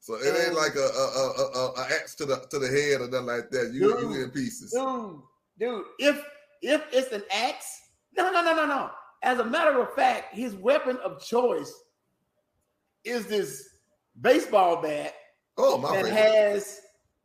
so 0.00 0.14
it 0.14 0.46
ain't 0.46 0.54
like 0.54 0.74
a, 0.74 0.78
a, 0.78 0.82
a, 0.82 1.50
a, 1.54 1.72
a 1.72 1.86
axe 1.92 2.14
to 2.16 2.24
the 2.24 2.36
to 2.50 2.58
the 2.58 2.68
head 2.68 3.02
or 3.02 3.10
nothing 3.10 3.26
like 3.26 3.50
that. 3.50 3.72
You 3.74 3.98
you 3.98 4.24
in 4.24 4.30
pieces. 4.30 4.70
dude, 4.72 5.20
dude. 5.58 5.84
If 5.98 6.24
if 6.62 6.82
it's 6.92 7.12
an 7.12 7.24
axe, 7.30 7.82
no, 8.16 8.30
no, 8.32 8.42
no, 8.42 8.54
no, 8.54 8.66
no. 8.66 8.90
As 9.22 9.38
a 9.38 9.44
matter 9.44 9.80
of 9.80 9.92
fact, 9.94 10.34
his 10.34 10.54
weapon 10.54 10.98
of 11.04 11.22
choice 11.24 11.72
is 13.04 13.26
this 13.26 13.70
baseball 14.20 14.82
bat 14.82 15.14
Oh 15.58 15.78
my 15.78 16.02
that 16.02 16.12
has 16.12 16.80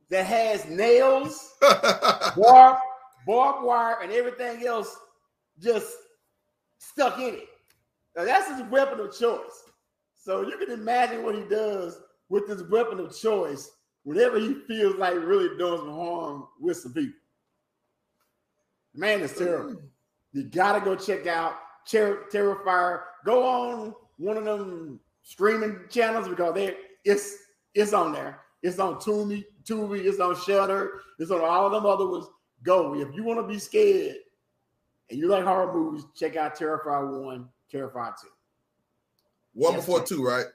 that 0.09 0.25
has 0.25 0.65
nails, 0.65 1.55
barb, 1.61 2.77
barbed 3.25 3.65
wire, 3.65 3.97
and 4.01 4.11
everything 4.11 4.65
else 4.65 4.95
just 5.59 5.89
stuck 6.79 7.17
in 7.19 7.35
it. 7.35 7.47
Now 8.15 8.25
that's 8.25 8.49
his 8.49 8.69
weapon 8.69 8.99
of 8.99 9.17
choice. 9.17 9.63
So 10.17 10.41
you 10.41 10.57
can 10.57 10.71
imagine 10.71 11.23
what 11.23 11.35
he 11.35 11.43
does 11.43 11.99
with 12.29 12.47
this 12.47 12.61
weapon 12.69 12.99
of 12.99 13.17
choice 13.17 13.71
whenever 14.03 14.39
he 14.39 14.55
feels 14.67 14.95
like 14.95 15.15
really 15.15 15.57
doing 15.57 15.77
some 15.77 15.93
harm 15.93 16.47
with 16.59 16.77
some 16.77 16.93
people. 16.93 17.19
The 18.93 18.99
man 18.99 19.21
is 19.21 19.37
terrible. 19.37 19.75
Mm. 19.75 19.81
You 20.33 20.43
gotta 20.43 20.83
go 20.83 20.95
check 20.95 21.27
out 21.27 21.55
Ter- 21.89 22.25
Terrifier. 22.31 23.01
Go 23.25 23.43
on 23.43 23.95
one 24.17 24.37
of 24.37 24.45
them 24.45 24.99
streaming 25.23 25.79
channels 25.89 26.27
because 26.27 26.53
they 26.53 26.75
it's 27.05 27.35
it's 27.73 27.93
on 27.93 28.11
there. 28.13 28.39
It's 28.63 28.77
on 28.79 28.95
Tubi, 28.95 29.43
Tubi, 29.63 30.05
it's 30.05 30.19
on 30.19 30.35
Shutter, 30.35 31.01
it's 31.17 31.31
on 31.31 31.41
all 31.41 31.65
of 31.65 31.71
them 31.71 31.85
other 31.85 32.07
ones. 32.07 32.27
Go. 32.63 32.93
If 32.93 33.15
you 33.15 33.23
want 33.23 33.39
to 33.39 33.47
be 33.47 33.57
scared 33.57 34.17
and 35.09 35.17
you 35.19 35.27
like 35.27 35.43
horror 35.43 35.73
movies, 35.73 36.03
check 36.15 36.35
out 36.35 36.55
Terrifier 36.55 37.23
1, 37.23 37.49
Terrifier 37.73 38.13
2. 38.21 38.27
One 39.53 39.73
Yes, 39.73 39.81
before 39.85 39.99
sir. 40.05 40.15
two, 40.15 40.23
right? 40.23 40.45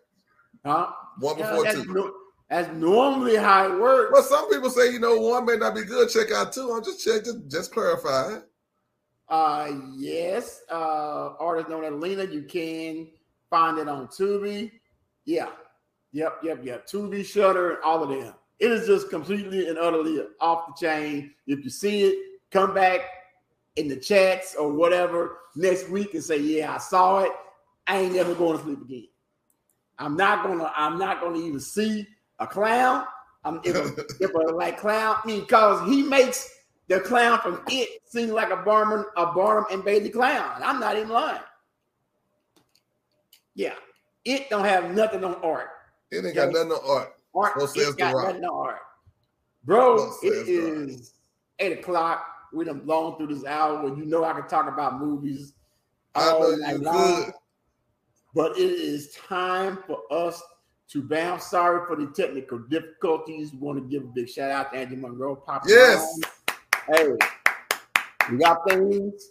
Huh? 0.64 0.93
One 1.18 1.37
Yeah, 1.39 1.51
before 1.51 1.64
that's, 1.64 1.83
two. 1.83 1.93
no- 1.93 2.14
that's 2.49 2.72
normally 2.77 3.35
how 3.37 3.72
it 3.72 3.81
works. 3.81 4.12
Well, 4.12 4.22
some 4.22 4.49
people 4.49 4.70
say 4.70 4.93
you 4.93 5.01
know 5.01 5.16
one 5.18 5.45
may 5.45 5.57
not 5.57 5.74
be 5.74 5.83
good. 5.85 6.09
Check 6.09 6.31
out 6.31 6.53
two. 6.53 6.70
I'm 6.72 6.85
just 6.85 7.05
check 7.05 7.24
just 7.24 7.49
just 7.51 7.72
clarify. 7.72 8.39
Uh 9.29 9.72
yes. 9.97 10.62
Uh 10.70 11.35
artist 11.39 11.68
known 11.68 11.85
as 11.85 11.93
Lena. 11.93 12.24
You 12.24 12.43
can 12.43 13.09
find 13.51 13.79
it 13.79 13.89
on 13.89 14.09
Tubi. 14.09 14.70
Yeah. 15.24 15.49
Yep, 16.12 16.39
yep, 16.45 16.64
yep. 16.64 16.87
Tubi, 16.87 17.24
Shutter, 17.24 17.72
and 17.72 17.83
all 17.85 18.03
of 18.03 18.09
them. 18.09 18.33
It 18.59 18.70
is 18.70 18.87
just 18.87 19.11
completely 19.11 19.68
and 19.68 19.77
utterly 19.77 20.22
off 20.41 20.66
the 20.66 20.87
chain. 20.87 21.35
If 21.47 21.62
you 21.62 21.68
see 21.68 22.05
it, 22.05 22.18
come 22.51 22.72
back 22.72 23.01
in 23.77 23.89
the 23.89 23.97
chats 23.97 24.55
or 24.55 24.72
whatever 24.72 25.39
next 25.55 25.91
week 25.91 26.14
and 26.14 26.24
say, 26.24 26.39
Yeah, 26.39 26.74
I 26.74 26.79
saw 26.79 27.20
it. 27.20 27.33
I 27.87 27.99
ain't 27.99 28.14
never 28.14 28.35
going 28.35 28.57
to 28.57 28.64
sleep 28.64 28.81
again. 28.81 29.09
I'm 29.99 30.16
not 30.16 30.43
gonna, 30.45 30.72
I'm 30.77 30.99
not 30.99 31.20
gonna 31.20 31.39
even 31.39 31.61
see 31.61 32.07
a 32.39 32.47
clown. 32.47 33.05
I'm 33.45 33.61
if 33.64 33.77
a, 33.77 34.05
if 34.24 34.35
a 34.35 34.39
like 34.55 34.79
clown, 34.79 35.16
I 35.22 35.27
mean, 35.27 35.41
because 35.41 35.89
he 35.89 36.03
makes 36.03 36.51
the 36.89 37.01
clown 37.01 37.41
from 37.41 37.62
it 37.68 38.01
seem 38.07 38.30
like 38.30 38.51
a 38.51 38.57
Barnum, 38.57 39.07
a 39.16 39.26
Barnum 39.26 39.66
and 39.70 39.84
Bailey 39.84 40.11
clown. 40.11 40.61
I'm 40.62 40.78
not 40.80 40.97
even 40.97 41.09
lying. 41.11 41.41
Yeah, 43.55 43.74
it 44.24 44.49
don't 44.51 44.64
have 44.64 44.95
nothing 44.95 45.24
on 45.24 45.34
art. 45.37 45.68
It 46.11 46.24
ain't 46.24 46.34
got 46.34 46.53
nothing 46.53 46.72
on 46.72 46.80
art. 46.89 47.12
Art, 47.34 47.53
Well, 47.57 47.64
it's 47.64 47.74
says 47.74 47.95
got 47.95 48.14
nothing 48.14 48.45
on 48.45 48.66
art. 48.66 48.80
Bro, 49.64 49.97
it 49.97 50.12
says 50.14 50.47
The 50.47 50.59
Rock. 50.59 50.89
is 50.91 51.14
eight 51.59 51.78
o'clock. 51.78 52.24
We 52.53 52.64
done 52.64 52.80
blown 52.80 53.16
through 53.16 53.34
this 53.34 53.45
hour, 53.45 53.89
you 53.89 54.05
know 54.05 54.24
I 54.24 54.32
can 54.32 54.47
talk 54.49 54.68
about 54.68 55.01
movies 55.01 55.55
I 56.14 56.30
all 56.30 56.57
night 56.59 56.76
you 56.76 56.82
long. 56.82 57.24
good. 57.24 57.34
But 58.34 58.53
it 58.59 58.70
is 58.70 59.12
time 59.28 59.78
for 59.87 60.01
us 60.11 60.41
to 60.91 61.03
bounce. 61.03 61.47
Sorry 61.47 61.80
for 61.87 61.97
the 61.97 62.07
technical 62.12 62.59
difficulties. 62.59 63.53
We 63.53 63.59
want 63.59 63.78
to 63.82 63.89
give 63.89 64.05
a 64.05 64.12
big 64.12 64.28
shout 64.28 64.51
out 64.51 64.72
to 64.72 64.78
Angie 64.78 64.97
Monroe. 64.97 65.34
Papa 65.37 65.66
Yes. 65.68 66.20
Hey, 66.89 67.09
we 68.30 68.39
got 68.39 68.61
things 68.68 69.30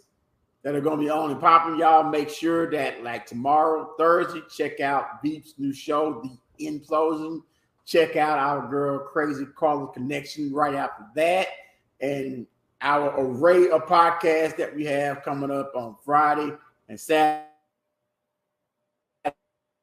that 0.63 0.75
are 0.75 0.81
going 0.81 0.97
to 0.97 1.03
be 1.05 1.09
on 1.09 1.31
and 1.31 1.39
popping. 1.39 1.79
Y'all 1.79 2.03
make 2.03 2.29
sure 2.29 2.69
that, 2.71 3.01
like 3.01 3.25
tomorrow, 3.25 3.93
Thursday, 3.97 4.41
check 4.53 4.81
out 4.81 5.21
Veep's 5.23 5.53
new 5.57 5.71
show, 5.71 6.21
The 6.21 6.65
Implosion. 6.69 7.41
Check 7.85 8.17
out 8.17 8.39
our 8.39 8.67
girl, 8.67 8.99
Crazy 8.99 9.45
Carla 9.55 9.87
Connection, 9.93 10.51
right 10.51 10.75
after 10.75 11.05
that. 11.15 11.47
And 12.01 12.45
our 12.81 13.17
array 13.17 13.69
of 13.69 13.85
podcasts 13.85 14.57
that 14.57 14.75
we 14.75 14.83
have 14.85 15.23
coming 15.23 15.49
up 15.49 15.71
on 15.75 15.95
Friday 16.03 16.51
and 16.89 16.99
Saturday. 16.99 17.54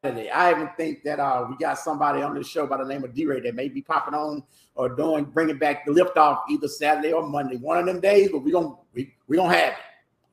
I 0.04 0.50
even 0.50 0.68
think 0.76 1.04
that 1.04 1.20
uh, 1.20 1.46
we 1.48 1.56
got 1.58 1.78
somebody 1.78 2.22
on 2.22 2.34
the 2.34 2.42
show 2.42 2.66
by 2.66 2.76
the 2.76 2.84
name 2.84 3.04
of 3.04 3.14
D-Ray 3.14 3.38
that 3.40 3.54
may 3.54 3.68
be 3.68 3.82
popping 3.82 4.14
on 4.14 4.42
or 4.74 4.88
doing 4.88 5.24
bringing 5.24 5.58
back 5.58 5.86
the 5.86 5.92
lift 5.92 6.16
off 6.16 6.42
either 6.50 6.66
Saturday 6.66 7.12
or 7.12 7.24
Monday, 7.24 7.56
one 7.56 7.78
of 7.78 7.86
them 7.86 8.00
days. 8.00 8.30
But 8.32 8.40
we 8.40 8.50
gonna 8.50 8.74
we 8.94 9.14
we 9.28 9.36
gonna 9.36 9.56
have 9.56 9.74
it. 9.74 9.78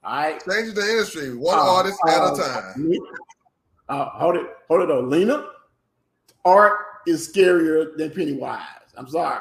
All 0.03 0.15
right. 0.15 0.43
Changing 0.43 0.73
the 0.73 0.81
industry, 0.81 1.37
one 1.37 1.59
Uh, 1.59 1.71
artist 1.71 1.99
at 2.07 2.19
uh, 2.19 2.33
a 2.33 2.37
time. 2.37 2.93
Uh, 3.89 4.05
hold 4.05 4.37
it, 4.37 4.47
hold 4.67 4.81
it 4.81 4.87
though, 4.87 5.01
Lena. 5.01 5.45
Art 6.45 6.79
is 7.05 7.31
scarier 7.31 7.95
than 7.95 8.09
Pennywise. 8.09 8.61
I'm 8.97 9.07
sorry. 9.07 9.39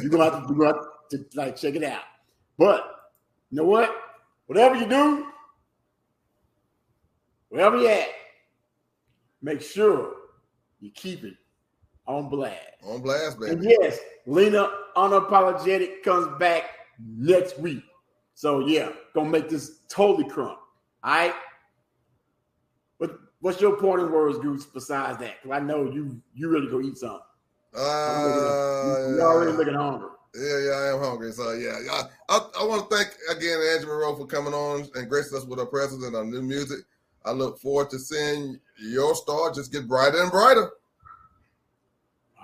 You're 0.00 0.10
gonna 0.10 0.24
have 0.24 0.46
to, 0.46 0.54
you're 0.54 0.58
gonna 0.58 0.78
have 0.78 0.86
to 1.10 1.26
like 1.34 1.54
check 1.56 1.74
it 1.74 1.84
out. 1.84 2.02
But 2.56 3.10
you 3.50 3.58
know 3.58 3.64
what? 3.64 3.94
Whatever 4.46 4.76
you 4.76 4.86
do, 4.86 5.26
wherever 7.50 7.76
you 7.76 7.88
at, 7.88 8.08
make 9.46 9.62
sure 9.62 10.12
you 10.80 10.90
keep 10.90 11.22
it 11.22 11.34
on 12.06 12.28
blast. 12.28 12.58
On 12.84 13.00
blast, 13.00 13.38
baby. 13.38 13.52
And 13.52 13.62
yes, 13.64 13.98
Lena 14.26 14.68
Unapologetic 14.96 16.02
comes 16.02 16.26
back 16.38 16.64
next 16.98 17.58
week. 17.58 17.82
So 18.34 18.66
yeah, 18.66 18.90
gonna 19.14 19.30
make 19.30 19.48
this 19.48 19.80
totally 19.88 20.28
crunk. 20.28 20.56
All 21.04 21.14
right. 21.14 21.34
What 22.98 23.18
what's 23.40 23.60
your 23.60 23.76
parting 23.76 24.10
words, 24.10 24.38
Goose, 24.38 24.66
besides 24.66 25.18
that? 25.20 25.36
Because 25.42 25.56
I 25.56 25.60
know 25.64 25.84
you 25.90 26.20
you 26.34 26.48
really 26.50 26.68
go 26.68 26.80
eat 26.80 26.98
something. 26.98 27.20
At- 27.74 27.84
you- 27.84 29.20
already 29.22 29.52
Uh, 29.52 29.54
looking 29.54 29.74
hungry. 29.74 30.08
yeah, 30.34 30.58
yeah, 30.58 30.72
I 30.72 30.94
am 30.94 31.00
hungry. 31.00 31.30
So 31.32 31.52
yeah, 31.52 31.78
I, 31.90 32.02
I, 32.30 32.50
I 32.60 32.64
want 32.64 32.90
to 32.90 32.96
thank 32.96 33.10
again 33.30 33.58
Angie 33.60 33.86
Monroe 33.86 34.16
for 34.16 34.26
coming 34.26 34.54
on 34.54 34.88
and 34.96 35.08
gracing 35.08 35.38
us 35.38 35.44
with 35.44 35.58
her 35.60 35.66
presence 35.66 36.04
and 36.04 36.16
our 36.16 36.24
new 36.24 36.42
music. 36.42 36.80
I 37.26 37.32
look 37.32 37.58
forward 37.58 37.90
to 37.90 37.98
seeing 37.98 38.60
your 38.78 39.14
star 39.14 39.52
just 39.52 39.72
get 39.72 39.88
brighter 39.88 40.22
and 40.22 40.30
brighter. 40.30 40.70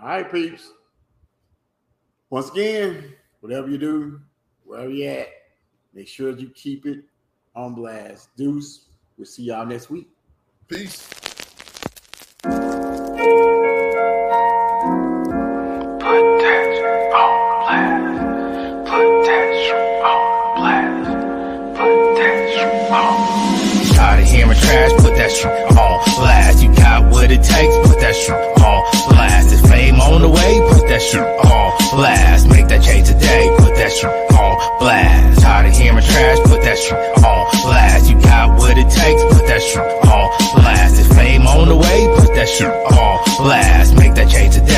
All 0.00 0.08
right, 0.08 0.30
peeps. 0.30 0.72
Once 2.30 2.50
again, 2.50 3.14
whatever 3.40 3.68
you 3.68 3.78
do, 3.78 4.20
wherever 4.64 4.90
you 4.90 5.06
at, 5.06 5.28
make 5.94 6.08
sure 6.08 6.30
you 6.30 6.48
keep 6.50 6.86
it 6.86 7.04
on 7.54 7.74
blast. 7.74 8.34
Deuce, 8.36 8.86
we'll 9.16 9.26
see 9.26 9.44
y'all 9.44 9.66
next 9.66 9.90
week. 9.90 10.08
Peace. 10.66 11.31
Put 25.40 25.48
that 25.48 25.78
on 25.78 26.04
blast. 26.16 26.62
You 26.62 26.74
got 26.74 27.10
what 27.10 27.30
it 27.30 27.42
takes, 27.42 27.74
put 27.88 27.98
that 28.00 28.14
shit 28.14 28.34
on 28.36 28.80
blast. 29.08 29.52
Is 29.52 29.60
fame 29.62 30.00
on 30.00 30.20
the 30.22 30.28
way, 30.28 30.52
put 30.68 30.88
that 30.88 31.00
shit 31.00 31.22
on 31.22 31.72
blast. 31.96 32.48
Make 32.48 32.68
that 32.68 32.82
change 32.82 33.08
today, 33.08 33.48
put 33.58 33.74
that 33.74 33.92
shit 33.92 34.10
on 34.10 34.78
blast. 34.78 35.42
Tired 35.42 35.66
of 35.68 35.72
hearing 35.72 36.04
trash, 36.04 36.38
put 36.44 36.62
that 36.62 36.78
shit 36.78 37.24
on 37.24 37.42
blast. 37.64 38.10
You 38.10 38.20
got 38.20 38.58
what 38.58 38.76
it 38.76 38.90
takes, 38.90 39.22
put 39.34 39.46
that 39.46 39.62
shit 39.62 39.88
on 40.04 40.26
blast. 40.60 41.00
Is 41.00 41.08
fame 41.16 41.46
on 41.46 41.68
the 41.68 41.76
way, 41.76 41.98
put 42.16 42.34
that 42.34 42.48
shit 42.48 42.68
on 42.68 43.14
blast. 43.38 43.96
Make 43.96 44.14
that 44.14 44.28
change 44.28 44.54
today. 44.54 44.72